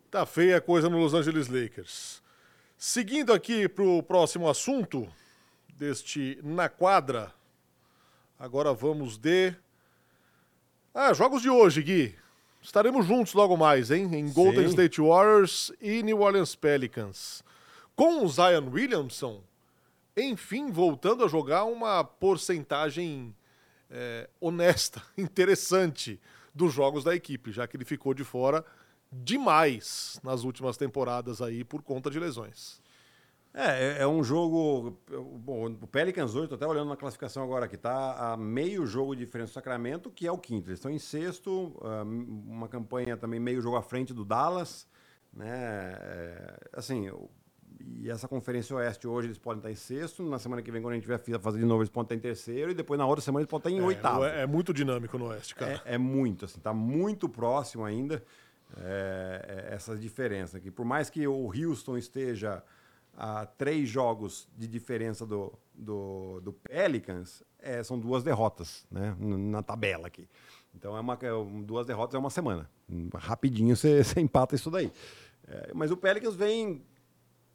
Tá 0.09 0.25
feia 0.25 0.57
a 0.57 0.61
coisa 0.61 0.89
no 0.89 0.97
Los 0.97 1.13
Angeles 1.13 1.47
Lakers. 1.47 2.21
Seguindo 2.77 3.31
aqui 3.33 3.67
para 3.67 3.83
o 3.83 4.01
próximo 4.01 4.49
assunto 4.49 5.07
deste 5.75 6.39
Na 6.43 6.67
Quadra. 6.67 7.33
Agora 8.39 8.73
vamos 8.73 9.17
de. 9.17 9.53
Ah, 10.93 11.13
jogos 11.13 11.41
de 11.41 11.49
hoje, 11.49 11.81
Gui. 11.83 12.15
Estaremos 12.61 13.05
juntos 13.05 13.33
logo 13.33 13.57
mais, 13.57 13.89
hein? 13.89 14.09
Em 14.13 14.31
Golden 14.31 14.65
Sim. 14.65 14.69
State 14.69 15.01
Warriors 15.01 15.71
e 15.81 16.03
New 16.03 16.21
Orleans 16.21 16.55
Pelicans. 16.55 17.43
Com 17.95 18.23
o 18.23 18.29
Zion 18.29 18.69
Williamson, 18.71 19.41
enfim, 20.15 20.71
voltando 20.71 21.23
a 21.23 21.27
jogar 21.27 21.65
uma 21.65 22.03
porcentagem 22.03 23.35
é, 23.89 24.29
honesta, 24.39 25.01
interessante 25.17 26.19
dos 26.53 26.73
jogos 26.73 27.03
da 27.03 27.15
equipe, 27.15 27.51
já 27.51 27.67
que 27.67 27.77
ele 27.77 27.85
ficou 27.85 28.13
de 28.13 28.23
fora 28.23 28.65
demais 29.11 30.19
nas 30.23 30.43
últimas 30.43 30.77
temporadas 30.77 31.41
aí 31.41 31.63
por 31.63 31.81
conta 31.81 32.09
de 32.09 32.19
lesões. 32.19 32.80
É, 33.53 33.97
é, 33.97 34.01
é 34.03 34.07
um 34.07 34.23
jogo. 34.23 34.97
Bom, 35.39 35.67
o 35.67 35.87
Pelicans 35.87 36.35
hoje, 36.35 36.45
estou 36.45 36.55
até 36.55 36.65
olhando 36.65 36.89
na 36.89 36.95
classificação 36.95 37.43
agora 37.43 37.65
aqui, 37.65 37.77
tá 37.77 38.33
a 38.33 38.37
meio 38.37 38.85
jogo 38.85 39.15
de 39.15 39.25
diferença 39.25 39.51
do 39.51 39.53
Sacramento, 39.55 40.09
que 40.09 40.25
é 40.25 40.31
o 40.31 40.37
quinto. 40.37 40.69
Eles 40.69 40.79
estão 40.79 40.91
em 40.91 40.99
sexto, 40.99 41.75
uma 42.47 42.67
campanha 42.67 43.17
também 43.17 43.39
meio 43.39 43.61
jogo 43.61 43.75
à 43.75 43.81
frente 43.81 44.13
do 44.13 44.23
Dallas. 44.23 44.87
Né? 45.33 45.47
É, 45.49 46.57
assim, 46.73 47.09
e 47.79 48.09
essa 48.09 48.27
Conferência 48.27 48.75
Oeste 48.75 49.07
hoje 49.07 49.27
eles 49.27 49.37
podem 49.37 49.59
estar 49.59 49.71
em 49.71 49.75
sexto, 49.75 50.23
na 50.23 50.39
semana 50.39 50.61
que 50.61 50.71
vem, 50.71 50.81
quando 50.81 50.93
a 50.93 50.95
gente 50.95 51.03
tiver 51.03 51.39
fazer 51.39 51.59
de 51.59 51.65
novo, 51.65 51.81
eles 51.81 51.89
podem 51.89 52.05
estar 52.05 52.15
em 52.15 52.19
terceiro, 52.19 52.71
e 52.71 52.73
depois 52.73 52.97
na 52.97 53.05
outra 53.05 53.23
semana 53.23 53.41
eles 53.41 53.49
podem 53.49 53.73
estar 53.73 53.81
em 53.81 53.83
é, 53.83 53.87
oitavo. 53.87 54.25
É, 54.25 54.41
é, 54.41 54.47
muito 54.47 54.73
dinâmico 54.73 55.17
no 55.17 55.27
Oeste, 55.27 55.55
cara. 55.55 55.81
É, 55.85 55.95
é 55.95 55.97
muito, 55.97 56.45
assim, 56.45 56.59
tá 56.59 56.73
muito 56.73 57.27
próximo 57.27 57.83
ainda 57.83 58.23
é, 58.77 59.67
é, 59.69 59.73
essa 59.73 59.95
diferença 59.95 60.57
aqui. 60.57 60.71
Por 60.71 60.85
mais 60.85 61.09
que 61.09 61.27
o 61.27 61.47
Houston 61.47 61.97
esteja 61.97 62.63
a 63.23 63.45
três 63.45 63.87
jogos 63.87 64.47
de 64.57 64.67
diferença 64.67 65.27
do, 65.27 65.53
do, 65.75 66.41
do 66.41 66.51
Pelicans, 66.51 67.43
é, 67.59 67.83
são 67.83 67.99
duas 67.99 68.23
derrotas 68.23 68.83
né, 68.89 69.15
na 69.19 69.61
tabela 69.61 70.07
aqui. 70.07 70.27
Então, 70.73 70.97
é 70.97 70.99
uma, 70.99 71.15
duas 71.63 71.85
derrotas 71.85 72.15
é 72.15 72.17
uma 72.17 72.31
semana. 72.31 72.67
Rapidinho 73.13 73.75
você, 73.75 74.01
você 74.03 74.19
empata 74.19 74.55
isso 74.55 74.71
daí. 74.71 74.91
mas 75.75 75.91
o 75.91 75.97
Pelicans 75.97 76.33
vem 76.33 76.81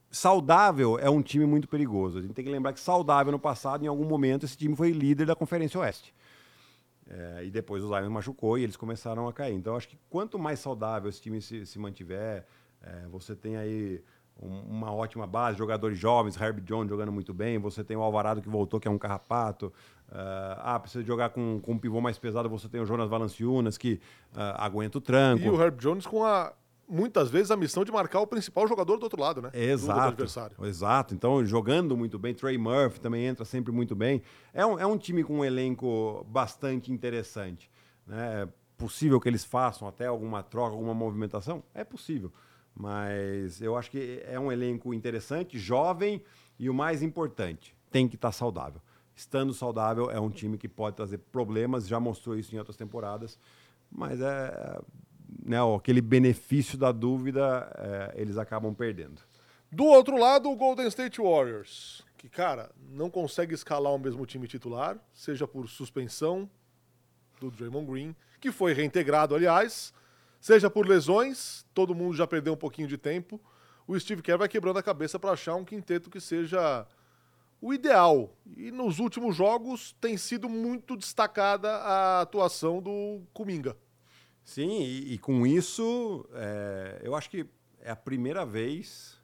saudável 0.09 1.00
é 1.00 1.11
um 1.11 1.20
time 1.20 1.44
muito 1.46 1.66
perigoso. 1.66 2.18
A 2.18 2.22
gente 2.22 2.33
tem 2.33 2.44
que 2.44 2.50
lembrar 2.50 2.72
que 2.72 2.79
saudável 2.79 3.33
no 3.33 3.38
passado, 3.38 3.85
em 3.85 3.88
algum 3.88 4.05
momento, 4.05 4.46
esse 4.46 4.57
time 4.57 4.76
foi 4.76 4.92
líder 4.92 5.26
da 5.26 5.35
Conferência 5.35 5.81
Oeste. 5.81 6.14
É, 7.11 7.44
e 7.44 7.50
depois 7.50 7.83
o 7.83 7.88
Zion 7.88 8.09
machucou 8.09 8.57
e 8.57 8.62
eles 8.62 8.76
começaram 8.76 9.26
a 9.26 9.33
cair. 9.33 9.55
Então, 9.57 9.74
acho 9.74 9.88
que 9.88 9.98
quanto 10.09 10.38
mais 10.38 10.61
saudável 10.61 11.11
esse 11.11 11.20
time 11.20 11.42
se, 11.42 11.66
se 11.66 11.76
mantiver, 11.76 12.46
é, 12.81 13.09
você 13.09 13.35
tem 13.35 13.57
aí 13.57 14.00
uma 14.40 14.92
ótima 14.92 15.27
base, 15.27 15.57
jogadores 15.57 15.99
jovens, 15.99 16.38
Herb 16.38 16.61
Jones 16.61 16.90
jogando 16.90 17.11
muito 17.11 17.33
bem, 17.33 17.59
você 17.59 17.83
tem 17.83 17.96
o 17.96 18.03
Alvarado 18.03 18.42
que 18.42 18.49
voltou, 18.49 18.79
que 18.79 18.87
é 18.87 18.90
um 18.90 18.99
carrapato. 18.99 19.72
Uh, 20.09 20.59
ah, 20.59 20.79
precisa 20.79 21.03
jogar 21.05 21.31
com, 21.31 21.59
com 21.61 21.72
um 21.72 21.79
pivô 21.79 22.01
mais 22.01 22.18
pesado, 22.18 22.49
você 22.49 22.68
tem 22.68 22.81
o 22.81 22.87
Jonas 22.87 23.09
Valanciunas, 23.09 23.79
que 23.79 23.94
uh, 24.35 24.55
aguenta 24.59 24.99
o 24.99 25.01
tranco. 25.01 25.44
E 25.44 25.49
o 25.49 25.61
Herb 25.61 25.79
Jones 25.79 26.07
com 26.07 26.25
a 26.25 26.53
muitas 26.88 27.31
vezes 27.31 27.51
a 27.51 27.57
missão 27.57 27.85
de 27.85 27.90
marcar 27.90 28.20
o 28.20 28.27
principal 28.27 28.66
jogador 28.68 28.96
do 28.96 29.03
outro 29.03 29.20
lado, 29.20 29.42
né? 29.42 29.51
Exato. 29.53 30.25
Exato. 30.64 31.14
Então, 31.14 31.44
jogando 31.44 31.96
muito 31.96 32.18
bem. 32.18 32.33
Trey 32.33 32.57
Murphy 32.57 33.01
também 33.01 33.27
entra 33.27 33.44
sempre 33.44 33.72
muito 33.72 33.94
bem. 33.94 34.22
É 34.55 34.64
um, 34.64 34.79
é 34.79 34.87
um 34.87 34.96
time 34.96 35.25
com 35.25 35.38
um 35.38 35.44
elenco 35.44 36.25
bastante 36.29 36.92
interessante. 36.92 37.70
Né? 38.07 38.42
É 38.42 38.49
possível 38.79 39.20
que 39.20 39.29
eles 39.29 39.44
façam 39.44 39.88
até 39.88 40.07
alguma 40.07 40.42
troca, 40.42 40.75
alguma 40.75 40.94
movimentação? 40.94 41.62
É 41.75 41.83
possível. 41.83 42.33
Mas 42.78 43.62
eu 43.62 43.76
acho 43.76 43.90
que 43.90 44.22
é 44.26 44.38
um 44.38 44.52
elenco 44.52 44.92
interessante, 44.92 45.58
jovem 45.58 46.22
e 46.58 46.68
o 46.68 46.74
mais 46.74 47.02
importante, 47.02 47.74
tem 47.90 48.06
que 48.06 48.16
estar 48.16 48.32
saudável. 48.32 48.82
Estando 49.14 49.54
saudável, 49.54 50.10
é 50.10 50.20
um 50.20 50.28
time 50.28 50.58
que 50.58 50.68
pode 50.68 50.94
trazer 50.94 51.18
problemas, 51.18 51.88
já 51.88 51.98
mostrou 51.98 52.36
isso 52.36 52.54
em 52.54 52.58
outras 52.58 52.76
temporadas, 52.76 53.38
mas 53.90 54.20
é 54.20 54.78
né, 55.42 55.56
aquele 55.74 56.02
benefício 56.02 56.76
da 56.76 56.92
dúvida, 56.92 57.70
é, 57.78 58.20
eles 58.20 58.36
acabam 58.36 58.74
perdendo. 58.74 59.22
Do 59.70 59.84
outro 59.84 60.18
lado, 60.18 60.50
o 60.50 60.56
Golden 60.56 60.86
State 60.88 61.20
Warriors, 61.20 62.04
que, 62.16 62.28
cara, 62.28 62.70
não 62.90 63.10
consegue 63.10 63.54
escalar 63.54 63.92
o 63.92 63.98
mesmo 63.98 64.24
time 64.26 64.46
titular, 64.46 64.98
seja 65.14 65.46
por 65.46 65.68
suspensão 65.68 66.48
do 67.40 67.50
Draymond 67.50 67.90
Green, 67.90 68.16
que 68.40 68.52
foi 68.52 68.72
reintegrado, 68.72 69.34
aliás, 69.34 69.92
seja 70.46 70.70
por 70.70 70.87
lesões, 70.87 71.66
todo 71.74 71.92
mundo 71.92 72.14
já 72.14 72.24
perdeu 72.24 72.52
um 72.52 72.56
pouquinho 72.56 72.87
de 72.87 72.96
tempo. 72.96 73.40
o 73.85 73.98
Steve 73.98 74.22
Kerr 74.22 74.38
vai 74.38 74.48
quebrando 74.48 74.78
a 74.78 74.82
cabeça 74.82 75.18
para 75.18 75.32
achar 75.32 75.56
um 75.56 75.64
quinteto 75.64 76.09
que 76.09 76.20
seja 76.20 76.87
o 77.61 77.74
ideal. 77.74 78.32
E 78.56 78.70
nos 78.70 79.00
últimos 79.00 79.35
jogos 79.35 79.96
tem 80.00 80.16
sido 80.16 80.48
muito 80.48 80.96
destacada 80.96 81.68
a 81.68 82.20
atuação 82.20 82.80
do 82.80 83.22
Kuminga. 83.35 83.76
Sim, 84.44 84.82
e, 84.82 85.14
e 85.14 85.18
com 85.18 85.44
isso, 85.44 86.24
é, 86.32 87.00
eu 87.02 87.16
acho 87.16 87.28
que 87.28 87.44
é 87.80 87.90
a 87.90 87.96
primeira 87.96 88.46
vez 88.46 89.20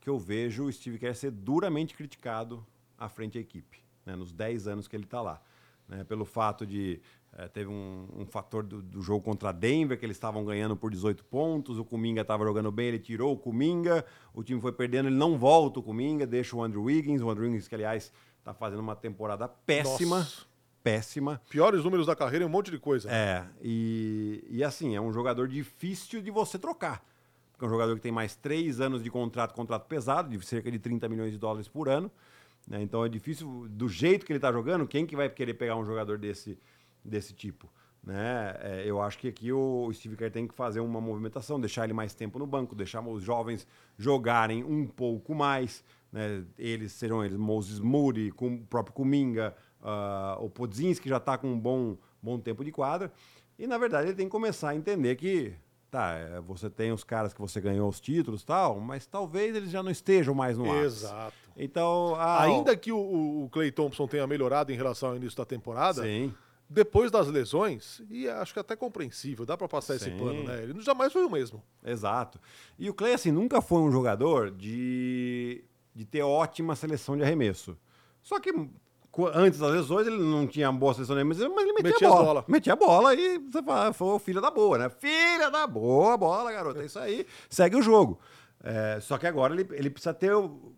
que 0.00 0.08
eu 0.08 0.20
vejo 0.20 0.66
o 0.66 0.72
Steve 0.72 1.00
Kerr 1.00 1.16
ser 1.16 1.32
duramente 1.32 1.96
criticado 1.96 2.64
à 2.96 3.08
frente 3.08 3.34
da 3.34 3.40
equipe, 3.40 3.82
né, 4.06 4.14
nos 4.14 4.32
10 4.32 4.68
anos 4.68 4.86
que 4.86 4.94
ele 4.94 5.02
está 5.02 5.20
lá. 5.20 5.42
Né, 5.88 6.04
pelo 6.04 6.26
fato 6.26 6.66
de. 6.66 7.00
É, 7.36 7.46
teve 7.46 7.70
um, 7.70 8.08
um 8.16 8.26
fator 8.26 8.64
do, 8.64 8.82
do, 8.82 9.00
jogo 9.00 9.22
contra 9.22 9.52
Denver, 9.52 9.98
que 9.98 10.04
eles 10.04 10.16
estavam 10.16 10.44
ganhando 10.44 10.76
por 10.76 10.90
18 10.90 11.24
pontos, 11.24 11.78
o 11.78 11.84
Kuminga 11.84 12.22
estava 12.22 12.44
jogando 12.44 12.72
bem, 12.72 12.88
ele 12.88 12.98
tirou 12.98 13.32
o 13.32 13.36
Kuminga, 13.36 14.04
o 14.34 14.42
time 14.42 14.60
foi 14.60 14.72
perdendo, 14.72 15.08
ele 15.08 15.16
não 15.16 15.38
volta 15.38 15.78
o 15.78 15.82
Kuminga, 15.82 16.26
deixa 16.26 16.56
o 16.56 16.62
Andrew 16.62 16.82
Wiggins, 16.82 17.20
o 17.20 17.30
Andrew 17.30 17.46
Wiggins, 17.46 17.68
que 17.68 17.74
aliás 17.74 18.12
está 18.38 18.52
fazendo 18.52 18.80
uma 18.80 18.96
temporada 18.96 19.46
péssima. 19.46 20.18
Nossa 20.18 20.48
péssima. 20.82 21.40
Piores 21.50 21.84
números 21.84 22.06
da 22.06 22.16
carreira 22.16 22.44
e 22.44 22.46
um 22.46 22.50
monte 22.50 22.70
de 22.70 22.78
coisa. 22.78 23.10
É, 23.10 23.44
e, 23.60 24.42
e 24.48 24.64
assim, 24.64 24.96
é 24.96 25.00
um 25.00 25.12
jogador 25.12 25.46
difícil 25.46 26.22
de 26.22 26.30
você 26.30 26.58
trocar. 26.58 27.04
Porque 27.52 27.64
é 27.64 27.68
um 27.68 27.70
jogador 27.70 27.94
que 27.96 28.00
tem 28.00 28.12
mais 28.12 28.34
três 28.36 28.80
anos 28.80 29.02
de 29.02 29.10
contrato, 29.10 29.54
contrato 29.54 29.86
pesado, 29.86 30.30
de 30.30 30.46
cerca 30.46 30.70
de 30.70 30.78
30 30.78 31.08
milhões 31.08 31.32
de 31.32 31.38
dólares 31.38 31.68
por 31.68 31.88
ano. 31.88 32.10
Né? 32.66 32.80
Então 32.82 33.04
é 33.04 33.08
difícil, 33.08 33.66
do 33.68 33.88
jeito 33.88 34.24
que 34.24 34.32
ele 34.32 34.38
está 34.38 34.52
jogando, 34.52 34.86
quem 34.86 35.04
que 35.04 35.16
vai 35.16 35.28
querer 35.28 35.54
pegar 35.54 35.76
um 35.76 35.84
jogador 35.84 36.16
desse, 36.16 36.58
desse 37.08 37.32
tipo? 37.32 37.68
Né? 38.02 38.56
É, 38.60 38.82
eu 38.86 39.02
acho 39.02 39.18
que 39.18 39.28
aqui 39.28 39.52
o 39.52 39.90
Steve 39.92 40.16
Kerr 40.16 40.30
tem 40.30 40.46
que 40.46 40.54
fazer 40.54 40.80
uma 40.80 41.00
movimentação, 41.00 41.60
deixar 41.60 41.84
ele 41.84 41.92
mais 41.92 42.14
tempo 42.14 42.38
no 42.38 42.46
banco, 42.46 42.74
deixar 42.74 43.06
os 43.06 43.22
jovens 43.22 43.66
jogarem 43.98 44.64
um 44.64 44.86
pouco 44.86 45.34
mais. 45.34 45.84
Né? 46.10 46.44
Eles 46.58 46.92
serão 46.92 47.24
eles, 47.24 47.36
Moses 47.36 47.80
Moody, 47.80 48.30
com 48.30 48.54
o 48.54 48.60
próprio 48.60 48.94
Kuminga, 48.94 49.54
uh, 49.82 50.42
o 50.42 50.48
Podzinski 50.48 51.08
já 51.08 51.18
está 51.18 51.36
com 51.36 51.48
um 51.48 51.58
bom, 51.58 51.96
bom 52.22 52.38
tempo 52.38 52.64
de 52.64 52.72
quadra. 52.72 53.12
E, 53.58 53.66
na 53.66 53.76
verdade, 53.76 54.08
ele 54.08 54.16
tem 54.16 54.26
que 54.26 54.32
começar 54.32 54.70
a 54.70 54.76
entender 54.76 55.16
que, 55.16 55.52
tá, 55.90 56.14
é, 56.14 56.40
você 56.40 56.70
tem 56.70 56.92
os 56.92 57.02
caras 57.02 57.34
que 57.34 57.40
você 57.40 57.60
ganhou 57.60 57.88
os 57.88 58.00
títulos 58.00 58.44
tal, 58.44 58.78
mas 58.78 59.04
talvez 59.04 59.54
eles 59.54 59.70
já 59.70 59.82
não 59.82 59.90
estejam 59.90 60.34
mais 60.34 60.56
no 60.56 60.70
ar. 60.70 60.84
Exato. 60.84 61.34
Então, 61.56 62.14
ah, 62.16 62.44
Ainda 62.44 62.76
que 62.76 62.92
o, 62.92 63.44
o 63.44 63.48
Clay 63.50 63.72
Thompson 63.72 64.06
tenha 64.06 64.26
melhorado 64.26 64.72
em 64.72 64.76
relação 64.76 65.10
ao 65.10 65.16
início 65.16 65.36
da 65.36 65.44
temporada, 65.44 66.02
Sim. 66.02 66.32
Depois 66.68 67.10
das 67.10 67.28
lesões, 67.28 68.02
e 68.10 68.28
acho 68.28 68.52
que 68.52 68.60
até 68.60 68.76
compreensível, 68.76 69.46
dá 69.46 69.56
para 69.56 69.66
passar 69.66 69.98
Sim. 69.98 70.10
esse 70.10 70.18
pano, 70.18 70.44
né? 70.44 70.62
Ele 70.62 70.80
jamais 70.82 71.12
foi 71.12 71.24
o 71.24 71.30
mesmo. 71.30 71.62
Exato. 71.82 72.38
E 72.78 72.90
o 72.90 72.94
Clay, 72.94 73.14
assim, 73.14 73.32
nunca 73.32 73.62
foi 73.62 73.80
um 73.80 73.90
jogador 73.90 74.50
de, 74.50 75.64
de 75.94 76.04
ter 76.04 76.22
ótima 76.22 76.76
seleção 76.76 77.16
de 77.16 77.22
arremesso. 77.22 77.76
Só 78.22 78.38
que 78.38 78.52
antes 79.34 79.58
das 79.58 79.72
lesões, 79.72 80.06
ele 80.06 80.18
não 80.18 80.46
tinha 80.46 80.70
boa 80.70 80.92
seleção 80.92 81.16
de 81.16 81.24
mas 81.24 81.40
ele 81.40 81.48
metia, 81.48 81.82
metia 81.82 82.08
a 82.08 82.10
bola. 82.10 82.24
bola. 82.24 82.44
Metia 82.46 82.72
a 82.74 82.76
bola 82.76 83.14
e 83.14 83.38
você 83.38 83.62
fala, 83.62 83.92
foi 83.92 84.08
o 84.08 84.18
filho 84.18 84.40
da 84.40 84.50
boa, 84.50 84.78
né? 84.78 84.88
Filha 84.90 85.50
da 85.50 85.66
boa 85.66 86.16
bola, 86.16 86.52
garoto. 86.52 86.80
É 86.80 86.84
isso 86.84 86.98
aí. 86.98 87.26
Segue 87.48 87.76
o 87.76 87.82
jogo. 87.82 88.20
É, 88.62 88.98
só 89.00 89.16
que 89.16 89.26
agora 89.26 89.54
ele, 89.54 89.66
ele 89.72 89.88
precisa 89.88 90.12
ter. 90.12 90.30
Eu, 90.30 90.74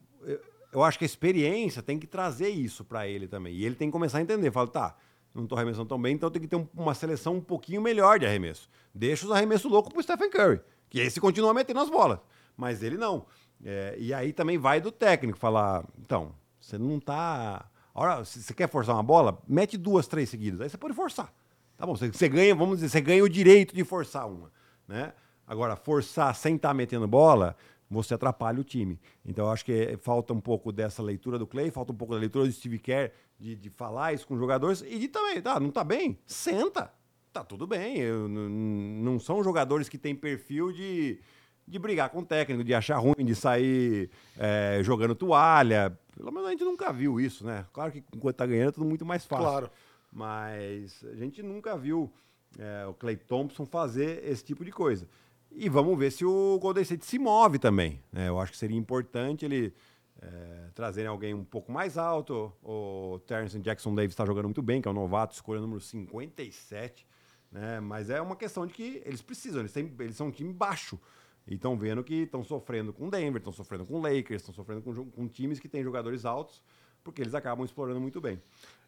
eu 0.73 0.85
acho 0.85 0.99
que 0.99 1.05
a 1.05 1.07
experiência 1.07 1.83
tem 1.83 1.99
que 1.99 2.07
trazer 2.07 2.49
isso 2.49 2.85
para 2.85 3.09
ele 3.09 3.27
também. 3.27 3.55
E 3.55 3.65
ele 3.65 3.75
tem 3.75 3.89
que 3.89 3.93
começar 3.93 4.19
a 4.19 4.23
entender. 4.23 4.53
Fala, 4.53 4.69
tá, 4.69 4.97
não 5.35 5.47
tô 5.47 5.55
arremessando 5.55 5.87
tão 5.87 6.01
bem, 6.01 6.15
então 6.15 6.31
tem 6.31 6.43
que 6.43 6.49
ter 6.49 6.57
um, 6.57 6.67
uma 6.75 6.95
seleção 6.95 7.37
um 7.37 7.41
pouquinho 7.41 7.81
melhor 7.81 8.19
de 8.19 8.27
arremesso. 8.27 8.69
Deixa 8.95 9.25
os 9.27 9.33
arremessos 9.33 9.71
loucos 9.71 9.93
pro 9.93 10.03
Stephen 10.03 10.31
Curry, 10.31 10.61
que 10.89 11.01
esse 11.01 11.21
continua 11.21 11.55
metendo 11.55 11.81
as 11.81 11.91
bolas. 11.91 12.19
Mas 12.57 12.83
ele 12.83 12.97
não. 12.97 13.27
É, 13.65 13.97
e 13.99 14.13
aí 14.13 14.33
também 14.33 14.59
vai 14.59 14.81
do 14.81 14.91
técnico 14.91 15.39
falar, 15.39 15.85
então, 15.99 16.35
você 16.61 16.77
não 16.79 16.99
tá 16.99 17.71
Hora, 17.95 18.25
se 18.25 18.43
você 18.43 18.55
quer 18.55 18.69
forçar 18.69 18.95
uma 18.95 19.03
bola, 19.03 19.39
mete 19.47 19.77
duas, 19.77 20.07
três 20.07 20.29
seguidas. 20.31 20.61
Aí 20.61 20.71
você 20.71 20.79
pode 20.79 20.95
forçar. 20.95 21.33
Tá 21.77 21.85
bom, 21.85 21.97
você, 21.97 22.09
você 22.09 22.29
ganha, 22.29 22.55
vamos 22.55 22.77
dizer, 22.77 22.89
você 22.89 23.01
ganha 23.01 23.23
o 23.23 23.29
direito 23.29 23.75
de 23.75 23.85
forçar 23.85 24.29
uma. 24.29 24.51
Né? 24.87 25.13
Agora, 25.47 25.77
forçar 25.77 26.35
sem 26.35 26.57
estar 26.57 26.69
tá 26.69 26.75
metendo 26.75 27.07
bola, 27.09 27.57
você 27.91 28.15
atrapalha 28.15 28.61
o 28.61 28.65
time. 28.65 28.99
Então, 29.25 29.47
eu 29.47 29.51
acho 29.51 29.65
que 29.65 29.97
falta 30.01 30.33
um 30.33 30.41
pouco 30.41 30.71
dessa 30.71 31.03
leitura 31.03 31.39
do 31.39 31.47
Clay, 31.47 31.71
falta 31.71 31.93
um 31.93 31.97
pouco 31.97 32.15
da 32.15 32.21
leitura 32.21 32.47
do 32.47 32.53
Steve 32.53 32.79
Kerr, 32.79 33.11
de, 33.39 33.57
de 33.57 33.69
falar 33.71 34.13
isso 34.13 34.27
com 34.27 34.35
os 34.35 34.41
jogadores 34.41 34.83
e 34.87 34.99
de 34.99 35.09
também, 35.09 35.43
tá, 35.43 35.59
não 35.59 35.71
tá 35.71 35.83
bem? 35.83 36.19
Senta. 36.27 36.93
Tá 37.33 37.45
tudo 37.45 37.67
bem. 37.67 37.99
Eu, 37.99 38.29
não 38.29 39.19
são 39.19 39.43
jogadores 39.43 39.89
que 39.89 39.97
têm 39.99 40.15
perfil 40.15 40.73
de, 40.73 41.21
de 41.67 41.79
brigar 41.79 42.11
com 42.11 42.21
o 42.21 42.25
técnico, 42.25 42.65
de 42.65 42.75
achar 42.75 42.99
ruim, 42.99 43.25
de 43.25 43.35
sair 43.35 44.11
é, 44.37 44.81
jogando 44.83 45.15
toalha. 45.15 45.97
Pelo 46.17 46.33
menos 46.33 46.49
a 46.49 46.51
gente 46.51 46.65
nunca 46.65 46.93
viu 46.93 47.21
isso, 47.21 47.47
né? 47.47 47.67
Claro 47.73 47.93
que 47.93 48.05
enquanto 48.15 48.37
tá 48.37 48.47
ganhando 48.47 48.69
é 48.69 48.73
tudo 48.73 48.87
muito 48.87 49.07
mais 49.07 49.25
fácil. 49.25 49.47
Claro. 49.47 49.71
Mas 50.13 51.05
a 51.05 51.15
gente 51.15 51.41
nunca 51.41 51.77
viu 51.79 52.13
é, 52.59 52.85
o 52.87 52.95
Clay 52.95 53.17
Thompson 53.17 53.65
fazer 53.65 54.25
esse 54.25 54.45
tipo 54.45 54.65
de 54.65 54.73
coisa. 54.73 55.09
E 55.53 55.69
vamos 55.69 55.99
ver 55.99 56.11
se 56.13 56.25
o 56.25 56.59
Golden 56.61 56.83
State 56.83 57.05
se 57.05 57.19
move 57.19 57.59
também. 57.59 58.01
Né? 58.13 58.29
Eu 58.29 58.39
acho 58.39 58.53
que 58.53 58.59
seria 58.59 58.79
importante 58.79 59.45
ele 59.45 59.75
é, 60.23 60.71
trazerem 60.75 61.09
alguém 61.09 61.35
um 61.35 61.45
pouco 61.45 61.73
mais 61.73 61.99
alto. 61.99 62.53
O 62.63 63.21
Terrence 63.27 63.59
Jackson 63.59 63.95
Davis 63.95 64.13
está 64.13 64.25
jogando 64.25 64.45
muito 64.45 64.63
bem, 64.63 64.81
que 64.81 64.89
é 64.89 64.91
o 64.91 64.95
novato, 64.95 65.35
escolha 65.35 65.61
número 65.61 65.81
57. 65.81 67.07
Né? 67.51 67.81
Mas 67.81 68.11
é 68.11 68.21
uma 68.21 68.37
questão 68.37 68.67
de 68.67 68.73
que 68.73 69.03
eles 69.05 69.23
precisam, 69.23 69.61
eles, 69.61 69.73
têm, 69.73 69.93
eles 69.99 70.17
são 70.17 70.29
um 70.29 70.31
time 70.31 70.53
baixo. 70.53 70.99
E 71.47 71.55
estão 71.55 71.77
vendo 71.77 72.05
que 72.05 72.15
estão 72.23 72.45
sofrendo 72.45 72.93
com 72.93 73.09
Denver, 73.09 73.39
estão 73.39 73.53
sofrendo 73.53 73.85
com 73.85 74.01
Lakers, 74.01 74.43
estão 74.43 74.55
sofrendo 74.55 74.83
com, 74.83 75.11
com, 75.11 75.27
times 75.27 75.59
que 75.59 75.69
têm 75.69 75.83
jogadores 75.83 76.25
altos, 76.25 76.63
porque 77.03 77.23
eles 77.23 77.35
acabam 77.35 77.65
explorando 77.65 78.01
muito 78.01 78.21
bem. 78.21 78.41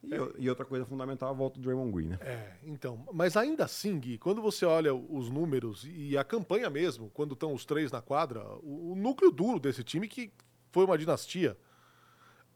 E, 0.02 0.14
é. 0.14 0.18
e, 0.38 0.48
outra 0.48 0.64
coisa 0.64 0.84
fundamental, 0.84 1.30
a 1.30 1.32
volta 1.32 1.58
do 1.58 1.62
Draymond 1.62 1.92
Green, 1.92 2.08
né? 2.08 2.18
É, 2.20 2.52
então. 2.64 3.06
Mas 3.12 3.36
ainda 3.36 3.64
assim, 3.64 3.98
Gui, 3.98 4.18
quando 4.18 4.42
você 4.42 4.64
olha 4.64 4.94
os 4.94 5.30
números 5.30 5.86
e 5.88 6.16
a 6.18 6.24
campanha 6.24 6.68
mesmo, 6.68 7.10
quando 7.14 7.34
estão 7.34 7.52
os 7.52 7.64
três 7.64 7.90
na 7.90 8.00
quadra, 8.00 8.44
o, 8.62 8.92
o 8.92 8.94
núcleo 8.96 9.30
duro 9.30 9.58
desse 9.58 9.82
time, 9.84 10.08
que 10.08 10.32
foi 10.70 10.84
uma 10.84 10.98
dinastia, 10.98 11.56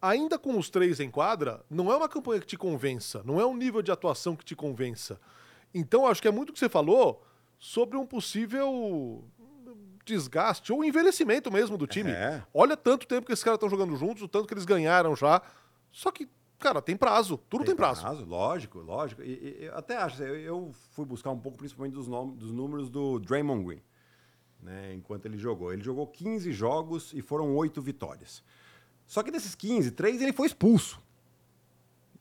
ainda 0.00 0.38
com 0.38 0.58
os 0.58 0.70
três 0.70 1.00
em 1.00 1.10
quadra, 1.10 1.64
não 1.70 1.92
é 1.92 1.96
uma 1.96 2.08
campanha 2.08 2.40
que 2.40 2.46
te 2.46 2.56
convença, 2.56 3.22
não 3.24 3.40
é 3.40 3.46
um 3.46 3.56
nível 3.56 3.82
de 3.82 3.90
atuação 3.90 4.36
que 4.36 4.44
te 4.44 4.56
convença. 4.56 5.20
Então, 5.74 6.06
acho 6.06 6.22
que 6.22 6.28
é 6.28 6.32
muito 6.32 6.50
o 6.50 6.52
que 6.52 6.58
você 6.58 6.68
falou 6.68 7.24
sobre 7.58 7.96
um 7.96 8.06
possível 8.06 9.24
desgaste 10.06 10.72
ou 10.72 10.84
envelhecimento 10.84 11.50
mesmo 11.50 11.76
do 11.76 11.86
time. 11.86 12.10
É. 12.10 12.42
Olha 12.54 12.76
tanto 12.76 13.06
tempo 13.06 13.26
que 13.26 13.32
esses 13.32 13.44
caras 13.44 13.56
estão 13.56 13.68
jogando 13.68 13.96
juntos, 13.96 14.22
o 14.22 14.28
tanto 14.28 14.46
que 14.46 14.54
eles 14.54 14.64
ganharam 14.64 15.14
já. 15.16 15.42
Só 15.90 16.10
que, 16.10 16.28
cara, 16.58 16.80
tem 16.80 16.96
prazo. 16.96 17.36
Tudo 17.48 17.60
tem, 17.60 17.68
tem 17.68 17.76
prazo. 17.76 18.02
prazo. 18.02 18.24
Lógico, 18.24 18.78
lógico. 18.78 19.22
E, 19.22 19.62
e, 19.62 19.70
até 19.74 19.96
acho, 19.96 20.22
eu, 20.22 20.36
eu, 20.36 20.72
fui 20.92 21.04
buscar 21.04 21.30
um 21.30 21.38
pouco, 21.38 21.58
principalmente 21.58 21.94
dos, 21.94 22.06
nomes, 22.06 22.36
dos 22.36 22.52
números 22.52 22.88
do 22.88 23.18
Draymond 23.18 23.64
Green, 23.64 23.82
né, 24.62 24.94
enquanto 24.94 25.26
ele 25.26 25.36
jogou. 25.36 25.72
Ele 25.72 25.82
jogou 25.82 26.06
15 26.06 26.52
jogos 26.52 27.12
e 27.12 27.20
foram 27.20 27.54
8 27.56 27.82
vitórias. 27.82 28.42
Só 29.04 29.22
que 29.22 29.30
desses 29.30 29.54
15, 29.54 29.90
3 29.90 30.22
ele 30.22 30.32
foi 30.32 30.46
expulso. 30.46 31.02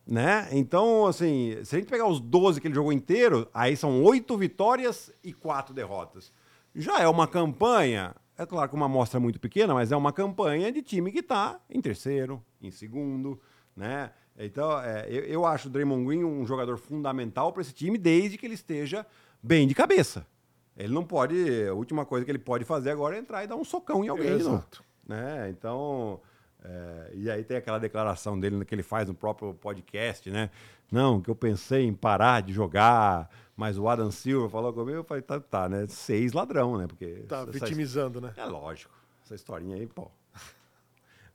Né? 0.07 0.47
Então, 0.51 1.07
assim, 1.07 1.57
se 1.63 1.75
a 1.75 1.79
gente 1.79 1.89
pegar 1.89 2.07
os 2.07 2.19
12 2.19 2.61
que 2.61 2.67
ele 2.67 2.75
jogou 2.75 2.93
inteiro, 2.93 3.49
aí 3.51 3.75
são 3.75 4.03
8 4.03 4.37
vitórias 4.37 5.11
e 5.23 5.33
4 5.33 5.73
derrotas. 5.73 6.31
Já 6.75 6.99
é 6.99 7.07
uma 7.07 7.27
campanha, 7.27 8.13
é 8.37 8.45
claro 8.45 8.69
que 8.69 8.75
uma 8.75 8.87
amostra 8.87 9.19
muito 9.19 9.39
pequena, 9.39 9.73
mas 9.73 9.91
é 9.91 9.95
uma 9.95 10.11
campanha 10.11 10.71
de 10.71 10.81
time 10.81 11.11
que 11.11 11.19
está 11.19 11.59
em 11.69 11.79
terceiro, 11.79 12.43
em 12.61 12.69
segundo, 12.69 13.39
né? 13.75 14.11
Então, 14.37 14.77
é, 14.81 15.05
eu, 15.07 15.23
eu, 15.23 15.45
acho 15.45 15.69
o 15.69 15.71
Draymond 15.71 16.05
Green 16.05 16.25
um 16.25 16.45
jogador 16.45 16.77
fundamental 16.77 17.53
para 17.53 17.61
esse 17.61 17.73
time, 17.73 17.97
desde 17.97 18.37
que 18.37 18.45
ele 18.45 18.55
esteja 18.55 19.05
bem 19.41 19.65
de 19.65 19.73
cabeça. 19.73 20.27
Ele 20.75 20.93
não 20.93 21.05
pode. 21.05 21.35
A 21.65 21.73
última 21.73 22.05
coisa 22.05 22.25
que 22.25 22.31
ele 22.31 22.39
pode 22.39 22.65
fazer 22.65 22.91
agora 22.91 23.15
é 23.15 23.19
entrar 23.19 23.43
e 23.45 23.47
dar 23.47 23.55
um 23.55 23.63
socão 23.63 24.03
em 24.03 24.09
alguém, 24.09 24.33
Exato. 24.33 24.83
não. 25.07 25.15
Né? 25.15 25.49
Então. 25.49 26.19
É, 26.67 27.11
e 27.13 27.29
aí 27.29 27.43
tem 27.43 27.55
aquela 27.55 27.77
declaração 27.77 28.39
dele 28.39 28.65
que 28.65 28.73
ele 28.73 28.81
faz 28.81 29.07
no 29.07 29.13
próprio 29.13 29.53
podcast, 29.53 30.29
né? 30.31 30.49
Não, 30.91 31.21
que 31.21 31.29
eu 31.29 31.35
pensei 31.35 31.85
em 31.85 31.93
parar 31.93 32.41
de 32.41 32.53
jogar, 32.53 33.29
mas 33.55 33.77
o 33.77 33.87
Adam 33.87 34.11
Silva 34.11 34.49
falou 34.49 34.73
comigo, 34.73 34.97
eu 34.97 35.03
falei, 35.03 35.23
tá, 35.23 35.39
tá 35.39 35.69
né? 35.69 35.85
Seis 35.87 36.33
ladrão, 36.33 36.77
né? 36.77 36.87
Porque 36.87 37.25
tá 37.27 37.41
essa, 37.41 37.51
vitimizando, 37.51 38.21
né? 38.21 38.33
É 38.35 38.45
lógico. 38.45 38.93
Essa 39.23 39.35
historinha 39.35 39.75
aí, 39.75 39.87
pô. 39.87 40.09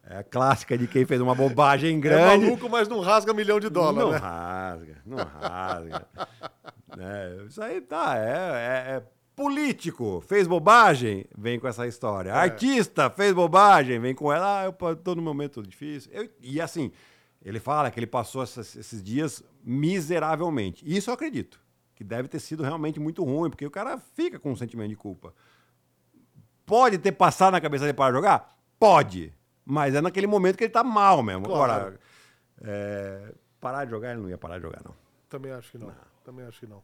É 0.02 0.18
a 0.18 0.24
clássica 0.24 0.78
de 0.78 0.86
quem 0.86 1.04
fez 1.04 1.20
uma 1.20 1.34
bobagem 1.34 1.96
é 1.96 2.00
grande. 2.00 2.44
É 2.44 2.48
maluco, 2.48 2.68
mas 2.68 2.88
não 2.88 3.00
rasga 3.00 3.34
milhão 3.34 3.60
de 3.60 3.68
dólares, 3.68 4.00
não 4.00 4.10
né? 4.10 4.18
Rasga, 4.18 4.96
não 5.04 5.18
rasga, 5.18 6.06
é, 6.98 7.44
Isso 7.46 7.62
aí 7.62 7.80
tá, 7.80 8.16
é, 8.16 8.28
é, 8.28 8.96
é, 8.96 9.02
político, 9.36 10.22
fez 10.26 10.46
bobagem, 10.46 11.26
vem 11.36 11.60
com 11.60 11.68
essa 11.68 11.86
história. 11.86 12.30
É. 12.30 12.32
Artista, 12.32 13.10
fez 13.10 13.32
bobagem, 13.32 14.00
vem 14.00 14.14
com 14.14 14.32
ela, 14.32 14.62
ah, 14.62 14.64
eu 14.64 14.96
tô 14.96 15.14
num 15.14 15.22
momento 15.22 15.62
difícil. 15.62 16.10
Eu, 16.12 16.28
e 16.42 16.60
assim, 16.60 16.90
ele 17.42 17.58
fala 17.58 17.90
que 17.90 17.98
ele 17.98 18.06
passou 18.06 18.42
essas, 18.42 18.76
esses 18.76 19.02
dias 19.02 19.42
miseravelmente. 19.64 20.84
Isso 20.86 21.10
eu 21.10 21.14
acredito 21.14 21.60
que 21.94 22.04
deve 22.04 22.28
ter 22.28 22.38
sido 22.38 22.62
realmente 22.62 22.98
muito 22.98 23.22
ruim, 23.22 23.50
porque 23.50 23.66
o 23.66 23.70
cara 23.70 23.98
fica 23.98 24.38
com 24.38 24.52
um 24.52 24.56
sentimento 24.56 24.88
de 24.88 24.96
culpa. 24.96 25.34
Pode 26.64 26.98
ter 26.98 27.12
passado 27.12 27.52
na 27.52 27.60
cabeça 27.60 27.84
dele 27.84 27.96
para 27.96 28.14
jogar? 28.14 28.56
Pode. 28.78 29.34
Mas 29.64 29.94
é 29.94 30.00
naquele 30.00 30.26
momento 30.26 30.56
que 30.56 30.64
ele 30.64 30.72
tá 30.72 30.82
mal 30.82 31.22
mesmo. 31.22 31.44
Claro. 31.44 31.72
Agora, 31.72 32.00
é, 32.62 33.34
parar 33.60 33.84
de 33.84 33.90
jogar, 33.90 34.12
ele 34.12 34.22
não 34.22 34.28
ia 34.30 34.38
parar 34.38 34.56
de 34.56 34.62
jogar, 34.62 34.82
não. 34.84 34.94
Também 35.28 35.52
acho 35.52 35.70
que 35.70 35.78
não. 35.78 35.92
Também 36.24 36.46
acho 36.46 36.60
que 36.60 36.66
não. 36.66 36.82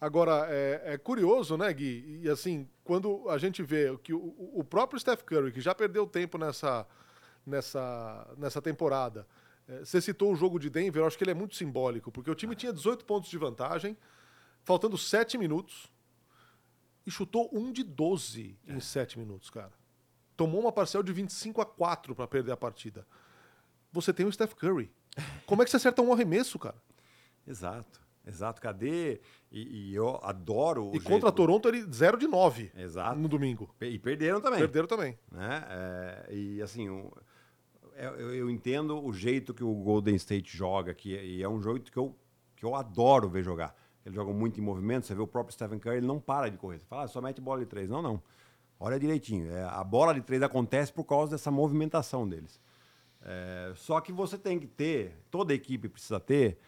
Agora, 0.00 0.46
é, 0.48 0.82
é 0.94 0.98
curioso, 0.98 1.56
né, 1.56 1.72
Gui? 1.72 2.20
E 2.22 2.28
assim, 2.28 2.68
quando 2.84 3.28
a 3.28 3.38
gente 3.38 3.62
vê 3.62 3.96
que 4.02 4.12
o, 4.12 4.34
o 4.54 4.62
próprio 4.62 5.00
Steph 5.00 5.22
Curry, 5.22 5.50
que 5.50 5.60
já 5.60 5.74
perdeu 5.74 6.06
tempo 6.06 6.38
nessa, 6.38 6.86
nessa, 7.44 8.28
nessa 8.36 8.62
temporada, 8.62 9.26
você 9.84 10.00
citou 10.00 10.32
o 10.32 10.36
jogo 10.36 10.58
de 10.58 10.70
Denver, 10.70 11.02
eu 11.02 11.06
acho 11.06 11.16
que 11.18 11.24
ele 11.24 11.30
é 11.30 11.34
muito 11.34 11.54
simbólico, 11.56 12.10
porque 12.10 12.30
o 12.30 12.34
time 12.34 12.54
tinha 12.56 12.72
18 12.72 13.04
pontos 13.04 13.28
de 13.28 13.36
vantagem, 13.38 13.96
faltando 14.64 14.96
7 14.98 15.36
minutos, 15.38 15.90
e 17.06 17.10
chutou 17.10 17.48
um 17.52 17.72
de 17.72 17.82
12 17.82 18.58
em 18.66 18.80
7 18.80 19.18
minutos, 19.18 19.50
cara. 19.50 19.72
Tomou 20.36 20.60
uma 20.60 20.72
parcial 20.72 21.02
de 21.02 21.12
25 21.12 21.60
a 21.60 21.66
4 21.66 22.14
para 22.14 22.26
perder 22.26 22.52
a 22.52 22.56
partida. 22.56 23.06
Você 23.92 24.12
tem 24.12 24.26
o 24.26 24.32
Steph 24.32 24.54
Curry. 24.54 24.90
Como 25.46 25.62
é 25.62 25.64
que 25.64 25.70
você 25.70 25.78
acerta 25.78 26.00
um 26.02 26.12
arremesso, 26.12 26.58
cara? 26.58 26.76
Exato. 27.46 28.06
Exato, 28.26 28.60
cadê? 28.60 29.20
E, 29.50 29.88
e 29.90 29.94
eu 29.94 30.20
adoro 30.22 30.90
o 30.90 30.94
E 30.94 31.00
contra 31.00 31.32
Toronto 31.32 31.66
ele 31.66 31.82
0 31.90 32.18
de 32.18 32.28
9 32.28 32.70
Exato. 32.76 33.18
no 33.18 33.26
domingo. 33.26 33.74
E 33.80 33.98
perderam 33.98 34.38
também. 34.38 34.58
Perderam 34.58 34.86
também. 34.86 35.18
né? 35.32 35.64
É, 35.70 36.34
e 36.34 36.60
assim, 36.60 36.90
o- 36.90 37.10
é- 37.16 37.37
eu, 38.06 38.34
eu 38.34 38.50
entendo 38.50 39.02
o 39.02 39.12
jeito 39.12 39.52
que 39.54 39.64
o 39.64 39.74
Golden 39.74 40.14
State 40.16 40.56
joga, 40.56 40.94
que 40.94 41.16
é- 41.16 41.24
e 41.24 41.42
é 41.42 41.48
um 41.48 41.60
jogo 41.60 41.80
que 41.80 41.96
eu, 41.96 42.16
que 42.56 42.64
eu 42.64 42.74
adoro 42.74 43.28
ver 43.28 43.42
jogar. 43.42 43.74
Eles 44.04 44.14
jogam 44.14 44.32
muito 44.32 44.58
em 44.60 44.62
movimento, 44.62 45.06
você 45.06 45.14
vê 45.14 45.20
o 45.20 45.26
próprio 45.26 45.52
Stephen 45.52 45.78
Curry, 45.78 45.98
ele 45.98 46.06
não 46.06 46.18
para 46.20 46.48
de 46.50 46.56
correr. 46.56 46.78
Você 46.78 46.86
fala, 46.86 47.04
ah, 47.04 47.08
só 47.08 47.20
mete 47.20 47.40
bola 47.40 47.60
de 47.60 47.66
três. 47.66 47.88
Não, 47.88 48.00
não. 48.00 48.22
Olha 48.80 48.98
direitinho. 48.98 49.50
É, 49.50 49.64
a 49.64 49.82
bola 49.84 50.14
de 50.14 50.20
três 50.22 50.42
acontece 50.42 50.92
por 50.92 51.04
causa 51.04 51.32
dessa 51.32 51.50
movimentação 51.50 52.28
deles. 52.28 52.60
É, 53.20 53.72
só 53.76 54.00
que 54.00 54.12
você 54.12 54.38
tem 54.38 54.58
que 54.58 54.66
ter, 54.66 55.16
toda 55.30 55.52
equipe 55.52 55.88
precisa 55.88 56.20
ter, 56.20 56.58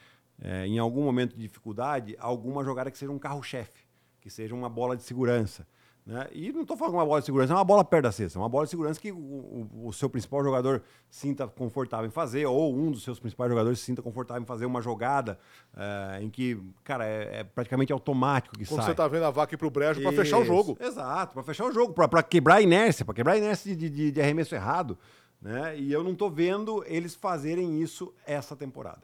é, 0.43 0.67
em 0.67 0.79
algum 0.79 1.03
momento 1.05 1.35
de 1.35 1.43
dificuldade, 1.43 2.17
alguma 2.19 2.65
jogada 2.65 2.91
que 2.91 2.99
seja 2.99 3.13
um 3.13 3.19
carro-chefe, 3.19 3.87
que 4.21 4.29
seja 4.29 4.55
uma 4.55 4.69
bola 4.69 4.97
de 4.97 5.03
segurança. 5.03 5.67
Né? 6.07 6.29
E 6.33 6.51
não 6.53 6.63
estou 6.63 6.77
falando 6.77 6.95
uma 6.95 7.05
bola 7.07 7.21
de 7.21 7.27
segurança, 7.27 7.53
é 7.53 7.57
uma 7.57 7.65
bola 7.65 7.85
perto 7.85 8.05
da 8.05 8.13
cesta, 8.13 8.39
é 8.39 8.43
uma 8.43 8.49
bola 8.49 8.65
de 8.65 8.71
segurança 8.71 8.99
que 9.01 9.13
o, 9.13 9.17
o- 9.17 9.87
o 9.89 9.93
seu 9.93 10.09
principal 10.11 10.43
jogador 10.43 10.83
sinta 11.09 11.47
confortável 11.47 12.07
em 12.07 12.11
fazer, 12.11 12.47
ou 12.47 12.75
um 12.75 12.91
dos 12.91 13.03
seus 13.05 13.21
principais 13.21 13.49
jogadores 13.51 13.79
se 13.79 13.85
sinta 13.87 14.03
confortável 14.03 14.43
em 14.43 14.47
fazer 14.47 14.67
uma 14.67 14.81
jogada 14.83 15.39
é, 15.77 16.23
em 16.23 16.29
que, 16.31 16.59
cara, 16.83 17.07
é, 17.07 17.41
é 17.41 17.45
praticamente 17.45 17.93
automático 17.93 18.57
que 18.59 18.65
Quando 18.67 18.81
sai. 18.81 18.91
você 18.91 18.95
tá 18.95 19.07
vendo 19.07 19.25
a 19.25 19.31
vaca 19.31 19.55
ir 19.55 19.59
pro 19.59 19.71
brejo 19.71 20.01
pra 20.03 20.13
fechar 20.13 20.39
o 20.39 20.45
jogo. 20.45 20.77
Exato, 20.81 21.35
para 21.35 21.43
fechar 21.43 21.65
o 21.67 21.73
jogo, 21.73 21.93
para 21.93 22.23
quebrar 22.23 22.57
a 22.57 22.61
inércia, 22.63 23.05
para 23.05 23.15
quebrar 23.15 23.33
a 23.35 23.39
inércia 23.39 23.77
de, 23.77 23.89
de- 23.91 24.11
de 24.11 24.21
arremesso 24.21 24.55
errado. 24.55 24.99
Né? 25.41 25.79
E 25.79 25.91
eu 25.93 26.05
não 26.05 26.15
tô 26.15 26.29
vendo 26.29 26.85
eles 26.87 27.15
fazerem 27.15 27.81
isso 27.81 28.13
essa 28.27 28.55
temporada. 28.55 29.01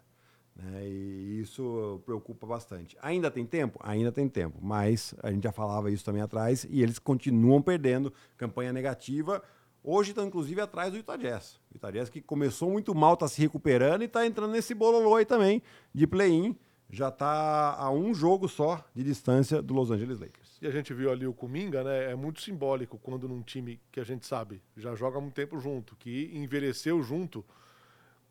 Né? 0.57 0.88
E 0.88 1.40
isso 1.40 2.01
preocupa 2.05 2.47
bastante. 2.47 2.97
Ainda 3.03 3.31
tem 3.31 3.45
tempo? 3.45 3.79
Ainda 3.83 4.11
tem 4.11 4.29
tempo. 4.29 4.59
Mas 4.62 5.14
a 5.23 5.31
gente 5.31 5.45
já 5.45 5.53
falava 5.53 5.90
isso 5.90 6.05
também 6.05 6.23
atrás 6.23 6.66
e 6.69 6.83
eles 6.83 6.99
continuam 6.99 7.61
perdendo. 7.61 8.12
Campanha 8.37 8.73
negativa. 8.73 9.42
Hoje 9.83 10.11
estão, 10.11 10.27
inclusive, 10.27 10.61
atrás 10.61 10.90
do 10.90 10.97
Utah 10.97 11.16
Jazz. 11.16 11.61
O 11.71 11.77
Utah 11.77 11.90
Jazz 11.90 12.09
que 12.09 12.21
começou 12.21 12.71
muito 12.71 12.95
mal, 12.95 13.14
está 13.14 13.29
se 13.29 13.40
recuperando 13.40 14.03
e 14.03 14.07
está 14.07 14.27
entrando 14.27 14.51
nesse 14.51 14.75
bololô 14.75 15.14
aí 15.14 15.25
também 15.25 15.62
de 15.95 16.07
play-in. 16.07 16.57
Já 16.88 17.09
está 17.09 17.75
a 17.75 17.90
um 17.90 18.14
jogo 18.14 18.49
só 18.49 18.85
de 18.95 19.03
distância 19.03 19.61
do 19.61 19.75
Los 19.75 19.90
Angeles 19.90 20.21
Lakers. 20.21 20.59
E 20.62 20.66
a 20.66 20.71
gente 20.71 20.95
viu 20.95 21.11
ali 21.11 21.27
o 21.27 21.35
Kuminga, 21.35 21.83
né? 21.83 22.12
É 22.12 22.14
muito 22.14 22.40
simbólico 22.40 22.99
quando 22.99 23.29
num 23.29 23.42
time 23.42 23.81
que 23.90 23.99
a 23.99 24.05
gente 24.05 24.25
sabe 24.25 24.62
já 24.77 24.95
joga 24.95 25.19
há 25.19 25.21
muito 25.21 25.35
tempo 25.35 25.59
junto, 25.59 25.97
que 25.97 26.31
envelheceu 26.33 27.03
junto, 27.03 27.45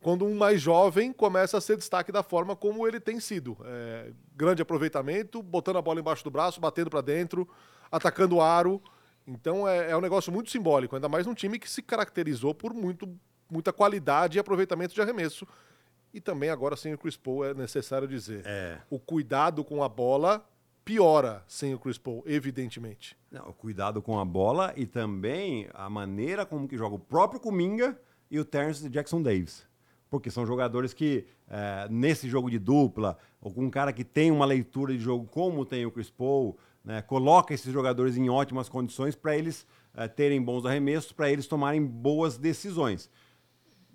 quando 0.05 0.23
um 0.23 0.35
mais 0.35 0.61
jovem 0.61 1.11
começa 1.11 1.57
a 1.57 1.61
ser 1.61 1.77
destaque 1.77 2.11
da 2.11 2.21
forma 2.21 2.55
como 2.55 2.87
ele 2.87 2.99
tem 2.99 3.19
sido. 3.19 3.57
É, 3.65 4.11
grande 4.35 4.61
aproveitamento, 4.61 5.41
botando 5.41 5.77
a 5.77 5.81
bola 5.81 5.99
embaixo 5.99 6.23
do 6.23 6.29
braço, 6.29 6.61
batendo 6.61 6.91
pra 6.91 7.01
dentro, 7.01 7.49
atacando 7.91 8.35
o 8.35 8.41
aro. 8.41 8.79
Então 9.25 9.67
é, 9.67 9.89
é 9.89 9.97
um 9.97 10.01
negócio 10.01 10.31
muito 10.31 10.51
simbólico, 10.51 10.95
ainda 10.95 11.09
mais 11.09 11.25
num 11.25 11.33
time 11.33 11.57
que 11.57 11.67
se 11.67 11.81
caracterizou 11.81 12.53
por 12.53 12.71
muito, 12.71 13.09
muita 13.49 13.73
qualidade 13.73 14.37
e 14.37 14.39
aproveitamento 14.39 14.93
de 14.93 15.01
arremesso. 15.01 15.47
E 16.13 16.21
também 16.21 16.51
agora 16.51 16.75
sem 16.75 16.93
o 16.93 16.99
Chris 16.99 17.17
Paul 17.17 17.43
é 17.43 17.55
necessário 17.55 18.07
dizer. 18.07 18.43
É. 18.45 18.77
O 18.91 18.99
cuidado 18.99 19.63
com 19.63 19.81
a 19.81 19.89
bola 19.89 20.47
piora 20.83 21.43
sem 21.47 21.73
o 21.73 21.79
Chris 21.79 21.97
Paul, 21.97 22.21
evidentemente. 22.27 23.17
Não, 23.31 23.51
cuidado 23.53 24.03
com 24.03 24.19
a 24.19 24.23
bola 24.23 24.71
e 24.77 24.85
também 24.85 25.67
a 25.73 25.89
maneira 25.89 26.45
como 26.45 26.67
que 26.67 26.77
joga 26.77 26.93
o 26.93 26.99
próprio 26.99 27.39
Kuminga 27.39 27.99
e 28.29 28.39
o 28.39 28.45
Terence 28.45 28.87
Jackson 28.87 29.23
Davis. 29.23 29.65
Porque 30.09 30.29
são 30.29 30.45
jogadores 30.45 30.93
que, 30.93 31.25
eh, 31.49 31.87
nesse 31.89 32.29
jogo 32.29 32.49
de 32.49 32.59
dupla, 32.59 33.17
ou 33.41 33.51
com 33.51 33.65
um 33.65 33.69
cara 33.69 33.91
que 33.91 34.03
tem 34.03 34.31
uma 34.31 34.45
leitura 34.45 34.93
de 34.93 34.99
jogo 34.99 35.25
como 35.25 35.65
tem 35.65 35.85
o 35.85 35.91
Chris 35.91 36.09
Paul, 36.09 36.57
né, 36.83 37.01
coloca 37.01 37.53
esses 37.53 37.73
jogadores 37.73 38.15
em 38.15 38.29
ótimas 38.29 38.69
condições 38.69 39.15
para 39.15 39.35
eles 39.35 39.65
eh, 39.95 40.07
terem 40.07 40.41
bons 40.41 40.65
arremessos, 40.65 41.11
para 41.11 41.29
eles 41.31 41.47
tomarem 41.47 41.83
boas 41.83 42.37
decisões. 42.37 43.09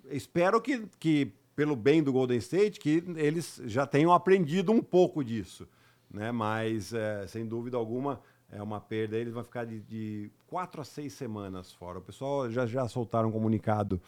Espero 0.09 0.61
que, 0.61 0.85
que, 0.99 1.33
pelo 1.55 1.75
bem 1.75 2.03
do 2.03 2.11
Golden 2.11 2.37
State, 2.37 2.79
que 2.79 3.03
eles 3.15 3.61
já 3.65 3.87
tenham 3.87 4.11
aprendido 4.11 4.71
um 4.71 4.81
pouco 4.81 5.23
disso. 5.23 5.67
Né? 6.09 6.31
Mas, 6.31 6.93
eh, 6.93 7.25
sem 7.27 7.45
dúvida 7.45 7.77
alguma, 7.77 8.21
é 8.51 8.61
uma 8.61 8.81
perda. 8.81 9.17
Eles 9.17 9.33
vão 9.33 9.43
ficar 9.43 9.65
de, 9.65 9.79
de 9.79 10.31
quatro 10.45 10.81
a 10.81 10.83
seis 10.83 11.13
semanas 11.13 11.71
fora. 11.71 11.99
O 11.99 12.01
pessoal 12.01 12.49
já, 12.49 12.65
já 12.65 12.87
soltaram 12.87 13.29
um 13.29 13.31
comunicado 13.31 14.01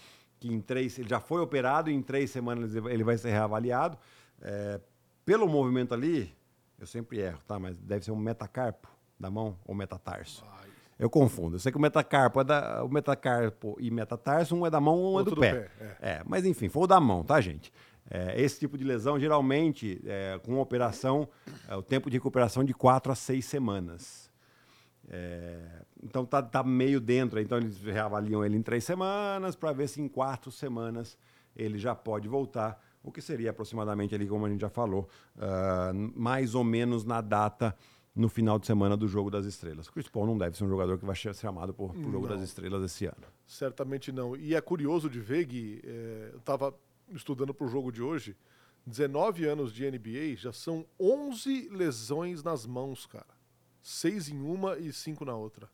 que 0.43 0.53
em 0.53 0.59
três, 0.59 0.99
ele 0.99 1.07
já 1.07 1.21
foi 1.21 1.41
operado 1.41 1.89
e 1.89 1.93
em 1.93 2.01
três 2.01 2.29
semanas 2.29 2.75
ele 2.75 3.03
vai 3.03 3.17
ser 3.17 3.29
reavaliado. 3.29 3.97
Eh, 4.41 4.77
pelo 5.23 5.47
movimento 5.47 5.93
ali, 5.93 6.35
eu 6.77 6.85
sempre 6.85 7.19
erro, 7.19 7.39
tá? 7.47 7.57
Mas 7.57 7.77
deve 7.77 8.03
ser 8.03 8.11
um 8.11 8.17
metacarpo 8.17 8.89
da 9.17 9.31
mão 9.31 9.57
ou 9.65 9.73
metatarso. 9.73 10.43
Eu 10.99 11.09
confundo. 11.09 11.55
Eu 11.55 11.59
sei 11.59 11.71
que 11.71 11.77
o 11.77 11.81
metacarpo 11.81 12.41
é 12.41 12.43
da, 12.43 12.83
o 12.83 12.89
metacarpo 12.89 13.77
e 13.79 13.89
metatarso, 13.89 14.53
um 14.53 14.65
é 14.65 14.69
da 14.69 14.81
mão, 14.81 14.95
um 14.99 15.13
é 15.13 15.19
Outro 15.19 15.31
do 15.31 15.35
do 15.35 15.41
pé. 15.41 15.53
pé, 15.53 15.97
É, 16.01 16.21
mas 16.25 16.45
enfim, 16.45 16.67
foi 16.67 16.83
o 16.83 16.87
da 16.87 16.99
mão, 16.99 17.23
tá, 17.23 17.39
gente? 17.39 17.71
É, 18.11 18.39
esse 18.41 18.59
tipo 18.59 18.77
de 18.77 18.83
lesão, 18.83 19.17
geralmente, 19.17 20.01
é, 20.05 20.37
com 20.43 20.59
operação, 20.59 21.25
é, 21.69 21.75
o 21.75 21.81
tempo 21.81 22.09
de 22.09 22.17
recuperação 22.17 22.65
de 22.65 22.73
quatro 22.73 23.13
a 23.13 23.15
seis 23.15 23.45
semanas. 23.45 24.22
É, 25.09 25.83
então 26.01 26.25
tá, 26.25 26.41
tá 26.41 26.63
meio 26.63 26.99
dentro, 26.99 27.39
então 27.39 27.57
eles 27.57 27.81
reavaliam 27.81 28.43
ele 28.43 28.57
em 28.57 28.61
três 28.61 28.83
semanas 28.83 29.55
para 29.55 29.71
ver 29.73 29.87
se 29.87 30.01
em 30.01 30.07
quatro 30.07 30.51
semanas 30.51 31.17
ele 31.55 31.77
já 31.77 31.93
pode 31.93 32.27
voltar, 32.27 32.81
o 33.03 33.11
que 33.11 33.21
seria 33.21 33.51
aproximadamente 33.51 34.15
ali, 34.15 34.27
como 34.27 34.45
a 34.45 34.49
gente 34.49 34.61
já 34.61 34.69
falou, 34.69 35.07
ah, 35.37 35.91
mais 35.93 36.55
ou 36.55 36.63
menos 36.63 37.03
na 37.03 37.21
data 37.21 37.75
no 38.15 38.29
final 38.29 38.59
de 38.59 38.67
semana 38.67 38.95
do 38.95 39.07
Jogo 39.07 39.29
das 39.29 39.45
Estrelas. 39.45 39.89
Chris 39.89 40.07
Paul 40.07 40.27
não 40.27 40.37
deve 40.37 40.55
ser 40.55 40.63
um 40.63 40.69
jogador 40.69 40.97
que 40.97 41.05
vai 41.05 41.15
ser 41.15 41.35
chamado 41.35 41.73
por, 41.73 41.93
por 41.93 42.11
Jogo 42.11 42.27
Não. 42.27 42.35
das 42.35 42.41
Estrelas 42.41 42.83
esse 42.83 43.05
ano. 43.05 43.25
Certamente 43.45 44.11
não. 44.11 44.35
E 44.35 44.53
é 44.53 44.61
curioso 44.61 45.09
de 45.09 45.19
ver, 45.19 45.45
Gui, 45.45 45.81
é, 45.83 46.29
eu 46.33 46.37
estava 46.37 46.73
estudando 47.11 47.53
para 47.53 47.65
o 47.65 47.69
jogo 47.69 47.91
de 47.91 48.01
hoje, 48.01 48.35
19 48.85 49.45
anos 49.45 49.73
de 49.73 49.89
NBA, 49.89 50.35
já 50.35 50.51
são 50.51 50.85
11 50.99 51.69
lesões 51.69 52.43
nas 52.43 52.65
mãos, 52.65 53.05
cara. 53.05 53.32
Seis 53.85 54.29
em 54.29 54.39
uma 54.41 54.77
e 54.79 54.93
cinco 54.93 55.25
na 55.25 55.35
outra. 55.35 55.69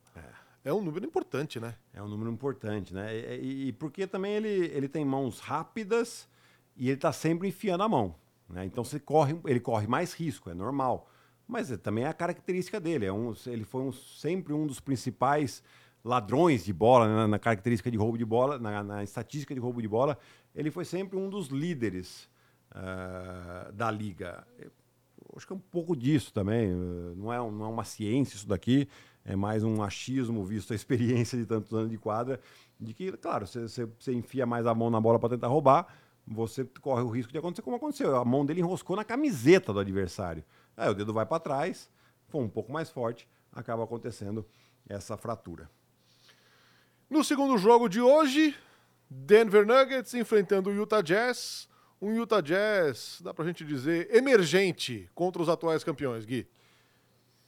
É, 0.64 0.72
um 0.74 0.82
número 0.82 1.06
importante, 1.06 1.60
né? 1.60 1.76
É 1.94 2.02
um 2.02 2.08
número 2.08 2.28
importante, 2.30 2.92
né? 2.92 3.16
E, 3.38 3.68
e- 3.68 3.72
porque 3.72 4.04
também 4.06 4.32
ele, 4.32 4.48
ele 4.48 4.88
tem 4.88 5.04
mãos 5.04 5.38
rápidas 5.38 6.28
e 6.76 6.88
ele 6.88 6.94
está 6.96 7.12
sempre 7.12 7.46
enfiando 7.48 7.84
a 7.84 7.88
mão. 7.88 8.14
Né? 8.48 8.64
Então 8.64 8.82
você 8.82 8.98
corre, 8.98 9.38
ele 9.46 9.60
corre 9.60 9.86
mais 9.86 10.12
risco, 10.12 10.50
é 10.50 10.54
normal. 10.54 11.08
Mas 11.46 11.70
é- 11.70 11.76
também 11.76 12.02
é 12.04 12.08
a 12.08 12.12
característica 12.12 12.80
dele. 12.80 13.06
É 13.06 13.12
um, 13.12 13.32
ele 13.46 13.62
foi 13.64 13.80
um- 13.82 13.92
sempre 13.92 14.52
um 14.52 14.66
dos 14.66 14.80
principais 14.80 15.62
ladrões 16.04 16.64
de 16.64 16.72
bola, 16.72 17.06
né? 17.06 17.26
na 17.28 17.38
característica 17.38 17.90
de 17.90 17.96
roubo 17.96 18.18
de 18.18 18.24
bola, 18.24 18.58
na, 18.58 18.82
na 18.82 19.02
estatística 19.04 19.54
de 19.54 19.60
roubo 19.60 19.80
de 19.80 19.86
bola. 19.88 20.18
Ele 20.52 20.70
foi 20.72 20.84
sempre 20.84 21.16
um 21.16 21.30
dos 21.30 21.46
líderes 21.46 22.28
ah, 22.72 23.70
da 23.72 23.90
liga. 23.90 24.46
Acho 25.36 25.46
que 25.46 25.52
é 25.52 25.56
um 25.56 25.60
pouco 25.60 25.96
disso 25.96 26.32
também. 26.32 26.70
eh, 26.70 27.14
Não 27.16 27.32
é, 27.32 27.38
não 27.38 27.64
é 27.64 27.68
uma 27.68 27.84
ciência 27.84 28.36
isso 28.36 28.48
daqui, 28.48 28.88
é 29.24 29.36
mais 29.36 29.62
um 29.62 29.82
achismo, 29.82 30.44
visto 30.44 30.72
a 30.72 30.76
experiência 30.76 31.38
de 31.38 31.46
tantos 31.46 31.72
anos 31.72 31.90
de 31.90 31.98
quadra, 31.98 32.40
de 32.78 32.94
que, 32.94 33.12
claro, 33.12 33.46
você, 33.46 33.62
você, 33.62 33.86
você 33.98 34.12
enfia 34.12 34.46
mais 34.46 34.66
a 34.66 34.74
mão 34.74 34.90
na 34.90 35.00
bola 35.00 35.18
para 35.18 35.30
tentar 35.30 35.48
roubar, 35.48 35.86
você 36.26 36.64
corre 36.80 37.02
o 37.02 37.08
risco 37.08 37.32
de 37.32 37.38
acontecer 37.38 37.62
como 37.62 37.76
aconteceu. 37.76 38.16
A 38.16 38.24
mão 38.24 38.44
dele 38.44 38.60
enroscou 38.60 38.96
na 38.96 39.04
camiseta 39.04 39.72
do 39.72 39.80
adversário. 39.80 40.44
Aí 40.76 40.88
o 40.88 40.94
dedo 40.94 41.12
vai 41.12 41.26
para 41.26 41.40
trás, 41.40 41.90
foi 42.28 42.40
um 42.42 42.48
pouco 42.48 42.72
mais 42.72 42.88
forte, 42.90 43.28
acaba 43.52 43.84
acontecendo 43.84 44.46
essa 44.88 45.16
fratura. 45.16 45.68
No 47.08 47.24
segundo 47.24 47.58
jogo 47.58 47.88
de 47.88 48.00
hoje, 48.00 48.54
Denver 49.10 49.66
Nuggets 49.66 50.14
enfrentando 50.14 50.70
o 50.70 50.72
Utah 50.72 51.02
Jazz. 51.02 51.68
Um 52.00 52.14
Utah 52.14 52.40
Jazz, 52.40 53.20
dá 53.22 53.34
pra 53.34 53.44
gente 53.44 53.64
dizer, 53.64 54.08
emergente 54.14 55.08
contra 55.14 55.42
os 55.42 55.48
atuais 55.48 55.84
campeões, 55.84 56.24
Gui. 56.24 56.46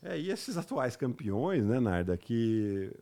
É, 0.02 0.18
e 0.18 0.30
esses 0.30 0.56
atuais 0.56 0.94
campeões, 0.96 1.64
né, 1.64 1.80
Narda, 1.80 2.16
que 2.16 2.92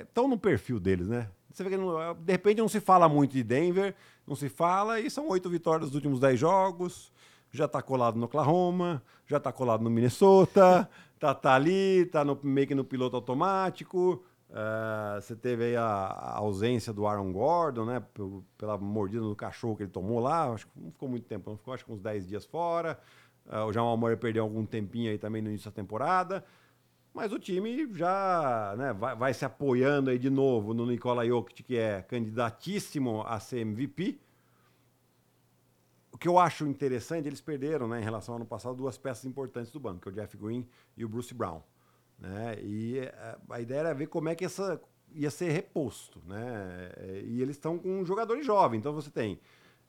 estão 0.00 0.28
no 0.28 0.36
perfil 0.36 0.78
deles, 0.78 1.08
né? 1.08 1.28
Você 1.50 1.62
vê 1.64 1.70
que 1.70 1.76
não- 1.76 2.14
de 2.14 2.32
repente 2.32 2.58
não 2.58 2.68
se 2.68 2.80
fala 2.80 3.08
muito 3.08 3.32
de 3.32 3.42
Denver, 3.42 3.94
não 4.26 4.34
se 4.34 4.48
fala, 4.48 5.00
e 5.00 5.10
são 5.10 5.28
oito 5.28 5.48
vitórias 5.48 5.88
dos 5.88 5.94
últimos 5.94 6.18
dez 6.20 6.38
jogos. 6.38 7.12
Já 7.50 7.68
tá 7.68 7.80
colado 7.82 8.18
no 8.18 8.24
Oklahoma, 8.26 9.02
já 9.26 9.38
tá 9.38 9.52
colado 9.52 9.82
no 9.82 9.90
Minnesota, 9.90 10.88
tá, 11.20 11.34
tá 11.34 11.54
ali, 11.54 12.06
tá 12.06 12.24
no, 12.24 12.38
meio 12.42 12.66
que 12.66 12.74
no 12.74 12.84
piloto 12.84 13.16
automático. 13.16 14.24
Ah, 14.54 15.18
você 15.20 15.34
teve 15.34 15.64
aí 15.64 15.76
a, 15.76 15.82
a 15.84 16.38
ausência 16.38 16.92
do 16.92 17.06
Aaron 17.06 17.32
Gordon, 17.32 17.84
né? 17.86 18.00
pelo- 18.14 18.44
Pela 18.58 18.76
mordida 18.78 19.22
do 19.22 19.34
cachorro 19.36 19.76
que 19.76 19.84
ele 19.84 19.90
tomou 19.90 20.20
lá. 20.20 20.52
Acho 20.52 20.66
que 20.66 20.72
não 20.80 20.90
ficou 20.92 21.08
muito 21.08 21.26
tempo, 21.26 21.50
não 21.50 21.56
ficou 21.56 21.72
acho 21.74 21.84
que 21.84 21.92
uns 21.92 22.00
10 22.00 22.26
dias 22.28 22.44
fora. 22.44 22.98
Ah, 23.48 23.64
o 23.66 23.72
Jamal 23.72 23.96
Murray 23.96 24.16
perdeu 24.16 24.44
algum 24.44 24.64
tempinho 24.66 25.10
aí 25.10 25.18
também 25.18 25.42
no 25.42 25.48
início 25.48 25.70
da 25.70 25.74
temporada. 25.74 26.44
Mas 27.14 27.32
o 27.32 27.38
time 27.38 27.92
já 27.94 28.74
né, 28.78 28.92
vai, 28.94 29.14
vai 29.16 29.34
se 29.34 29.44
apoiando 29.44 30.10
aí 30.10 30.18
de 30.18 30.30
novo 30.30 30.74
no 30.74 30.86
Nikola 30.86 31.26
Jokic, 31.26 31.62
que 31.62 31.76
é 31.76 32.02
candidatíssimo 32.02 33.22
a 33.26 33.38
ser 33.40 33.60
MVP. 33.60 34.18
O 36.12 36.18
que 36.18 36.28
eu 36.28 36.38
acho 36.38 36.66
interessante, 36.66 37.26
eles 37.26 37.40
perderam, 37.40 37.88
né, 37.88 38.00
em 38.00 38.04
relação 38.04 38.34
ao 38.34 38.36
ano 38.36 38.46
passado, 38.46 38.76
duas 38.76 38.96
peças 38.98 39.24
importantes 39.24 39.72
do 39.72 39.80
banco, 39.80 40.00
que 40.00 40.08
é 40.08 40.12
o 40.12 40.14
Jeff 40.14 40.36
Green 40.36 40.66
e 40.96 41.04
o 41.04 41.08
Bruce 41.08 41.34
Brown. 41.34 41.60
Né? 42.22 42.56
E 42.62 42.98
eh, 43.00 43.36
a 43.50 43.60
ideia 43.60 43.80
era 43.80 43.94
ver 43.94 44.06
como 44.06 44.28
é 44.28 44.34
que 44.36 44.44
essa 44.44 44.80
ia 45.12 45.28
ser 45.28 45.50
reposto. 45.50 46.22
Né? 46.24 46.92
Eh, 46.96 47.22
E 47.26 47.42
eles 47.42 47.56
estão 47.56 47.76
com 47.76 48.04
jogadores 48.04 48.46
jovens. 48.46 48.78
Então 48.78 48.92
você 48.92 49.10
tem 49.10 49.40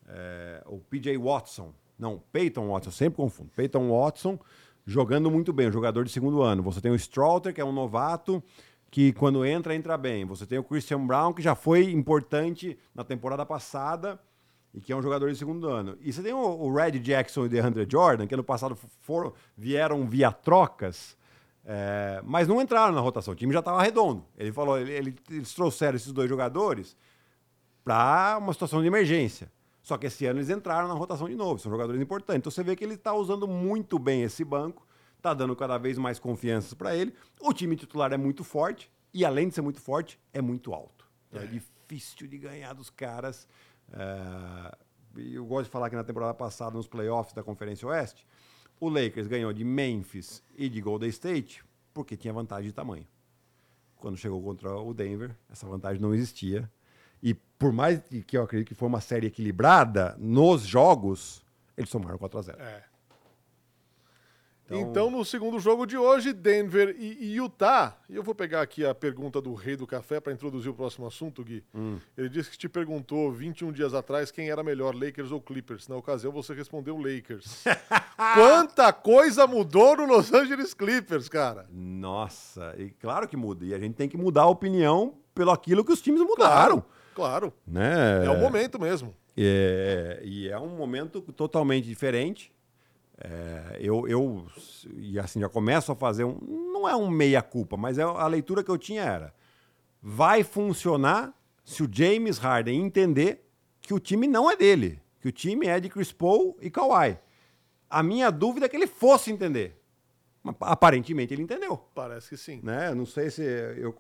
eh, 0.08 0.64
o 0.66 0.80
PJ 0.80 1.16
Watson, 1.16 1.72
não, 1.98 2.24
Peyton 2.32 2.68
Watson, 2.68 2.90
sempre 2.90 3.18
confundo. 3.18 3.52
Peyton 3.56 3.88
Watson 3.92 4.40
jogando 4.84 5.30
muito 5.30 5.54
bem, 5.54 5.68
um 5.68 5.72
jogador 5.72 6.04
de 6.04 6.12
segundo 6.12 6.42
ano. 6.42 6.64
Você 6.64 6.82
tem 6.82 6.92
o 6.92 6.96
Strouter, 6.96 7.54
que 7.54 7.62
é 7.62 7.66
um 7.66 7.72
novato, 7.72 8.44
que 8.90 9.14
quando 9.14 9.46
entra, 9.46 9.76
entra 9.76 9.96
bem. 9.96 10.26
Você 10.26 10.48
tem 10.48 10.58
o 10.58 10.64
Christian 10.64 11.06
Brown, 11.06 11.34
que 11.34 11.42
já 11.42 11.54
foi 11.54 11.92
importante 11.92 12.78
na 12.96 13.04
temporada 13.04 13.46
passada 13.46 14.20
e 14.74 14.82
que 14.82 14.92
é 14.92 14.96
um 14.96 15.04
jogador 15.04 15.32
de 15.32 15.38
segundo 15.38 15.70
ano. 15.70 15.96
E 16.02 16.12
você 16.12 16.24
tem 16.24 16.34
o, 16.34 16.40
o 16.40 16.74
Red 16.74 16.94
Jackson 17.00 17.44
e 17.44 17.46
o 17.46 17.50
DeAndre 17.50 17.88
Jordan, 17.90 18.26
que 18.26 18.34
ano 18.34 18.44
passado 18.44 18.76
foram, 19.02 19.34
vieram 19.56 20.08
via 20.08 20.32
trocas, 20.32 21.16
é, 21.66 22.22
mas 22.26 22.48
não 22.48 22.62
entraram 22.62 22.94
na 22.94 23.02
rotação. 23.02 23.34
O 23.34 23.36
time 23.36 23.54
já 23.54 23.60
estava 23.60 23.82
redondo. 23.82 24.26
Ele 24.38 24.52
falou, 24.52 24.78
ele- 24.78 24.92
ele- 24.92 25.16
eles 25.30 25.54
trouxeram 25.54 25.96
esses 25.96 26.12
dois 26.12 26.30
jogadores 26.30 26.96
para 27.84 28.38
uma 28.40 28.54
situação 28.54 28.82
de 28.82 28.88
emergência. 28.88 29.52
Só 29.82 29.98
que 29.98 30.08
esse 30.08 30.26
ano 30.26 30.40
eles 30.40 30.50
entraram 30.50 30.88
na 30.88 30.94
rotação 30.94 31.28
de 31.28 31.36
novo, 31.36 31.60
são 31.60 31.70
jogadores 31.72 32.02
importantes. 32.02 32.40
Então 32.40 32.52
você 32.52 32.64
vê 32.64 32.76
que 32.76 32.84
ele 32.84 32.94
está 32.94 33.14
usando 33.14 33.48
muito 33.48 34.00
bem 34.00 34.24
esse 34.24 34.44
banco, 34.46 34.88
está 35.18 35.34
dando 35.34 35.56
cada 35.56 35.78
vez 35.78 35.98
mais 35.98 36.20
confiança 36.20 36.76
para 36.76 36.96
ele. 36.96 37.14
O 37.42 37.54
time 37.54 37.76
titular 37.76 38.14
é 38.14 38.18
muito 38.18 38.44
forte 38.44 38.90
e, 39.14 39.26
além 39.26 39.50
de 39.50 39.56
ser 39.56 39.62
muito 39.62 39.82
forte, 39.82 40.18
é 40.34 40.42
muito 40.42 40.74
alto. 40.74 41.06
Então 41.30 41.42
é, 41.42 41.46
difícil 41.48 42.28
de 42.28 42.38
ganhar 42.38 42.74
dos 42.74 42.90
caras. 42.90 43.46
É, 43.92 44.78
eu 45.18 45.46
gosto 45.46 45.66
de 45.66 45.72
falar 45.72 45.90
que 45.90 45.96
na 45.98 46.04
temporada 46.04 46.34
passada, 46.34 46.76
nos 46.78 46.88
playoffs 46.88 47.34
da 47.34 47.44
Conferência 47.44 47.86
Oeste, 47.88 48.26
o 48.86 48.90
Lakers 48.90 49.28
ganhou 49.28 49.54
de 49.54 49.64
Memphis 49.64 50.44
e 50.56 50.68
de 50.68 50.82
Golden 50.82 51.10
State 51.10 51.64
porque 51.94 52.18
tinha 52.18 52.34
vantagem 52.34 52.68
de 52.68 52.74
tamanho 52.74 53.06
quando 54.04 54.18
chegou 54.18 54.44
contra 54.44 54.78
o 54.78 54.94
Denver, 54.94 55.34
essa 55.50 55.66
vantagem 55.66 56.02
não 56.02 56.14
existia. 56.14 56.70
E 57.22 57.34
por 57.34 57.72
mais 57.72 58.02
que 58.28 58.36
eu 58.36 58.44
acredito 58.44 58.68
que 58.68 58.76
foi 58.76 58.90
uma 58.90 59.00
série 59.00 59.28
equilibrada, 59.28 60.14
nos 60.20 60.64
jogos, 60.64 61.42
eles 61.78 61.90
tomaram 61.90 62.18
4 62.18 62.38
a 62.38 62.42
0 62.42 62.62
É. 62.62 62.84
Então- 64.78 64.90
Então, 65.04 65.12
no 65.12 65.26
segundo 65.26 65.60
jogo 65.60 65.86
de 65.86 65.98
hoje, 65.98 66.32
Denver 66.34 66.96
e 67.00 67.36
Utah. 67.36 67.98
E 68.10 68.16
eu 68.16 68.24
vou 68.24 68.34
pegar 68.36 68.62
aqui 68.62 68.86
a 68.86 68.94
pergunta 68.94 69.42
do 69.42 69.54
Rei 69.54 69.76
do 69.76 69.88
Café 69.88 70.20
para 70.20 70.32
introduzir 70.32 70.70
o 70.72 70.74
próximo 70.74 71.06
assunto, 71.08 71.44
Gui. 71.44 71.64
Hum. 71.74 71.98
Ele 72.18 72.30
disse 72.30 72.50
que 72.52 72.58
te 72.58 72.70
perguntou 72.70 73.32
21 73.32 73.72
dias 73.72 73.94
atrás 73.94 74.32
quem 74.32 74.50
era 74.50 74.64
melhor, 74.64 74.94
Lakers 74.96 75.32
ou 75.32 75.42
Clippers. 75.42 75.88
Na 75.88 75.96
ocasião, 75.96 76.32
você 76.32 76.54
respondeu 76.54 76.98
Lakers. 76.98 77.64
Quanta 78.36 78.94
coisa 78.94 79.48
mudou 79.48 79.98
no 79.98 80.06
Los 80.06 80.32
Angeles 80.34 80.74
Clippers, 80.74 81.28
cara. 81.28 81.66
Nossa, 81.72 82.76
e 82.78 82.90
claro 82.92 83.28
que 83.28 83.36
muda. 83.36 83.66
E 83.66 83.74
a 83.74 83.80
gente 83.80 83.96
tem 83.96 84.08
que 84.08 84.18
mudar 84.18 84.44
a 84.44 84.48
opinião 84.48 85.16
pelo 85.34 85.52
aquilo 85.52 85.84
que 85.84 85.92
os 85.92 86.02
times 86.02 86.22
mudaram. 86.22 86.84
Claro. 87.16 87.54
Né? 87.68 88.26
É 88.26 88.30
o 88.30 88.40
momento 88.40 88.80
mesmo. 88.80 89.16
É, 89.36 90.22
e 90.24 90.48
é 90.50 90.60
um 90.60 90.76
momento 90.76 91.22
totalmente 91.22 91.86
diferente. 91.86 92.52
É, 93.18 93.78
eu, 93.80 94.08
eu, 94.08 94.46
e 94.96 95.20
assim, 95.20 95.40
já 95.40 95.50
começo 95.50 95.92
a 95.92 95.96
fazer 95.96 96.24
um. 96.24 96.40
Não 96.74 96.88
é 96.88 96.96
um 96.96 97.10
meia-culpa, 97.10 97.78
mas 97.78 97.98
é 97.98 98.04
a 98.04 98.28
leitura 98.28 98.64
que 98.64 98.72
eu 98.72 98.78
tinha 98.78 99.04
era. 99.04 99.34
Vai 100.02 100.44
funcionar 100.44 101.34
se 101.64 101.84
o 101.84 101.90
James 101.92 102.38
Harden 102.38 102.82
entender 102.82 103.48
que 103.82 103.94
o 103.94 104.00
time 104.00 104.28
não 104.28 104.50
é 104.50 104.56
dele, 104.56 105.02
que 105.22 105.28
o 105.28 105.32
time 105.32 105.68
é 105.68 105.80
de 105.80 105.90
Chris 105.90 106.12
Paul 106.12 106.58
e 106.62 106.70
Kawhi. 106.70 107.18
A 107.90 108.02
minha 108.02 108.32
dúvida 108.32 108.66
é 108.66 108.70
que 108.70 108.76
ele 108.76 108.88
fosse 108.88 109.32
entender. 109.32 109.80
Mas, 110.42 110.56
aparentemente 110.60 111.34
ele 111.34 111.44
entendeu 111.44 111.78
Parece 111.96 112.28
que 112.28 112.36
sim. 112.36 112.60
né? 112.62 112.94
Não 112.94 113.06
sei 113.06 113.30
se 113.30 113.42
eu 113.42 113.96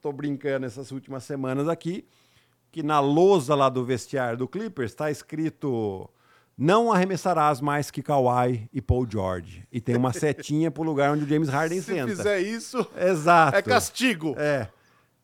tô 0.00 0.10
brincando 0.10 0.64
essas 0.64 0.90
últimas 0.90 1.24
semanas 1.24 1.68
aqui 1.68 2.06
que 2.70 2.82
na 2.82 2.98
lousa 2.98 3.54
lá 3.54 3.68
do 3.68 3.84
vestiário 3.84 4.38
do 4.38 4.48
Clippers 4.48 4.92
está 4.92 5.10
escrito 5.10 6.08
não 6.56 6.92
arremessarás 6.92 7.60
mais 7.60 7.90
que 7.90 8.02
Kawhi 8.02 8.68
e 8.72 8.80
Paul 8.80 9.06
George 9.10 9.64
e 9.72 9.80
tem 9.80 9.96
uma 9.96 10.12
setinha 10.12 10.70
pro 10.70 10.82
lugar 10.82 11.12
onde 11.12 11.24
o 11.24 11.28
James 11.28 11.48
Harden 11.48 11.80
Se 11.80 11.86
senta. 11.94 12.08
fizer 12.08 12.40
isso, 12.40 12.86
Exato. 12.96 13.56
é 13.56 13.62
castigo. 13.62 14.34
É. 14.38 14.68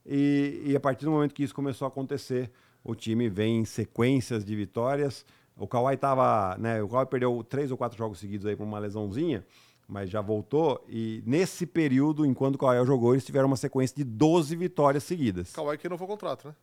E, 0.05 0.63
e 0.67 0.77
a 0.77 0.81
partir 0.81 1.05
do 1.05 1.11
momento 1.11 1.35
que 1.35 1.43
isso 1.43 1.55
começou 1.55 1.85
a 1.85 1.89
acontecer, 1.89 2.51
o 2.83 2.95
time 2.95 3.29
vem 3.29 3.59
em 3.61 3.65
sequências 3.65 4.45
de 4.45 4.57
vitórias. 4.57 5.25
O 5.57 5.67
Kawhi 5.67 5.97
tava, 5.97 6.57
né, 6.59 6.83
o 6.83 6.89
Kawhi 6.89 7.07
perdeu 7.07 7.45
três 7.45 7.71
ou 7.71 7.77
quatro 7.77 7.99
jogos 7.99 8.19
seguidos 8.19 8.47
aí 8.47 8.57
por 8.57 8.65
uma 8.65 8.79
lesãozinha, 8.79 9.45
mas 9.87 10.09
já 10.09 10.21
voltou. 10.23 10.83
E 10.89 11.23
nesse 11.27 11.67
período, 11.67 12.25
enquanto 12.25 12.55
o 12.55 12.59
Kawhi 12.59 12.87
jogou, 12.87 13.13
eles 13.15 13.25
tiveram 13.27 13.49
uma 13.49 13.57
sequência 13.57 13.95
de 13.97 14.05
12 14.05 14.57
vitórias 14.57 15.05
seguidas. 15.05 15.53
Kawhi 15.53 15.77
que 15.77 15.89
não 15.89 15.99
foi 15.99 16.07
contrato, 16.07 16.49
né? 16.49 16.55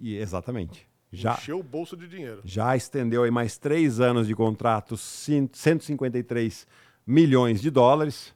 E, 0.00 0.16
exatamente. 0.16 0.86
Já, 1.12 1.34
Encheu 1.34 1.58
o 1.60 1.62
bolso 1.62 1.96
de 1.96 2.08
dinheiro. 2.08 2.40
já 2.44 2.74
estendeu 2.74 3.22
aí 3.22 3.30
mais 3.30 3.58
três 3.58 4.00
anos 4.00 4.26
de 4.26 4.34
contrato, 4.34 4.96
cin- 4.96 5.48
153 5.52 6.66
milhões 7.06 7.60
de 7.60 7.70
dólares. 7.70 8.34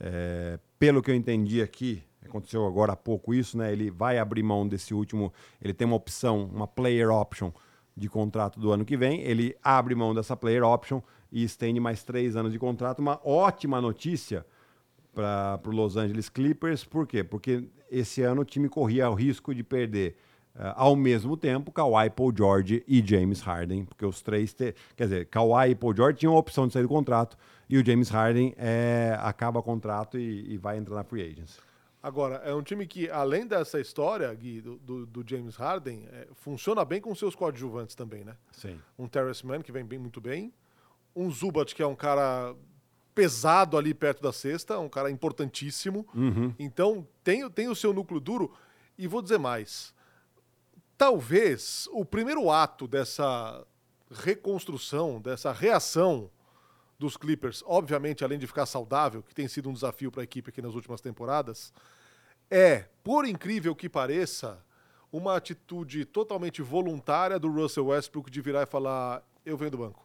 É, 0.00 0.58
pelo 0.78 1.00
que 1.02 1.10
eu 1.10 1.14
entendi 1.14 1.62
aqui, 1.62 2.02
aconteceu 2.24 2.66
agora 2.66 2.92
há 2.92 2.96
pouco 2.96 3.32
isso, 3.32 3.56
né? 3.56 3.72
Ele 3.72 3.90
vai 3.90 4.18
abrir 4.18 4.42
mão 4.42 4.66
desse 4.66 4.92
último. 4.92 5.32
Ele 5.62 5.72
tem 5.72 5.86
uma 5.86 5.96
opção, 5.96 6.44
uma 6.52 6.66
player 6.66 7.08
option 7.10 7.52
de 7.96 8.08
contrato 8.08 8.58
do 8.58 8.70
ano 8.72 8.84
que 8.84 8.96
vem. 8.96 9.20
Ele 9.22 9.56
abre 9.62 9.94
mão 9.94 10.12
dessa 10.14 10.36
player 10.36 10.64
option 10.64 11.00
e 11.30 11.42
estende 11.44 11.78
mais 11.80 12.02
três 12.02 12.34
anos 12.36 12.52
de 12.52 12.58
contrato. 12.58 12.98
Uma 13.00 13.20
ótima 13.24 13.80
notícia 13.80 14.44
para 15.14 15.60
o 15.66 15.70
Los 15.70 15.96
Angeles 15.96 16.28
Clippers. 16.28 16.84
Por 16.84 17.06
quê? 17.06 17.22
Porque 17.24 17.68
esse 17.90 18.22
ano 18.22 18.42
o 18.42 18.44
time 18.44 18.68
corria 18.68 19.08
o 19.10 19.14
risco 19.14 19.54
de 19.54 19.62
perder 19.64 20.16
eh, 20.56 20.72
ao 20.76 20.94
mesmo 20.96 21.36
tempo 21.36 21.72
Kawhi, 21.72 22.10
Paul 22.10 22.32
George 22.36 22.84
e 22.86 23.00
James 23.04 23.40
Harden, 23.40 23.84
porque 23.84 24.04
os 24.04 24.22
três, 24.22 24.52
te... 24.52 24.74
quer 24.96 25.04
dizer, 25.04 25.26
Kawhi 25.26 25.70
e 25.70 25.74
Paul 25.74 25.94
George 25.96 26.18
tinham 26.18 26.34
a 26.34 26.38
opção 26.38 26.66
de 26.66 26.72
sair 26.72 26.82
do 26.82 26.88
contrato 26.88 27.36
e 27.68 27.76
o 27.78 27.84
James 27.84 28.08
Harden 28.08 28.54
eh, 28.56 29.16
acaba 29.20 29.60
o 29.60 29.62
contrato 29.62 30.18
e, 30.18 30.52
e 30.54 30.56
vai 30.58 30.78
entrar 30.78 30.94
na 30.96 31.04
free 31.04 31.22
agency. 31.22 31.58
Agora, 32.00 32.36
é 32.36 32.54
um 32.54 32.62
time 32.62 32.86
que, 32.86 33.10
além 33.10 33.44
dessa 33.44 33.80
história, 33.80 34.32
Gui, 34.32 34.60
do, 34.60 34.76
do- 34.78 35.04
do 35.06 35.24
James 35.28 35.56
Harden, 35.56 36.06
é, 36.12 36.28
funciona 36.32 36.84
bem 36.84 37.00
com 37.00 37.12
seus 37.14 37.34
coadjuvantes 37.34 37.96
também, 37.96 38.24
né? 38.24 38.36
Sim. 38.52 38.78
Um 38.96 39.08
Terrence 39.08 39.44
Mann, 39.44 39.60
que 39.62 39.72
vem 39.72 39.84
bem 39.84 39.98
muito 39.98 40.20
bem. 40.20 40.52
Um 41.14 41.28
Zubat, 41.28 41.74
que 41.74 41.82
é 41.82 41.86
um 41.86 41.96
cara 41.96 42.54
pesado 43.16 43.76
ali 43.76 43.92
perto 43.92 44.22
da 44.22 44.32
cesta, 44.32 44.78
um 44.78 44.88
cara 44.88 45.10
importantíssimo. 45.10 46.06
Então, 46.56 47.04
tem, 47.24 47.50
tem 47.50 47.68
o 47.68 47.74
seu 47.74 47.92
núcleo 47.92 48.20
duro. 48.20 48.52
E 48.96 49.08
vou 49.08 49.20
dizer 49.20 49.38
mais. 49.38 49.92
Talvez 50.98 51.88
o 51.92 52.04
primeiro 52.04 52.50
ato 52.50 52.88
dessa 52.88 53.64
reconstrução, 54.10 55.20
dessa 55.20 55.52
reação 55.52 56.28
dos 56.98 57.16
Clippers, 57.16 57.62
obviamente, 57.64 58.24
além 58.24 58.36
de 58.36 58.48
ficar 58.48 58.66
saudável, 58.66 59.22
que 59.22 59.32
tem 59.32 59.46
sido 59.46 59.70
um 59.70 59.72
desafio 59.72 60.10
para 60.10 60.22
a 60.22 60.24
equipe 60.24 60.50
aqui 60.50 60.60
nas 60.60 60.74
últimas 60.74 61.00
temporadas, 61.00 61.72
é, 62.50 62.88
por 63.04 63.24
incrível 63.24 63.76
que 63.76 63.88
pareça, 63.88 64.60
uma 65.12 65.36
atitude 65.36 66.04
totalmente 66.04 66.60
voluntária 66.62 67.38
do 67.38 67.48
Russell 67.48 67.86
Westbrook 67.86 68.28
de 68.28 68.40
virar 68.40 68.64
e 68.64 68.66
falar: 68.66 69.22
eu 69.46 69.56
venho 69.56 69.70
do 69.70 69.78
banco. 69.78 70.04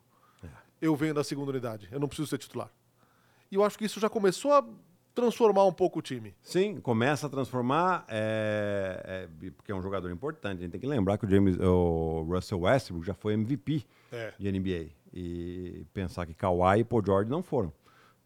Eu 0.79 0.95
venho 0.95 1.13
da 1.13 1.23
segunda 1.23 1.49
unidade, 1.49 1.87
eu 1.91 1.99
não 1.99 2.07
preciso 2.07 2.27
ser 2.27 2.37
titular. 2.37 2.69
E 3.49 3.55
eu 3.55 3.63
acho 3.63 3.77
que 3.77 3.85
isso 3.85 3.99
já 3.99 4.09
começou 4.09 4.51
a 4.51 4.63
transformar 5.13 5.65
um 5.65 5.71
pouco 5.71 5.99
o 5.99 6.01
time. 6.01 6.33
Sim, 6.41 6.77
começa 6.79 7.27
a 7.27 7.29
transformar, 7.29 8.05
é, 8.07 9.27
é, 9.43 9.49
porque 9.51 9.71
é 9.71 9.75
um 9.75 9.81
jogador 9.81 10.11
importante. 10.11 10.59
A 10.59 10.61
gente 10.63 10.71
tem 10.71 10.81
que 10.81 10.87
lembrar 10.87 11.17
que 11.17 11.25
o, 11.25 11.29
James, 11.29 11.57
o 11.59 12.23
Russell 12.27 12.59
Westbrook 12.61 13.05
já 13.05 13.13
foi 13.13 13.33
MVP 13.33 13.85
É. 14.11 14.33
de 14.37 14.51
NBA. 14.51 14.89
E 15.13 15.85
pensar 15.93 16.25
que 16.25 16.33
Kawhi 16.33 16.79
e 16.79 16.83
Paul 16.83 17.03
George 17.05 17.29
não 17.29 17.43
foram. 17.43 17.71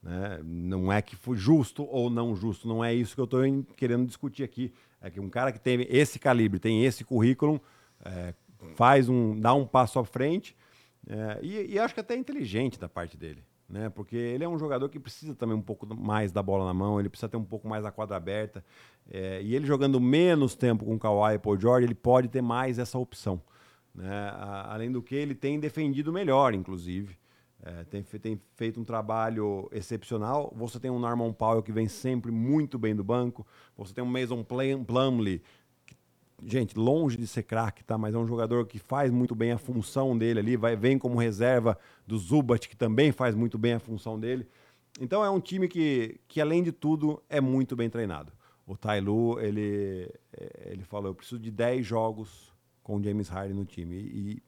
Né? 0.02 0.40
Não 0.44 0.92
é 0.92 1.02
que 1.02 1.16
foi 1.16 1.36
justo 1.36 1.86
ou 1.90 2.10
não 2.10 2.36
justo, 2.36 2.68
não 2.68 2.84
é 2.84 2.94
isso 2.94 3.14
que 3.16 3.20
eu 3.22 3.26
estou 3.26 3.42
querendo 3.76 4.06
discutir 4.06 4.44
aqui. 4.44 4.74
É 5.02 5.10
que 5.10 5.20
um 5.20 5.30
cara 5.30 5.52
que 5.52 5.60
tem 5.60 5.86
esse 5.90 6.18
calibre, 6.18 6.60
tem 6.60 6.86
esse 6.86 7.04
currículo, 7.04 7.62
é, 8.06 8.34
faz 8.76 9.10
um, 9.10 9.38
dá 9.40 9.54
um 9.54 9.66
passo 9.66 10.00
à 10.00 10.06
frente 10.06 10.56
é, 11.08 11.40
e, 11.42 11.74
e 11.74 11.80
acho 11.80 11.94
que 11.94 12.00
até 12.00 12.14
é 12.14 12.18
inteligente 12.18 12.80
da 12.80 12.88
parte 12.90 13.18
dele. 13.18 13.44
Né? 13.70 13.90
Porque 13.90 14.16
ele 14.16 14.44
é 14.44 14.48
um 14.48 14.58
jogador 14.58 14.88
que 14.88 15.00
precisa 15.00 15.36
também 15.36 15.56
um 15.56 15.62
pouco 15.62 15.86
mais 15.96 16.32
da 16.32 16.42
bola 16.42 16.66
na 16.66 16.74
mão, 16.74 17.00
ele 17.00 17.10
precisa 17.10 17.28
ter 17.28 17.38
um 17.38 17.44
pouco 17.44 17.68
mais 17.68 17.84
a 17.84 17.92
quadra 17.92 18.16
aberta. 18.16 18.64
É, 19.10 19.42
e 19.42 19.56
ele 19.56 19.66
jogando 19.66 20.00
menos 20.00 20.56
tempo 20.56 20.86
com 20.86 20.96
o 20.96 21.00
Kawhi 21.00 21.36
e 21.36 21.40
Paul 21.40 21.60
George, 21.60 21.86
ele 21.86 21.96
pode 21.96 22.30
ter 22.30 22.42
mais 22.42 22.80
essa 22.80 22.98
opção. 22.98 23.42
Né? 23.94 24.10
A, 24.10 24.74
além 24.74 24.92
do 24.92 25.02
que, 25.02 25.16
ele 25.16 25.36
tem 25.36 25.60
defendido 25.60 26.14
melhor, 26.14 26.54
inclusive. 26.54 27.18
É, 27.64 27.84
tem, 27.86 28.04
tem, 28.04 28.42
feito 28.56 28.80
um 28.80 28.86
trabalho 28.86 29.68
excepcional. 29.74 30.54
Você 30.56 30.80
tem 30.80 30.92
um 30.92 31.00
Norman 31.00 31.34
Powell 31.34 31.64
que 31.64 31.72
vem 31.72 31.88
sempre 31.88 32.32
muito 32.32 32.78
bem 32.78 32.96
do 32.96 33.04
banco. 33.04 33.46
Você 33.76 33.94
tem 33.94 34.04
um 34.04 34.08
Mason 34.08 34.44
Plumlee, 34.44 35.40
que, 35.40 35.44
gente, 36.44 36.78
longe 36.78 37.18
de 37.18 37.28
ser 37.28 37.44
craque, 37.44 37.84
tá? 37.84 37.98
Mas 37.98 38.14
é 38.14 38.18
um 38.18 38.28
jogador 38.28 38.66
que 38.66 38.80
faz 38.80 39.12
muito 39.12 39.34
bem 39.34 39.52
a 39.52 39.58
função 39.58 40.18
dele 40.18 40.40
ali. 40.40 40.58
Vai, 40.58 40.76
vem 40.76 40.98
como 40.98 41.18
reserva 41.18 41.78
do 42.06 42.18
Zubat, 42.18 42.68
que 42.70 42.76
também 42.76 43.12
faz 43.12 43.36
muito 43.36 43.58
bem 43.58 43.74
a 43.74 43.80
função 43.80 44.20
dele. 44.20 44.48
Então 45.00 45.24
é 45.24 45.30
um 45.30 45.40
time 45.40 45.68
que, 45.68 46.20
que 46.28 46.42
além 46.42 46.64
de 46.64 46.72
tudo, 46.72 47.22
é 47.30 47.40
muito 47.40 47.76
bem 47.76 47.90
treinado. 47.90 48.32
O 48.66 48.76
Tailu, 48.76 49.40
ele, 49.40 50.12
ele 50.66 50.84
falou, 50.84 51.12
eu 51.12 51.16
preciso 51.16 51.40
de 51.40 51.50
10 51.50 51.86
jogos 51.86 52.54
com 52.84 52.98
o 52.98 53.04
James 53.04 53.30
Harden 53.30 53.56
no 53.56 53.66
time. 53.66 53.96
E, 53.96 54.44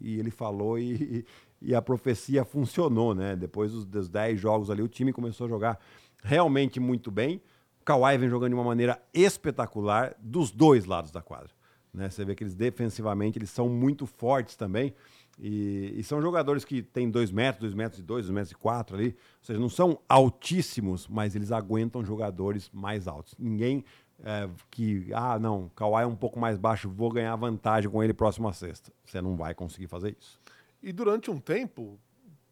e 0.00 0.18
ele 0.18 0.30
falou 0.30 0.78
e, 0.78 1.24
e, 1.60 1.74
a 1.74 1.82
profecia 1.82 2.44
funcionou, 2.44 3.14
né? 3.14 3.34
Depois 3.34 3.72
dos 3.84 4.08
10 4.08 4.38
jogos 4.38 4.70
ali, 4.70 4.82
o 4.82 4.88
time 4.88 5.12
começou 5.12 5.46
a 5.46 5.48
jogar 5.48 5.80
realmente 6.22 6.78
muito 6.78 7.10
bem. 7.10 7.40
Kawhi 7.88 8.18
vem 8.18 8.28
jogando 8.28 8.50
de 8.50 8.54
uma 8.54 8.64
maneira 8.64 9.00
espetacular 9.14 10.14
dos 10.18 10.50
dois 10.50 10.84
lados 10.84 11.10
da 11.10 11.22
quadra. 11.22 11.48
Né? 11.90 12.10
Você 12.10 12.22
vê 12.22 12.34
que 12.34 12.44
eles 12.44 12.54
defensivamente 12.54 13.38
eles 13.38 13.48
são 13.48 13.66
muito 13.66 14.04
fortes 14.04 14.56
também. 14.56 14.94
E, 15.38 15.94
e 15.96 16.04
são 16.04 16.20
jogadores 16.20 16.66
que 16.66 16.82
têm 16.82 17.10
2 17.10 17.30
metros, 17.30 17.62
2 17.62 17.74
metros 17.74 18.00
e 18.00 18.02
2, 18.02 18.26
2 18.26 18.34
metros 18.34 18.52
e 18.52 18.56
4 18.56 18.94
ali. 18.94 19.06
Ou 19.06 19.44
seja, 19.44 19.58
não 19.58 19.70
são 19.70 19.98
altíssimos, 20.06 21.08
mas 21.08 21.34
eles 21.34 21.50
aguentam 21.50 22.04
jogadores 22.04 22.68
mais 22.74 23.08
altos. 23.08 23.34
Ninguém 23.38 23.82
é, 24.22 24.46
que, 24.70 25.08
ah, 25.14 25.38
não, 25.38 25.70
Kawhi 25.74 26.02
é 26.02 26.06
um 26.06 26.16
pouco 26.16 26.38
mais 26.38 26.58
baixo, 26.58 26.90
vou 26.90 27.10
ganhar 27.10 27.34
vantagem 27.36 27.90
com 27.90 28.04
ele 28.04 28.12
próximo 28.12 28.48
à 28.48 28.52
sexta. 28.52 28.92
Você 29.06 29.22
não 29.22 29.34
vai 29.34 29.54
conseguir 29.54 29.86
fazer 29.86 30.14
isso. 30.20 30.38
E 30.82 30.92
durante 30.92 31.30
um 31.30 31.38
tempo, 31.38 31.98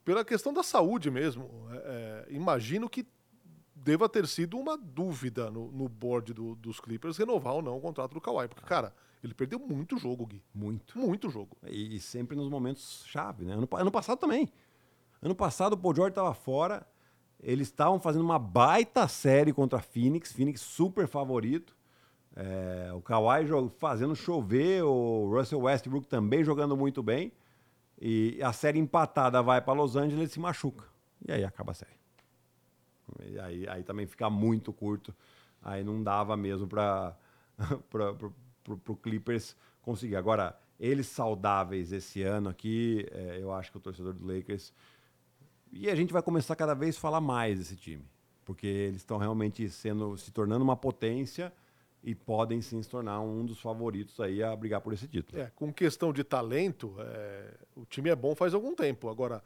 pela 0.02 0.24
questão 0.24 0.50
da 0.50 0.62
saúde 0.62 1.10
mesmo, 1.10 1.50
é, 1.72 2.24
é 2.30 2.34
imagino 2.34 2.88
que 2.88 3.06
deva 3.86 4.08
ter 4.08 4.26
sido 4.26 4.58
uma 4.58 4.76
dúvida 4.76 5.50
no, 5.50 5.70
no 5.70 5.88
board 5.88 6.34
do, 6.34 6.56
dos 6.56 6.80
Clippers 6.80 7.16
renovar 7.16 7.54
ou 7.54 7.62
não 7.62 7.78
o 7.78 7.80
contrato 7.80 8.12
do 8.12 8.20
Kawhi. 8.20 8.48
Porque, 8.48 8.64
cara, 8.64 8.92
ele 9.22 9.32
perdeu 9.32 9.58
muito 9.58 9.96
jogo, 9.96 10.26
Gui. 10.26 10.42
Muito. 10.52 10.98
Muito 10.98 11.30
jogo. 11.30 11.56
E, 11.66 11.96
e 11.96 12.00
sempre 12.00 12.36
nos 12.36 12.48
momentos 12.48 13.04
chave, 13.06 13.44
né? 13.44 13.54
Ano, 13.54 13.68
ano 13.72 13.90
passado 13.90 14.18
também. 14.18 14.52
Ano 15.22 15.34
passado 15.34 15.74
o 15.74 15.76
Paul 15.76 15.94
George 15.94 16.10
estava 16.10 16.34
fora 16.34 16.86
eles 17.40 17.68
estavam 17.68 18.00
fazendo 18.00 18.24
uma 18.24 18.38
baita 18.38 19.06
série 19.06 19.52
contra 19.52 19.78
a 19.78 19.82
Phoenix, 19.82 20.32
Phoenix 20.32 20.60
super 20.60 21.06
favorito. 21.06 21.76
É, 22.34 22.90
o 22.92 23.00
Kawhi 23.00 23.46
fazendo 23.78 24.14
chover, 24.14 24.82
o 24.82 25.30
Russell 25.30 25.60
Westbrook 25.60 26.06
também 26.06 26.44
jogando 26.44 26.76
muito 26.76 27.02
bem. 27.02 27.32
E 28.00 28.38
a 28.42 28.52
série 28.52 28.78
empatada 28.78 29.42
vai 29.42 29.60
para 29.60 29.74
Los 29.74 29.96
Angeles 29.96 30.30
e 30.30 30.32
se 30.34 30.40
machuca. 30.40 30.84
E 31.26 31.32
aí 31.32 31.44
acaba 31.44 31.72
a 31.72 31.74
série. 31.74 31.96
E 33.28 33.38
aí, 33.38 33.68
aí 33.68 33.82
também 33.82 34.06
fica 34.06 34.28
muito 34.28 34.72
curto. 34.72 35.14
Aí 35.62 35.82
não 35.82 36.02
dava 36.02 36.36
mesmo 36.36 36.66
para 36.66 37.16
o 38.88 38.96
Clippers 38.96 39.56
conseguir. 39.82 40.16
Agora, 40.16 40.58
eles 40.78 41.06
saudáveis 41.06 41.92
esse 41.92 42.22
ano 42.22 42.48
aqui, 42.48 43.06
é, 43.10 43.38
eu 43.40 43.52
acho 43.52 43.70
que 43.70 43.78
o 43.78 43.80
torcedor 43.80 44.12
do 44.12 44.26
Lakers 44.26 44.72
e 45.72 45.90
a 45.90 45.94
gente 45.94 46.12
vai 46.12 46.22
começar 46.22 46.56
cada 46.56 46.74
vez 46.74 46.96
a 46.96 47.00
falar 47.00 47.20
mais 47.20 47.58
desse 47.58 47.76
time, 47.76 48.04
porque 48.44 48.66
eles 48.66 48.98
estão 48.98 49.18
realmente 49.18 49.68
sendo, 49.68 50.16
se 50.16 50.30
tornando 50.30 50.64
uma 50.64 50.76
potência 50.76 51.52
e 52.02 52.14
podem 52.14 52.60
sim 52.60 52.82
se 52.82 52.88
tornar 52.88 53.20
um 53.20 53.44
dos 53.44 53.60
favoritos 53.60 54.18
aí 54.20 54.42
a 54.42 54.54
brigar 54.54 54.80
por 54.80 54.92
esse 54.92 55.08
título. 55.08 55.40
É, 55.40 55.50
com 55.54 55.72
questão 55.72 56.12
de 56.12 56.22
talento, 56.22 56.94
é, 56.98 57.54
o 57.74 57.84
time 57.84 58.10
é 58.10 58.16
bom 58.16 58.34
faz 58.34 58.54
algum 58.54 58.74
tempo. 58.74 59.08
Agora, 59.08 59.42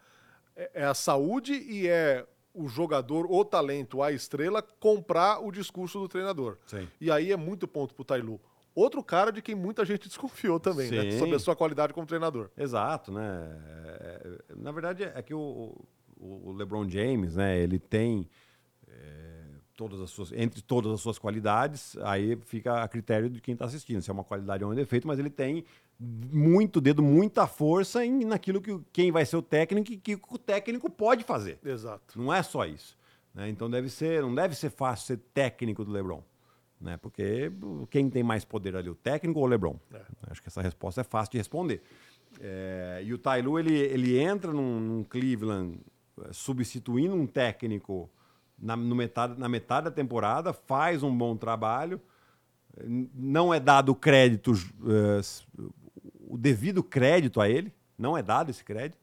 é, 0.55 0.71
é 0.75 0.85
a 0.85 0.95
saúde 0.95 1.55
e 1.55 1.89
é 1.89 2.27
o 2.53 2.69
jogador, 2.69 3.27
o 3.31 3.45
talento, 3.45 4.03
a 4.03 4.13
estrela, 4.13 4.63
comprar 4.63 5.41
o 5.41 5.51
discurso 5.51 5.99
do 5.99 6.09
treinador. 6.09 6.59
Sim. 6.67 6.89
E 7.01 7.11
aí 7.11 7.33
é 7.33 7.37
muito 7.37 7.67
ponto 7.69 7.95
pro 7.95 8.05
Tailu. 8.05 8.41
Outro 8.75 9.03
cara 9.03 9.33
de 9.33 9.43
quem 9.43 9.55
muita 9.55 9.85
gente 9.85 10.07
desconfiou 10.09 10.61
também, 10.61 10.91
né? 10.91 11.19
Sobre 11.19 11.37
a 11.37 11.39
sua 11.39 11.57
qualidade 11.57 11.93
como 11.93 12.07
treinador. 12.07 12.51
Exato, 12.57 13.13
né? 13.13 13.49
É, 13.67 14.39
é, 14.51 14.55
na 14.57 14.73
verdade, 14.73 15.05
é 15.05 15.23
que 15.23 15.35
o, 15.35 15.77
o, 16.17 16.53
LeBron 16.53 16.89
James, 16.89 17.37
né? 17.37 17.59
Ele 17.59 17.79
tem 17.79 18.29
é, 18.87 19.45
todas 19.77 20.01
as 20.01 20.11
suas, 20.11 20.33
entre 20.33 20.63
todas 20.63 20.93
as 20.93 21.01
suas 21.01 21.19
qualidades, 21.19 21.97
aí 22.03 22.37
fica 22.47 22.83
a 22.83 22.89
critério 22.89 23.29
de 23.29 23.41
quem 23.41 23.55
está 23.55 23.65
assistindo, 23.65 24.03
se 24.03 24.11
é 24.11 24.13
uma 24.13 24.25
qualidade 24.25 24.65
ou 24.65 24.71
um 24.71 24.75
defeito, 24.75 25.07
mas 25.07 25.19
ele 25.19 25.31
tem 25.31 25.65
muito 26.01 26.81
dedo, 26.81 27.03
muita 27.03 27.47
força 27.47 28.05
em, 28.05 28.25
naquilo 28.25 28.61
que 28.61 28.81
quem 28.93 29.13
vai 29.13 29.27
ser 29.27 29.37
o 29.37 29.43
técnico 29.43 29.93
e 29.93 29.97
que 29.99 30.19
o 30.29 30.39
técnico 30.39 30.89
pode 30.89 31.25
fazer. 31.25 31.59
Exato. 31.63 32.19
Não 32.19 32.33
é 32.33 32.43
só 32.43 32.65
isso. 32.65 32.97
Né? 33.35 33.51
Então 33.51 33.69
deve 33.69 33.91
ser, 33.91 34.23
não 34.23 34.35
deve 34.35 34.55
ser 34.55 34.71
fácil 34.71 35.07
ser 35.07 35.17
técnico 35.35 35.85
do 35.85 35.93
LeBron. 35.93 36.23
Né? 36.81 36.97
Porque 36.97 37.53
quem 37.91 38.09
tem 38.09 38.23
mais 38.23 38.45
poder 38.45 38.75
ali, 38.75 38.89
o 38.89 38.95
técnico 38.95 39.39
ou 39.39 39.45
o 39.45 39.49
LeBron? 39.49 39.79
É. 39.93 40.01
Acho 40.31 40.41
que 40.41 40.49
essa 40.49 40.63
resposta 40.63 41.03
é 41.03 41.05
fácil 41.05 41.33
de 41.33 41.39
responder. 41.39 41.83
É, 42.41 43.03
e 43.05 43.13
o 43.13 43.19
Tailu, 43.19 43.59
ele, 43.59 43.77
ele 43.77 44.19
entra 44.19 44.53
num, 44.53 44.81
num 44.81 45.05
Cleveland 45.05 45.79
substituindo 46.33 47.15
um 47.15 47.27
técnico 47.27 48.09
na, 48.59 48.77
metade, 48.77 49.39
na 49.39 49.49
metade 49.49 49.85
da 49.85 49.91
temporada, 49.91 50.53
faz 50.53 51.03
um 51.03 51.17
bom 51.17 51.37
trabalho, 51.37 52.01
não 53.15 53.53
é 53.53 53.59
dado 53.59 53.95
crédito, 53.95 54.53
uh, 54.53 55.71
o 56.31 56.39
devido 56.39 56.83
crédito 56.83 57.41
a 57.41 57.49
ele, 57.49 57.73
não 57.99 58.17
é 58.17 58.23
dado 58.23 58.51
esse 58.51 58.65
crédito, 58.65 58.99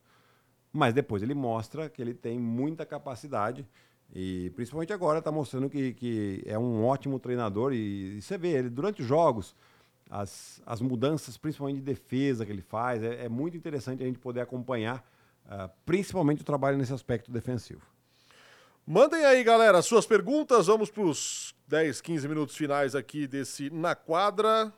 mas 0.72 0.94
depois 0.94 1.22
ele 1.22 1.34
mostra 1.34 1.90
que 1.90 2.02
ele 2.02 2.14
tem 2.14 2.40
muita 2.40 2.86
capacidade 2.86 3.68
e 4.16 4.50
principalmente 4.56 4.94
agora 4.94 5.20
está 5.20 5.32
mostrando 5.32 5.70
que, 5.70 5.94
que 5.94 6.42
é 6.46 6.58
um 6.58 6.86
ótimo 6.86 7.20
treinador 7.20 7.74
e, 7.74 8.18
e, 8.18 8.22
você 8.22 8.38
vê 8.38 8.54
ele 8.54 8.70
durante 8.70 9.02
os 9.02 9.08
jogos 9.08 9.54
as, 10.10 10.62
as 10.66 10.80
mudanças, 10.80 11.38
principalmente 11.38 11.78
de 11.78 11.82
defesa 11.82 12.46
que 12.46 12.52
ele 12.52 12.62
faz, 12.62 13.04
é, 13.04 13.26
é 13.26 13.30
muito 13.30 13.58
interessante 13.58 14.02
a 14.02 14.06
gente 14.06 14.20
poder 14.20 14.40
acompanhar 14.40 15.06
uh, 15.46 15.70
principalmente 15.86 16.42
o 16.42 16.46
trabalho 16.46 16.78
nesse 16.78 16.94
aspecto 16.94 17.30
defensivo. 17.30 17.82
Mandem 18.86 19.26
aí, 19.26 19.44
galera, 19.44 19.82
suas 19.82 20.06
perguntas. 20.06 20.68
Vamos 20.68 20.90
para 20.90 21.04
os 21.04 21.54
10, 21.68 22.00
15 22.00 22.28
minutos 22.30 22.56
finais 22.56 22.96
aqui 22.96 23.28
desse 23.28 23.70
Na 23.70 23.96
Quadra. 23.96 24.72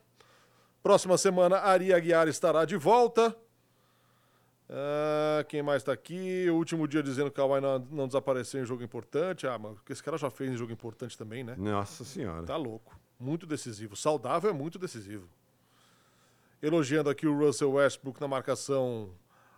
Próxima 0.82 1.18
semana, 1.18 1.58
Ari 1.58 1.94
Aguiar 1.94 2.28
estará 2.28 2.66
de 2.66 2.78
volta. 2.78 3.36
Uh, 4.70 5.44
quem 5.48 5.64
mais 5.64 5.82
está 5.82 5.92
aqui? 5.92 6.48
O 6.50 6.56
último 6.56 6.88
dia 6.88 7.02
dizendo 7.02 7.32
que 7.32 7.42
o 7.42 7.48
Kawhi 7.48 7.60
não, 7.60 7.80
não, 7.92 8.08
desapareceu 8.08 8.62
em 8.62 8.66
jogo 8.66 8.84
importante. 8.84 9.48
Ah, 9.48 9.58
mas 9.58 9.76
esse 9.90 10.04
cara 10.04 10.18
já 10.18 10.30
fez 10.30 10.52
em 10.52 10.56
jogo 10.56 10.72
importante 10.72 11.18
também, 11.18 11.44
né? 11.44 11.56
Nossa 11.58 12.06
senhora. 12.06 12.44
Tá 12.44 12.56
louco. 12.56 12.98
Muito 13.20 13.48
decisivo. 13.48 13.96
Saudável 13.96 14.50
é 14.50 14.54
muito 14.54 14.78
decisivo. 14.78 15.28
Elogiando 16.62 17.10
aqui 17.10 17.26
o 17.28 17.38
Russell 17.38 17.72
Westbrook 17.72 18.22
na 18.22 18.28
marcação 18.28 19.10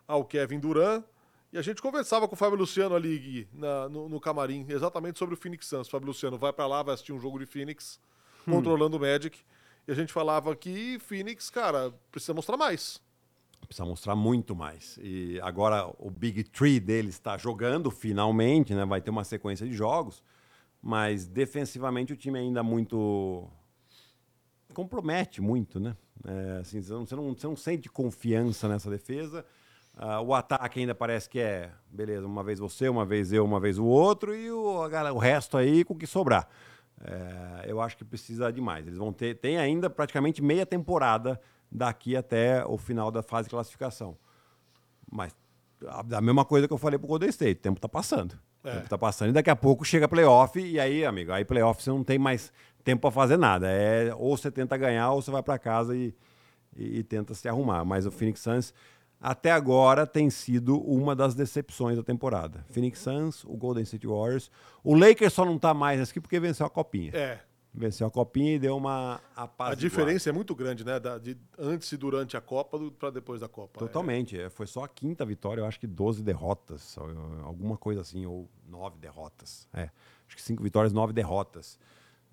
ao 0.07 0.23
Kevin 0.23 0.59
Durant. 0.59 1.03
E 1.51 1.57
a 1.57 1.61
gente 1.61 1.81
conversava 1.81 2.27
com 2.29 2.35
o 2.35 2.37
Fábio 2.37 2.57
Luciano 2.57 2.95
ali 2.95 3.19
Gui, 3.19 3.47
na, 3.51 3.89
no, 3.89 4.07
no, 4.07 4.21
camarim, 4.21 4.65
exatamente 4.69 5.19
sobre 5.19 5.35
o 5.35 5.37
Phoenix 5.37 5.67
Suns. 5.67 5.87
O 5.87 5.91
Fábio 5.91 6.07
Luciano 6.07 6.37
vai 6.37 6.53
para 6.53 6.65
lá, 6.65 6.81
vai 6.81 6.93
assistir 6.93 7.11
um 7.11 7.19
jogo 7.19 7.37
de 7.37 7.45
Phoenix, 7.45 7.99
hum. 8.47 8.53
controlando 8.53 8.95
o 8.95 8.99
Magic. 8.99 9.37
E 9.87 9.91
a 9.91 9.95
gente 9.95 10.13
falava 10.13 10.55
que 10.55 10.99
Phoenix, 10.99 11.49
cara, 11.49 11.93
precisa 12.11 12.33
mostrar 12.33 12.57
mais. 12.57 13.01
Precisa 13.65 13.85
mostrar 13.85 14.15
muito 14.15 14.55
mais. 14.55 14.99
E 15.01 15.39
agora 15.41 15.91
o 15.97 16.09
Big 16.09 16.43
Tree 16.43 16.79
dele 16.79 17.09
está 17.09 17.37
jogando 17.37 17.89
finalmente, 17.89 18.73
né? 18.73 18.85
Vai 18.85 19.01
ter 19.01 19.09
uma 19.09 19.23
sequência 19.23 19.65
de 19.65 19.73
jogos. 19.73 20.23
Mas 20.81 21.27
defensivamente 21.27 22.13
o 22.13 22.17
time 22.17 22.39
ainda 22.39 22.63
muito. 22.63 23.47
compromete 24.73 25.41
muito, 25.41 25.79
né? 25.79 25.95
É, 26.25 26.59
assim, 26.61 26.81
você, 26.81 26.93
não, 26.93 27.05
você, 27.05 27.15
não, 27.15 27.33
você 27.33 27.47
não 27.47 27.55
sente 27.55 27.89
confiança 27.89 28.67
nessa 28.67 28.89
defesa. 28.89 29.45
Uh, 29.95 30.23
o 30.25 30.33
ataque 30.33 30.79
ainda 30.79 30.95
parece 30.95 31.29
que 31.29 31.39
é, 31.39 31.69
beleza, 31.89 32.25
uma 32.25 32.43
vez 32.43 32.59
você, 32.59 32.87
uma 32.87 33.05
vez 33.05 33.33
eu, 33.33 33.43
uma 33.43 33.59
vez 33.59 33.77
o 33.77 33.85
outro, 33.85 34.33
e 34.33 34.49
o, 34.49 34.87
o 34.87 35.17
resto 35.17 35.57
aí 35.57 35.83
com 35.83 35.93
o 35.93 35.97
que 35.97 36.07
sobrar. 36.07 36.47
É, 37.03 37.71
eu 37.71 37.81
acho 37.81 37.97
que 37.97 38.05
precisa 38.05 38.51
de 38.51 38.61
mais. 38.61 38.85
Eles 38.85 38.97
vão 38.97 39.11
ter, 39.11 39.35
tem 39.35 39.57
ainda 39.57 39.89
praticamente 39.89 40.41
meia 40.41 40.65
temporada 40.65 41.39
daqui 41.71 42.15
até 42.15 42.65
o 42.65 42.77
final 42.77 43.09
da 43.09 43.23
fase 43.23 43.47
de 43.47 43.51
classificação. 43.51 44.17
Mas 45.09 45.35
a, 45.87 46.17
a 46.17 46.21
mesma 46.21 46.45
coisa 46.45 46.67
que 46.67 46.73
eu 46.73 46.77
falei 46.77 46.99
pro 46.99 47.07
Golden 47.07 47.29
State, 47.29 47.59
o 47.59 47.61
tempo 47.61 47.77
está 47.77 47.89
passando. 47.89 48.37
É. 48.63 48.69
O 48.69 48.73
tempo 48.73 48.89
tá 48.89 48.97
passando 48.97 49.29
e 49.29 49.33
daqui 49.33 49.49
a 49.49 49.55
pouco 49.55 49.83
chega 49.83 50.07
playoff 50.07 50.59
e 50.59 50.79
aí, 50.79 51.03
amigo, 51.03 51.31
aí 51.31 51.43
playoff 51.43 51.81
você 51.81 51.89
não 51.89 52.03
tem 52.03 52.19
mais 52.19 52.51
tempo 52.83 53.01
para 53.01 53.11
fazer 53.11 53.37
nada. 53.37 53.69
É 53.69 54.13
ou 54.15 54.37
você 54.37 54.51
tenta 54.51 54.77
ganhar 54.77 55.11
ou 55.11 55.21
você 55.21 55.31
vai 55.31 55.41
para 55.41 55.57
casa 55.57 55.95
e, 55.95 56.13
e, 56.75 56.99
e, 56.99 57.03
tenta 57.03 57.33
se 57.33 57.47
arrumar. 57.47 57.83
Mas 57.83 58.05
o 58.05 58.11
Phoenix 58.11 58.39
Suns 58.41 58.73
até 59.21 59.51
agora 59.51 60.07
tem 60.07 60.31
sido 60.31 60.81
uma 60.81 61.15
das 61.15 61.35
decepções 61.35 61.95
da 61.95 62.03
temporada. 62.03 62.65
Phoenix 62.71 62.99
Suns, 62.99 63.43
o 63.43 63.55
Golden 63.55 63.83
State 63.83 64.07
Warriors, 64.07 64.49
o 64.83 64.95
Lakers 64.95 65.33
só 65.33 65.45
não 65.45 65.59
tá 65.59 65.73
mais 65.75 66.01
aqui 66.01 66.19
porque 66.19 66.39
venceu 66.39 66.65
a 66.65 66.69
copinha. 66.69 67.11
É. 67.13 67.39
Venceu 67.73 68.07
a 68.07 68.11
copinha 68.11 68.55
e 68.55 68.59
deu 68.59 68.75
uma 68.75 69.21
A 69.35 69.75
diferença 69.75 70.29
é 70.29 70.33
muito 70.33 70.53
grande, 70.53 70.83
né? 70.83 70.99
Da, 70.99 71.17
de 71.17 71.37
antes 71.57 71.89
e 71.91 71.95
durante 71.95 72.35
a 72.35 72.41
Copa 72.41 72.77
para 72.99 73.11
depois 73.11 73.39
da 73.39 73.47
Copa. 73.47 73.79
Totalmente. 73.79 74.37
É. 74.37 74.49
Foi 74.49 74.67
só 74.67 74.83
a 74.83 74.89
quinta 74.89 75.23
vitória, 75.23 75.61
eu 75.61 75.65
acho 75.65 75.79
que 75.79 75.87
12 75.87 76.21
derrotas, 76.23 76.97
alguma 77.43 77.77
coisa 77.77 78.01
assim, 78.01 78.25
ou 78.25 78.49
nove 78.67 78.97
derrotas. 78.97 79.69
É. 79.71 79.89
Acho 80.27 80.35
que 80.35 80.41
cinco 80.41 80.63
vitórias, 80.63 80.91
nove 80.91 81.13
derrotas. 81.13 81.79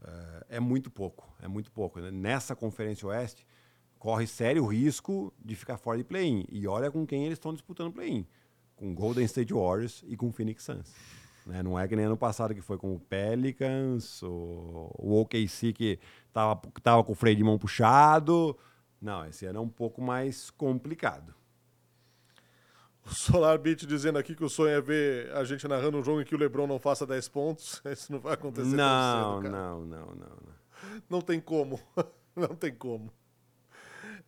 É, 0.02 0.56
é 0.56 0.60
muito 0.60 0.90
pouco, 0.90 1.28
é 1.42 1.46
muito 1.46 1.70
pouco. 1.70 2.00
Né? 2.00 2.10
Nessa 2.10 2.56
Conferência 2.56 3.06
Oeste, 3.06 3.46
corre 3.98 4.26
sério 4.26 4.66
risco 4.66 5.32
de 5.44 5.56
ficar 5.56 5.76
fora 5.76 5.98
de 5.98 6.04
play-in. 6.04 6.44
E 6.50 6.66
olha 6.66 6.90
com 6.90 7.06
quem 7.06 7.24
eles 7.24 7.38
estão 7.38 7.52
disputando 7.52 7.92
play-in. 7.92 8.26
Com 8.76 8.94
Golden 8.94 9.24
State 9.24 9.52
Warriors 9.52 10.04
e 10.06 10.16
com 10.16 10.30
Phoenix 10.30 10.64
Suns. 10.64 10.94
Né? 11.44 11.62
Não 11.62 11.78
é 11.78 11.88
que 11.88 11.96
nem 11.96 12.04
ano 12.04 12.16
passado 12.16 12.54
que 12.54 12.60
foi 12.60 12.76
com 12.76 12.94
o 12.94 13.00
Pelicans, 13.00 14.22
o, 14.22 14.90
o 14.98 15.20
OKC 15.20 15.72
que 15.72 15.98
tava, 16.32 16.60
tava 16.82 17.02
com 17.02 17.12
o 17.12 17.14
freio 17.14 17.36
de 17.36 17.42
mão 17.42 17.58
puxado. 17.58 18.56
Não, 19.00 19.24
esse 19.26 19.46
ano 19.46 19.58
é 19.58 19.62
um 19.62 19.68
pouco 19.68 20.02
mais 20.02 20.50
complicado. 20.50 21.34
O 23.04 23.14
Solar 23.14 23.58
Beat 23.58 23.86
dizendo 23.86 24.18
aqui 24.18 24.34
que 24.34 24.44
o 24.44 24.48
sonho 24.50 24.70
é 24.70 24.80
ver 24.82 25.30
a 25.32 25.42
gente 25.42 25.66
narrando 25.66 25.96
um 25.96 26.04
jogo 26.04 26.20
em 26.20 26.24
que 26.24 26.34
o 26.34 26.38
LeBron 26.38 26.66
não 26.66 26.78
faça 26.78 27.06
10 27.06 27.28
pontos. 27.30 27.80
Isso 27.90 28.12
não 28.12 28.20
vai 28.20 28.34
acontecer 28.34 28.76
não, 28.76 29.40
cedo, 29.40 29.50
não, 29.50 29.80
não, 29.80 30.06
não, 30.06 30.16
não. 30.16 30.58
Não 31.08 31.20
tem 31.22 31.40
como. 31.40 31.80
Não 32.36 32.54
tem 32.54 32.72
como. 32.72 33.12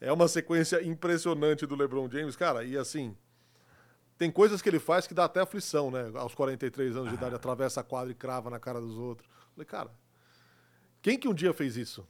É 0.01 0.13
uma 0.13 0.29
sequência 0.29 0.83
impressionante 0.83 1.67
do 1.67 1.77
LeBron 1.77 2.09
James, 2.11 2.35
cara, 2.35 2.65
e 2.65 2.77
assim, 2.77 3.15
tem 4.17 4.31
coisas 4.31 4.63
que 4.63 4.69
ele 4.69 4.79
faz 4.79 5.07
que 5.07 5.15
dá 5.15 5.25
até 5.25 5.41
aflição, 5.41 5.91
né? 5.91 6.11
Aos 6.15 6.35
43 6.35 6.97
anos 6.97 7.11
de 7.11 7.17
idade, 7.17 7.35
atravessa 7.35 7.81
a 7.81 7.85
quadra 7.85 8.11
e 8.11 8.15
crava 8.15 8.49
na 8.51 8.59
cara 8.59 8.81
dos 8.81 8.97
outros. 8.97 9.29
Falei, 9.55 9.67
cara, 9.67 9.91
quem 11.03 11.19
que 11.19 11.29
um 11.29 11.35
dia 11.35 11.53
fez 11.53 11.77
isso? 11.77 12.07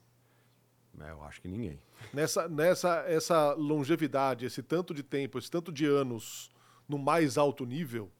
É, 1.00 1.10
eu 1.10 1.22
acho 1.22 1.40
que 1.40 1.48
ninguém. 1.48 1.80
Nessa, 2.12 2.48
nessa 2.48 3.04
essa 3.06 3.52
longevidade, 3.54 4.44
esse 4.44 4.62
tanto 4.62 4.92
de 4.92 5.02
tempo, 5.02 5.38
esse 5.38 5.50
tanto 5.50 5.72
de 5.72 5.86
anos 5.86 6.50
no 6.88 6.98
mais 6.98 7.38
alto 7.38 7.64
nível, 7.64 8.10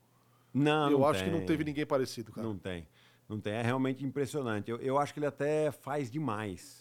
não, 0.53 0.89
eu 0.89 0.99
não 0.99 1.07
acho 1.07 1.23
tem. 1.23 1.31
que 1.31 1.37
não 1.37 1.45
teve 1.45 1.63
ninguém 1.63 1.85
parecido, 1.85 2.31
cara. 2.31 2.47
Não 2.47 2.57
tem. 2.57 2.87
Não 3.27 3.39
tem. 3.39 3.53
É 3.53 3.61
realmente 3.61 4.05
impressionante. 4.05 4.69
Eu, 4.69 4.77
eu 4.77 4.97
acho 4.97 5.13
que 5.13 5.19
ele 5.19 5.27
até 5.27 5.71
faz 5.71 6.09
demais. 6.09 6.80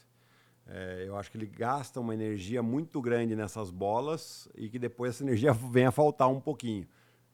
É, 0.73 1.05
eu 1.05 1.17
acho 1.17 1.29
que 1.33 1.37
ele 1.37 1.47
gasta 1.47 1.99
uma 1.99 2.15
energia 2.15 2.63
muito 2.63 3.01
grande 3.01 3.35
nessas 3.35 3.73
bolas 3.73 4.49
e 4.55 4.69
que 4.69 4.79
depois 4.79 5.17
essa 5.17 5.25
energia 5.25 5.53
vem 5.73 5.87
a 5.87 5.91
faltar 5.91 6.29
um 6.29 6.41
pouquinho. 6.41 6.87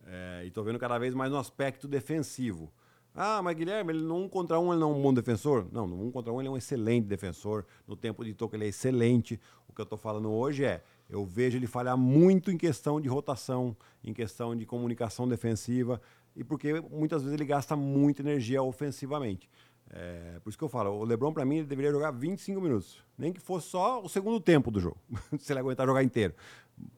É, 0.07 0.43
e 0.45 0.49
estou 0.49 0.65
vendo 0.65 0.79
cada 0.79 0.99
vez 0.99 1.13
mais 1.13 1.31
no 1.31 1.37
aspecto 1.37 1.87
defensivo. 1.87 2.73
Ah, 3.15 3.43
mas 3.43 3.57
Guilherme, 3.57 3.93
ele 3.93 4.03
no 4.03 4.17
um 4.17 4.29
contra 4.29 4.59
um 4.59 4.73
ele 4.73 4.81
não 4.81 4.93
é 4.93 4.95
um 4.95 5.03
bom 5.03 5.13
defensor? 5.13 5.67
Não, 5.71 5.87
no 5.87 6.03
um 6.03 6.11
contra 6.11 6.33
um 6.33 6.41
ele 6.41 6.49
é 6.49 6.51
um 6.51 6.57
excelente 6.57 7.07
defensor. 7.07 7.67
No 7.87 7.95
tempo 7.95 8.25
de 8.25 8.33
toque 8.33 8.57
ele 8.57 8.65
é 8.65 8.69
excelente. 8.69 9.39
O 9.69 9.73
que 9.73 9.81
eu 9.81 9.85
estou 9.85 9.99
falando 9.99 10.31
hoje 10.31 10.65
é, 10.65 10.83
eu 11.09 11.25
vejo 11.25 11.59
ele 11.59 11.67
falhar 11.67 11.97
muito 11.97 12.51
em 12.51 12.57
questão 12.57 13.01
de 13.01 13.09
rotação, 13.09 13.77
em 14.03 14.15
questão 14.15 14.57
de 14.57 14.65
comunicação 14.65 15.29
defensiva, 15.29 16.01
e 16.35 16.43
porque 16.43 16.81
muitas 16.91 17.23
vezes 17.23 17.35
ele 17.35 17.47
gasta 17.47 17.77
muita 17.77 18.23
energia 18.23 18.63
ofensivamente. 18.63 19.49
É, 19.91 20.41
por 20.43 20.51
isso 20.51 20.59
que 20.59 20.65
eu 20.65 20.69
falo, 20.69 20.91
o 20.91 21.05
LeBron 21.05 21.33
para 21.33 21.45
mim 21.45 21.59
ele 21.59 21.67
deveria 21.67 21.93
jogar 21.93 22.11
25 22.11 22.61
minutos, 22.61 23.05
nem 23.17 23.33
que 23.33 23.41
fosse 23.41 23.69
só 23.69 24.03
o 24.03 24.09
segundo 24.09 24.41
tempo 24.41 24.71
do 24.71 24.81
jogo, 24.81 24.99
se 25.39 25.53
ele 25.53 25.61
aguentar 25.61 25.87
jogar 25.87 26.03
inteiro. 26.03 26.35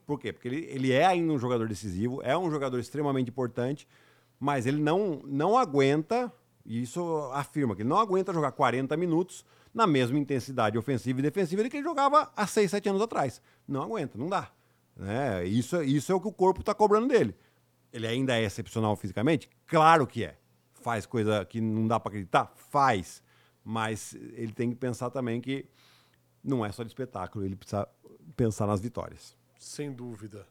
Por 0.07 0.19
quê? 0.19 0.33
Porque 0.33 0.49
ele, 0.49 0.67
ele 0.71 0.93
é 0.93 1.05
ainda 1.05 1.33
um 1.33 1.39
jogador 1.39 1.69
decisivo, 1.69 2.23
é 2.23 2.37
um 2.37 2.51
jogador 2.51 2.79
extremamente 2.79 3.29
importante, 3.29 3.87
mas 4.41 4.67
ele 4.67 4.81
não, 4.81 5.21
não 5.25 5.57
aguenta, 5.57 6.33
e 6.65 6.83
isso 6.83 7.31
afirma 7.33 7.77
que 7.77 7.83
ele 7.83 7.89
não 7.89 7.99
aguenta 7.99 8.33
jogar 8.33 8.53
40 8.53 8.97
minutos 8.97 9.45
na 9.73 9.87
mesma 9.87 10.19
intensidade 10.19 10.79
ofensiva 10.79 11.19
e 11.19 11.23
defensiva 11.23 11.69
que 11.69 11.77
ele 11.77 11.85
jogava 11.85 12.33
há 12.35 12.47
6, 12.47 12.71
7 12.71 12.89
anos 12.89 13.03
atrás. 13.03 13.41
Não 13.67 13.83
aguenta, 13.83 14.17
não 14.17 14.29
dá. 14.29 14.51
Né? 14.97 15.47
Isso, 15.47 15.81
isso 15.83 16.11
é 16.11 16.15
o 16.15 16.21
que 16.21 16.29
o 16.29 16.33
corpo 16.33 16.61
está 16.61 16.75
cobrando 16.75 17.09
dele. 17.09 17.35
Ele 17.93 18.07
ainda 18.07 18.37
é 18.37 18.45
excepcional 18.45 18.97
fisicamente? 18.97 19.49
Claro 19.67 20.07
que 20.07 20.25
é. 20.25 20.38
Faz 20.81 21.07
coisa 21.07 21.45
que 21.45 21.61
não 21.61 21.87
dá 21.87 21.99
para 21.99 22.11
acreditar? 22.11 22.53
Faz. 22.57 23.23
Mas 23.65 24.15
ele 24.15 24.53
tem 24.53 24.71
que 24.71 24.77
pensar 24.77 25.11
também 25.11 25.41
que 25.41 25.67
não 26.43 26.65
é 26.65 26.73
só 26.73 26.83
de 26.83 26.89
espetáculo, 26.89 27.45
ele 27.45 27.57
precisa 27.57 27.89
pensar 28.37 28.67
nas 28.67 28.81
vitórias. 28.81 29.37
Sem 29.59 29.93
dúvida. 29.93 30.47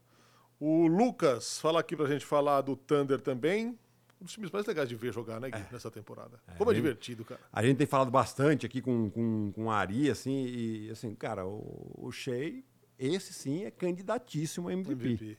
O 0.59 0.87
Lucas 0.87 1.59
fala 1.59 1.79
aqui 1.79 1.95
pra 1.95 2.07
gente 2.07 2.25
falar 2.25 2.61
do 2.61 2.75
Thunder 2.75 3.21
também. 3.21 3.77
Um 4.19 4.25
dos 4.25 4.33
times 4.33 4.49
mais 4.49 4.65
legais 4.65 4.89
de 4.89 4.95
ver 4.95 5.13
jogar, 5.13 5.39
né, 5.39 5.49
Gui, 5.51 5.59
é. 5.59 5.67
nessa 5.71 5.91
temporada. 5.91 6.39
É, 6.47 6.55
Como 6.55 6.71
é 6.71 6.73
divertido, 6.73 7.23
cara. 7.23 7.39
A 7.53 7.63
gente 7.63 7.77
tem 7.77 7.85
falado 7.85 8.09
bastante 8.09 8.65
aqui 8.65 8.81
com, 8.81 9.11
com, 9.11 9.51
com 9.51 9.69
a 9.69 9.75
Ari, 9.77 10.09
assim, 10.09 10.45
e 10.47 10.89
assim, 10.89 11.13
cara, 11.13 11.45
o, 11.45 11.91
o 11.95 12.11
Shea, 12.11 12.63
esse 12.97 13.31
sim 13.31 13.65
é 13.65 13.71
candidatíssimo 13.71 14.69
a 14.69 14.73
MVP. 14.73 14.91
MVP. 14.91 15.37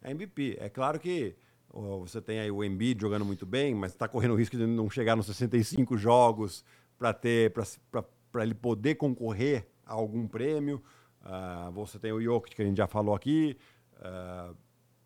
É 0.00 0.10
MVP. 0.12 0.56
É 0.60 0.68
claro 0.68 1.00
que 1.00 1.34
você 1.80 2.20
tem 2.20 2.38
aí 2.38 2.50
o 2.50 2.62
Embiid 2.62 3.00
jogando 3.00 3.24
muito 3.24 3.44
bem, 3.44 3.74
mas 3.74 3.92
está 3.92 4.06
correndo 4.06 4.32
o 4.32 4.36
risco 4.36 4.56
de 4.56 4.66
não 4.66 4.88
chegar 4.88 5.16
nos 5.16 5.26
65 5.26 5.96
jogos 5.96 6.64
para 6.96 7.12
ter 7.12 7.52
para 8.30 8.42
ele 8.42 8.54
poder 8.54 8.94
concorrer 8.96 9.66
a 9.86 9.94
algum 9.94 10.26
prêmio. 10.26 10.82
Uh, 11.24 11.70
você 11.72 11.98
tem 11.98 12.12
o 12.12 12.20
Jokic, 12.20 12.54
que 12.56 12.62
a 12.62 12.64
gente 12.64 12.76
já 12.76 12.86
falou 12.86 13.14
aqui. 13.14 13.56
Uh, 13.96 14.56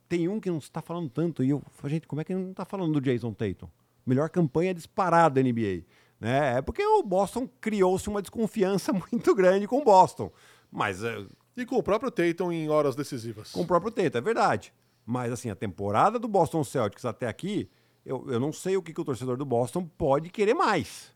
tem 0.08 0.28
um 0.28 0.40
que 0.40 0.50
não 0.50 0.58
está 0.58 0.80
falando 0.80 1.08
tanto. 1.08 1.44
E 1.44 1.50
eu, 1.50 1.62
gente, 1.84 2.06
como 2.06 2.20
é 2.20 2.24
que 2.24 2.34
não 2.34 2.50
está 2.50 2.64
falando 2.64 2.92
do 2.92 3.00
Jason 3.00 3.32
Tatum? 3.32 3.68
Melhor 4.06 4.30
campanha 4.30 4.74
disparada 4.74 5.42
da 5.42 5.48
NBA. 5.48 5.84
Né? 6.18 6.58
É 6.58 6.62
porque 6.62 6.84
o 6.84 7.02
Boston 7.02 7.48
criou-se 7.60 8.08
uma 8.08 8.22
desconfiança 8.22 8.92
muito 9.12 9.34
grande 9.34 9.66
com 9.66 9.80
o 9.80 9.84
Boston. 9.84 10.32
Mas. 10.70 11.02
Uh, 11.02 11.28
e 11.56 11.66
com 11.66 11.76
o 11.76 11.82
próprio 11.82 12.10
Tatum 12.10 12.52
em 12.52 12.68
horas 12.68 12.94
decisivas. 12.94 13.50
Com 13.50 13.62
o 13.62 13.66
próprio 13.66 13.90
Tatum, 13.90 14.18
é 14.18 14.20
verdade. 14.20 14.72
Mas, 15.10 15.32
assim, 15.32 15.48
a 15.48 15.54
temporada 15.54 16.18
do 16.18 16.28
Boston 16.28 16.62
Celtics 16.62 17.06
até 17.06 17.26
aqui, 17.26 17.66
eu, 18.04 18.30
eu 18.30 18.38
não 18.38 18.52
sei 18.52 18.76
o 18.76 18.82
que, 18.82 18.92
que 18.92 19.00
o 19.00 19.04
torcedor 19.04 19.38
do 19.38 19.44
Boston 19.46 19.82
pode 19.82 20.28
querer 20.28 20.52
mais. 20.52 21.14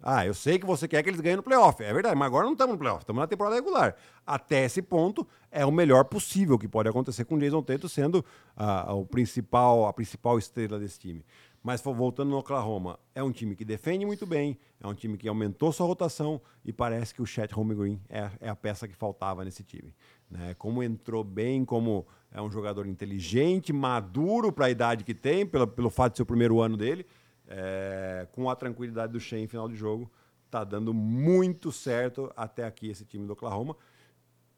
Ah, 0.00 0.24
eu 0.24 0.32
sei 0.32 0.56
que 0.56 0.64
você 0.64 0.86
quer 0.86 1.02
que 1.02 1.10
eles 1.10 1.20
ganhem 1.20 1.38
no 1.38 1.42
playoff. 1.42 1.82
É 1.82 1.92
verdade, 1.92 2.14
mas 2.14 2.26
agora 2.26 2.44
não 2.44 2.52
estamos 2.52 2.74
no 2.74 2.78
playoff, 2.78 3.02
estamos 3.02 3.20
na 3.20 3.26
temporada 3.26 3.56
regular. 3.56 3.96
Até 4.24 4.64
esse 4.64 4.80
ponto, 4.80 5.26
é 5.50 5.66
o 5.66 5.72
melhor 5.72 6.04
possível 6.04 6.56
que 6.56 6.68
pode 6.68 6.88
acontecer 6.88 7.24
com 7.24 7.34
o 7.34 7.38
Jason 7.40 7.60
Tatum 7.60 7.88
sendo 7.88 8.24
ah, 8.56 8.94
o 8.94 9.04
principal, 9.04 9.86
a 9.86 9.92
principal 9.92 10.38
estrela 10.38 10.78
desse 10.78 11.00
time. 11.00 11.24
Mas 11.60 11.80
voltando 11.80 12.28
no 12.28 12.36
Oklahoma, 12.36 13.00
é 13.14 13.22
um 13.22 13.32
time 13.32 13.56
que 13.56 13.64
defende 13.64 14.04
muito 14.04 14.26
bem, 14.26 14.58
é 14.78 14.86
um 14.86 14.94
time 14.94 15.16
que 15.16 15.26
aumentou 15.26 15.72
sua 15.72 15.86
rotação 15.86 16.40
e 16.64 16.72
parece 16.72 17.14
que 17.14 17.22
o 17.22 17.26
Chet 17.26 17.52
Holmgren 17.52 17.98
é, 18.08 18.30
é 18.38 18.48
a 18.50 18.54
peça 18.54 18.86
que 18.86 18.94
faltava 18.94 19.42
nesse 19.44 19.64
time. 19.64 19.92
Né? 20.34 20.54
Como 20.58 20.82
entrou 20.82 21.22
bem, 21.22 21.64
como 21.64 22.04
é 22.32 22.42
um 22.42 22.50
jogador 22.50 22.86
inteligente, 22.86 23.72
maduro 23.72 24.52
para 24.52 24.66
a 24.66 24.70
idade 24.70 25.04
que 25.04 25.14
tem, 25.14 25.46
pelo, 25.46 25.66
pelo 25.68 25.88
fato 25.88 26.12
de 26.12 26.16
ser 26.18 26.22
o 26.24 26.26
primeiro 26.26 26.60
ano 26.60 26.76
dele, 26.76 27.06
é, 27.46 28.26
com 28.32 28.50
a 28.50 28.56
tranquilidade 28.56 29.12
do 29.12 29.20
Shea 29.20 29.38
em 29.38 29.46
final 29.46 29.68
de 29.68 29.76
jogo, 29.76 30.10
tá 30.50 30.64
dando 30.64 30.92
muito 30.92 31.70
certo 31.70 32.32
até 32.36 32.64
aqui 32.64 32.90
esse 32.90 33.04
time 33.04 33.26
do 33.26 33.32
Oklahoma. 33.32 33.76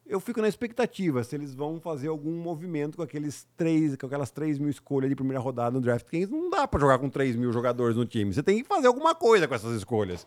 Eu 0.03 0.19
fico 0.19 0.41
na 0.41 0.47
expectativa 0.47 1.23
se 1.23 1.35
eles 1.35 1.53
vão 1.53 1.79
fazer 1.79 2.07
algum 2.07 2.31
movimento 2.31 2.95
com 2.95 3.03
aqueles 3.03 3.45
três, 3.57 3.95
com 3.97 4.05
aquelas 4.05 4.31
3 4.31 4.57
mil 4.57 4.69
escolhas 4.69 5.09
de 5.09 5.15
primeira 5.15 5.39
rodada 5.39 5.71
no 5.71 5.81
draft. 5.81 6.05
Porque 6.05 6.25
não 6.25 6.49
dá 6.49 6.65
para 6.65 6.79
jogar 6.79 6.97
com 6.97 7.09
3 7.09 7.35
mil 7.35 7.51
jogadores 7.51 7.97
no 7.97 8.05
time. 8.05 8.33
Você 8.33 8.41
tem 8.41 8.63
que 8.63 8.67
fazer 8.67 8.87
alguma 8.87 9.13
coisa 9.13 9.49
com 9.49 9.53
essas 9.53 9.75
escolhas. 9.75 10.25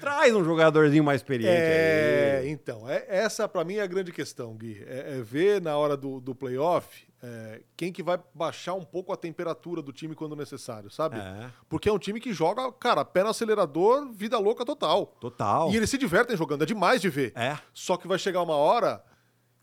Traz 0.00 0.34
um 0.34 0.44
jogadorzinho 0.44 1.02
mais 1.04 1.20
experiente. 1.20 1.50
É, 1.50 2.40
aí. 2.42 2.50
então, 2.50 2.88
é, 2.88 3.04
essa 3.08 3.48
para 3.48 3.64
mim 3.64 3.76
é 3.76 3.82
a 3.82 3.86
grande 3.86 4.12
questão, 4.12 4.54
Gui. 4.56 4.84
É, 4.86 5.18
é 5.18 5.22
ver 5.22 5.60
na 5.60 5.76
hora 5.76 5.96
do, 5.96 6.20
do 6.20 6.34
playoff 6.34 7.08
é, 7.22 7.62
quem 7.76 7.92
que 7.92 8.02
vai 8.02 8.18
baixar 8.32 8.74
um 8.74 8.84
pouco 8.84 9.12
a 9.12 9.16
temperatura 9.16 9.82
do 9.82 9.92
time 9.92 10.14
quando 10.14 10.36
necessário, 10.36 10.88
sabe? 10.90 11.18
É. 11.18 11.50
Porque 11.68 11.88
é 11.88 11.92
um 11.92 11.98
time 11.98 12.20
que 12.20 12.32
joga, 12.32 12.70
cara, 12.72 13.04
pé 13.04 13.24
no 13.24 13.30
acelerador, 13.30 14.10
vida 14.12 14.38
louca 14.38 14.64
total. 14.64 15.06
Total. 15.20 15.70
E 15.70 15.76
eles 15.76 15.90
se 15.90 15.98
divertem 15.98 16.36
jogando, 16.36 16.62
é 16.62 16.66
demais 16.66 17.00
de 17.00 17.08
ver. 17.08 17.32
É. 17.34 17.58
Só 17.72 17.96
que 17.96 18.06
vai 18.06 18.18
chegar 18.18 18.40
uma 18.42 18.54
hora 18.54 19.02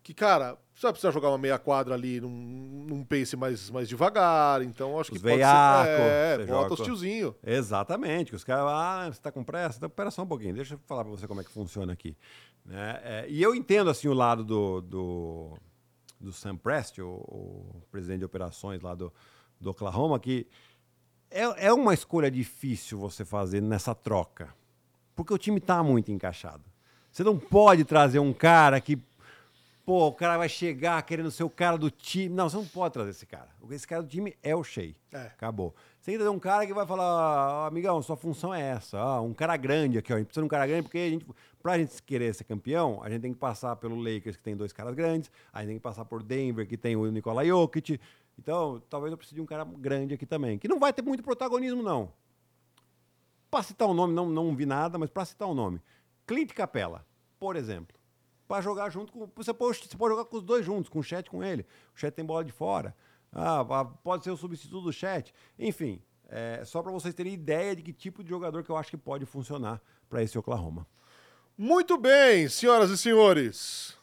que, 0.04 0.14
cara, 0.14 0.58
você 0.76 0.88
vai 0.88 0.92
precisar 0.92 1.12
jogar 1.12 1.30
uma 1.30 1.38
meia 1.38 1.58
quadra 1.58 1.96
ali 1.96 2.20
num, 2.20 2.30
num 2.30 3.04
pace 3.04 3.36
mais, 3.36 3.70
mais 3.70 3.88
devagar, 3.90 4.62
então 4.62 5.00
acho 5.00 5.12
os 5.12 5.18
que 5.18 5.24
pode 5.24 5.38
ser... 5.38 6.42
É, 6.42 6.46
bota 6.46 6.74
os 6.74 6.82
tiozinho. 6.82 7.36
Exatamente, 7.44 8.36
os 8.36 8.44
caras, 8.44 8.66
ah, 8.68 9.10
você 9.12 9.22
tá 9.22 9.32
com 9.32 9.44
pressa? 9.44 9.78
Então, 9.78 9.90
pera 9.90 10.12
só 10.12 10.24
um 10.24 10.28
pouquinho, 10.28 10.54
deixa 10.54 10.76
eu 10.76 10.80
falar 10.86 11.04
pra 11.04 11.12
você 11.12 11.28
como 11.28 11.42
é 11.42 11.44
que 11.44 11.52
funciona 11.52 11.94
aqui. 11.94 12.16
Né? 12.66 13.00
É, 13.04 13.26
e 13.30 13.42
eu 13.42 13.56
entendo, 13.56 13.90
assim, 13.90 14.08
o 14.08 14.14
lado 14.14 14.44
do... 14.44 14.82
do 14.82 15.58
do 16.20 16.32
Sam 16.32 16.58
Prest, 16.58 17.00
o, 17.00 17.08
o, 17.08 17.82
presidente 17.92 18.20
de 18.20 18.26
operações 18.26 18.82
lá 18.82 18.96
do, 18.96 19.14
do 19.60 19.70
Oklahoma, 19.70 20.20
que 20.20 20.48
é, 21.30 21.68
é 21.68 21.74
uma 21.74 21.94
escolha 21.94 22.32
difícil 22.32 22.98
você 22.98 23.26
fazer 23.26 23.62
nessa 23.62 23.94
troca. 23.94 24.54
Porque 25.16 25.34
o 25.34 25.38
time 25.38 25.60
tá 25.60 25.82
muito 25.84 26.12
encaixado. 26.12 26.64
Você 27.12 27.24
não 27.24 27.38
pode 27.38 27.86
trazer 27.86 28.20
um 28.20 28.34
cara 28.34 28.82
que 28.82 28.98
pô, 29.86 30.08
o 30.08 30.14
cara 30.14 30.38
vai 30.38 30.50
chegar 30.50 31.02
querendo 31.04 31.30
ser 31.30 31.44
o 31.44 31.50
cara 31.50 31.78
do 31.78 31.92
time. 31.92 32.34
Não, 32.34 32.50
você 32.50 32.58
não 32.58 32.66
pode 32.66 32.94
trazer 32.94 33.12
esse 33.12 33.26
cara. 33.26 33.50
Esse 33.70 33.88
cara 33.88 34.02
do 34.02 34.10
time 34.10 34.36
é 34.42 34.56
o 34.56 34.64
Shea. 34.64 34.96
É. 35.14 35.22
Acabou. 35.28 35.76
Você 36.00 36.12
tem 36.12 36.14
que 36.16 36.20
trazer 36.20 36.36
um 36.36 36.40
cara 36.40 36.66
que 36.66 36.74
vai 36.74 36.86
falar, 36.86 37.04
"Ah, 37.06 37.68
amigão, 37.68 38.02
sua 38.02 38.18
função 38.18 38.54
é 38.54 38.62
essa. 38.62 38.98
Ah, 39.00 39.22
um 39.22 39.34
cara 39.34 39.56
grande 39.58 39.98
aqui, 39.98 40.12
ó. 40.12 40.16
A 40.16 40.20
gente 40.20 40.28
precisa 40.28 40.42
de 40.42 40.46
um 40.46 40.50
cara 40.50 40.66
grande 40.68 40.84
porque 40.84 40.98
a 40.98 41.10
gente, 41.10 41.26
pra 41.62 41.78
gente 41.78 42.02
querer 42.02 42.34
ser 42.34 42.44
campeão, 42.46 43.00
a 43.04 43.10
gente 43.10 43.22
tem 43.22 43.34
que 43.34 43.40
passar 43.40 43.76
pelo 43.76 43.96
Lakers, 43.96 44.36
que 44.38 44.44
tem 44.44 44.56
dois 44.56 44.74
caras 44.74 44.94
grandes. 44.96 45.32
A 45.54 45.60
gente 45.60 45.68
tem 45.70 45.78
que 45.78 45.84
passar 45.84 46.06
por 46.06 46.24
Denver, 46.24 46.68
que 46.68 46.78
tem 46.78 46.96
o 46.96 47.10
Nikola 47.12 47.46
Jokic. 47.46 48.00
Então, 48.38 48.82
talvez 48.90 49.12
eu 49.12 49.18
precise 49.18 49.36
de 49.36 49.42
um 49.42 49.46
cara 49.46 49.64
grande 49.64 50.14
aqui 50.14 50.26
também. 50.26 50.58
Que 50.58 50.68
não 50.68 50.80
vai 50.80 50.92
ter 50.92 51.02
muito 51.02 51.24
protagonismo, 51.24 51.82
não. 51.82 52.12
Pra 53.50 53.64
citar 53.64 53.88
um 53.88 53.94
nome, 53.94 54.14
não, 54.14 54.28
não 54.30 54.56
vi 54.56 54.66
nada, 54.66 54.98
mas 54.98 55.10
pra 55.10 55.24
citar 55.26 55.48
um 55.48 55.54
nome. 55.54 55.80
Clint 56.28 56.52
Capella, 56.54 57.06
por 57.40 57.56
exemplo. 57.56 57.96
Pra 58.48 58.62
jogar 58.62 58.90
junto 58.90 59.12
com. 59.12 59.30
Você 59.36 59.54
pode, 59.54 59.78
você 59.80 59.98
pode 59.98 60.14
jogar 60.14 60.26
com 60.26 60.38
os 60.38 60.44
dois 60.44 60.66
juntos, 60.66 60.90
com 60.90 61.00
o 61.00 61.04
chat 61.04 61.30
com 61.30 61.44
ele. 61.44 61.66
O 61.96 62.00
chat 62.00 62.14
tem 62.14 62.24
bola 62.24 62.44
de 62.44 62.52
fora. 62.52 62.96
Ah, 63.32 63.62
ah, 63.62 63.86
pode 63.86 64.24
ser 64.24 64.32
o 64.32 64.38
substituto 64.38 64.84
do 64.84 64.94
chat. 64.94 65.34
Enfim, 65.58 66.02
é 66.30 66.64
só 66.66 66.82
pra 66.82 66.92
vocês 66.92 67.14
terem 67.14 67.34
ideia 67.34 67.76
de 67.76 67.82
que 67.82 67.92
tipo 67.92 68.24
de 68.24 68.30
jogador 68.30 68.64
que 68.64 68.70
eu 68.70 68.78
acho 68.78 68.92
que 68.92 68.98
pode 68.98 69.26
funcionar 69.26 69.82
pra 70.10 70.24
esse 70.24 70.38
Oklahoma. 70.38 70.88
Muito 71.58 71.98
bem, 71.98 72.48
senhoras 72.48 72.90
e 72.90 72.98
senhores. 72.98 73.98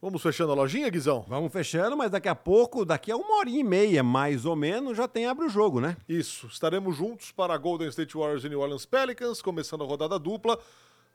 Vamos 0.00 0.22
fechando 0.22 0.52
a 0.52 0.54
lojinha, 0.54 0.90
Guizão? 0.90 1.24
Vamos 1.26 1.50
fechando, 1.50 1.96
mas 1.96 2.10
daqui 2.10 2.28
a 2.28 2.34
pouco, 2.34 2.84
daqui 2.84 3.10
a 3.10 3.16
uma 3.16 3.38
hora 3.38 3.48
e 3.48 3.64
meia, 3.64 4.02
mais 4.02 4.44
ou 4.44 4.54
menos, 4.54 4.96
já 4.96 5.08
tem 5.08 5.26
abre 5.26 5.46
o 5.46 5.48
jogo, 5.48 5.80
né? 5.80 5.96
Isso, 6.08 6.46
estaremos 6.46 6.96
juntos 6.96 7.32
para 7.32 7.56
Golden 7.56 7.88
State 7.88 8.16
Warriors 8.16 8.44
e 8.44 8.48
New 8.48 8.60
Orleans 8.60 8.84
Pelicans, 8.84 9.40
começando 9.40 9.82
a 9.82 9.86
rodada 9.86 10.18
dupla. 10.18 10.58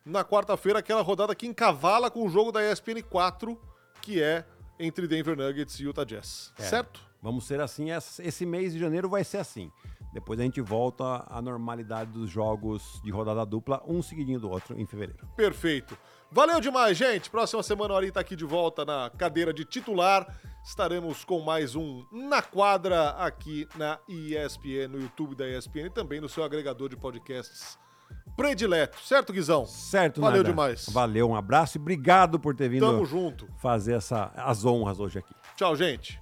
Na 0.05 0.23
quarta-feira, 0.23 0.79
aquela 0.79 1.01
rodada 1.01 1.35
que 1.35 1.45
encavala 1.45 2.09
com 2.09 2.25
o 2.25 2.29
jogo 2.29 2.51
da 2.51 2.71
ESPN 2.71 3.03
4, 3.07 3.59
que 4.01 4.21
é 4.21 4.45
entre 4.79 5.07
Denver 5.07 5.37
Nuggets 5.37 5.79
e 5.79 5.83
Utah 5.83 6.03
Jazz. 6.03 6.51
É. 6.57 6.63
Certo? 6.63 6.99
Vamos 7.21 7.45
ser 7.45 7.61
assim, 7.61 7.89
esse 7.91 8.45
mês 8.47 8.73
de 8.73 8.79
janeiro 8.79 9.07
vai 9.07 9.23
ser 9.23 9.37
assim. 9.37 9.71
Depois 10.11 10.39
a 10.39 10.43
gente 10.43 10.59
volta 10.59 11.23
à 11.29 11.39
normalidade 11.39 12.11
dos 12.11 12.29
jogos 12.29 12.99
de 13.03 13.11
rodada 13.11 13.45
dupla, 13.45 13.81
um 13.85 14.01
seguidinho 14.01 14.39
do 14.39 14.49
outro, 14.49 14.77
em 14.79 14.85
fevereiro. 14.87 15.25
Perfeito. 15.35 15.95
Valeu 16.31 16.59
demais, 16.59 16.97
gente. 16.97 17.29
Próxima 17.29 17.61
semana 17.61 17.93
o 17.93 17.97
Ari 17.97 18.11
tá 18.11 18.19
aqui 18.19 18.35
de 18.35 18.43
volta 18.43 18.83
na 18.83 19.09
cadeira 19.11 19.53
de 19.53 19.63
titular. 19.63 20.27
Estaremos 20.63 21.23
com 21.23 21.39
mais 21.41 21.75
um 21.75 22.03
Na 22.11 22.41
Quadra 22.41 23.11
aqui 23.11 23.67
na 23.75 23.99
ESPN, 24.09 24.87
no 24.89 24.99
YouTube 24.99 25.35
da 25.35 25.47
ESPN 25.47 25.85
e 25.85 25.89
também 25.91 26.19
no 26.19 26.27
seu 26.27 26.43
agregador 26.43 26.89
de 26.89 26.97
podcasts 26.97 27.77
predileto. 28.35 28.97
Certo, 29.03 29.31
Guizão? 29.33 29.65
Certo, 29.65 30.21
Valeu 30.21 30.37
Nada? 30.37 30.49
demais. 30.49 30.85
Valeu, 30.89 31.29
um 31.29 31.35
abraço 31.35 31.77
e 31.77 31.81
obrigado 31.81 32.39
por 32.39 32.55
ter 32.55 32.69
vindo 32.69 32.85
Tamo 32.85 33.05
junto. 33.05 33.47
fazer 33.57 33.93
essa, 33.93 34.31
as 34.35 34.65
honras 34.65 34.99
hoje 34.99 35.19
aqui. 35.19 35.33
Tchau, 35.55 35.75
gente. 35.75 36.19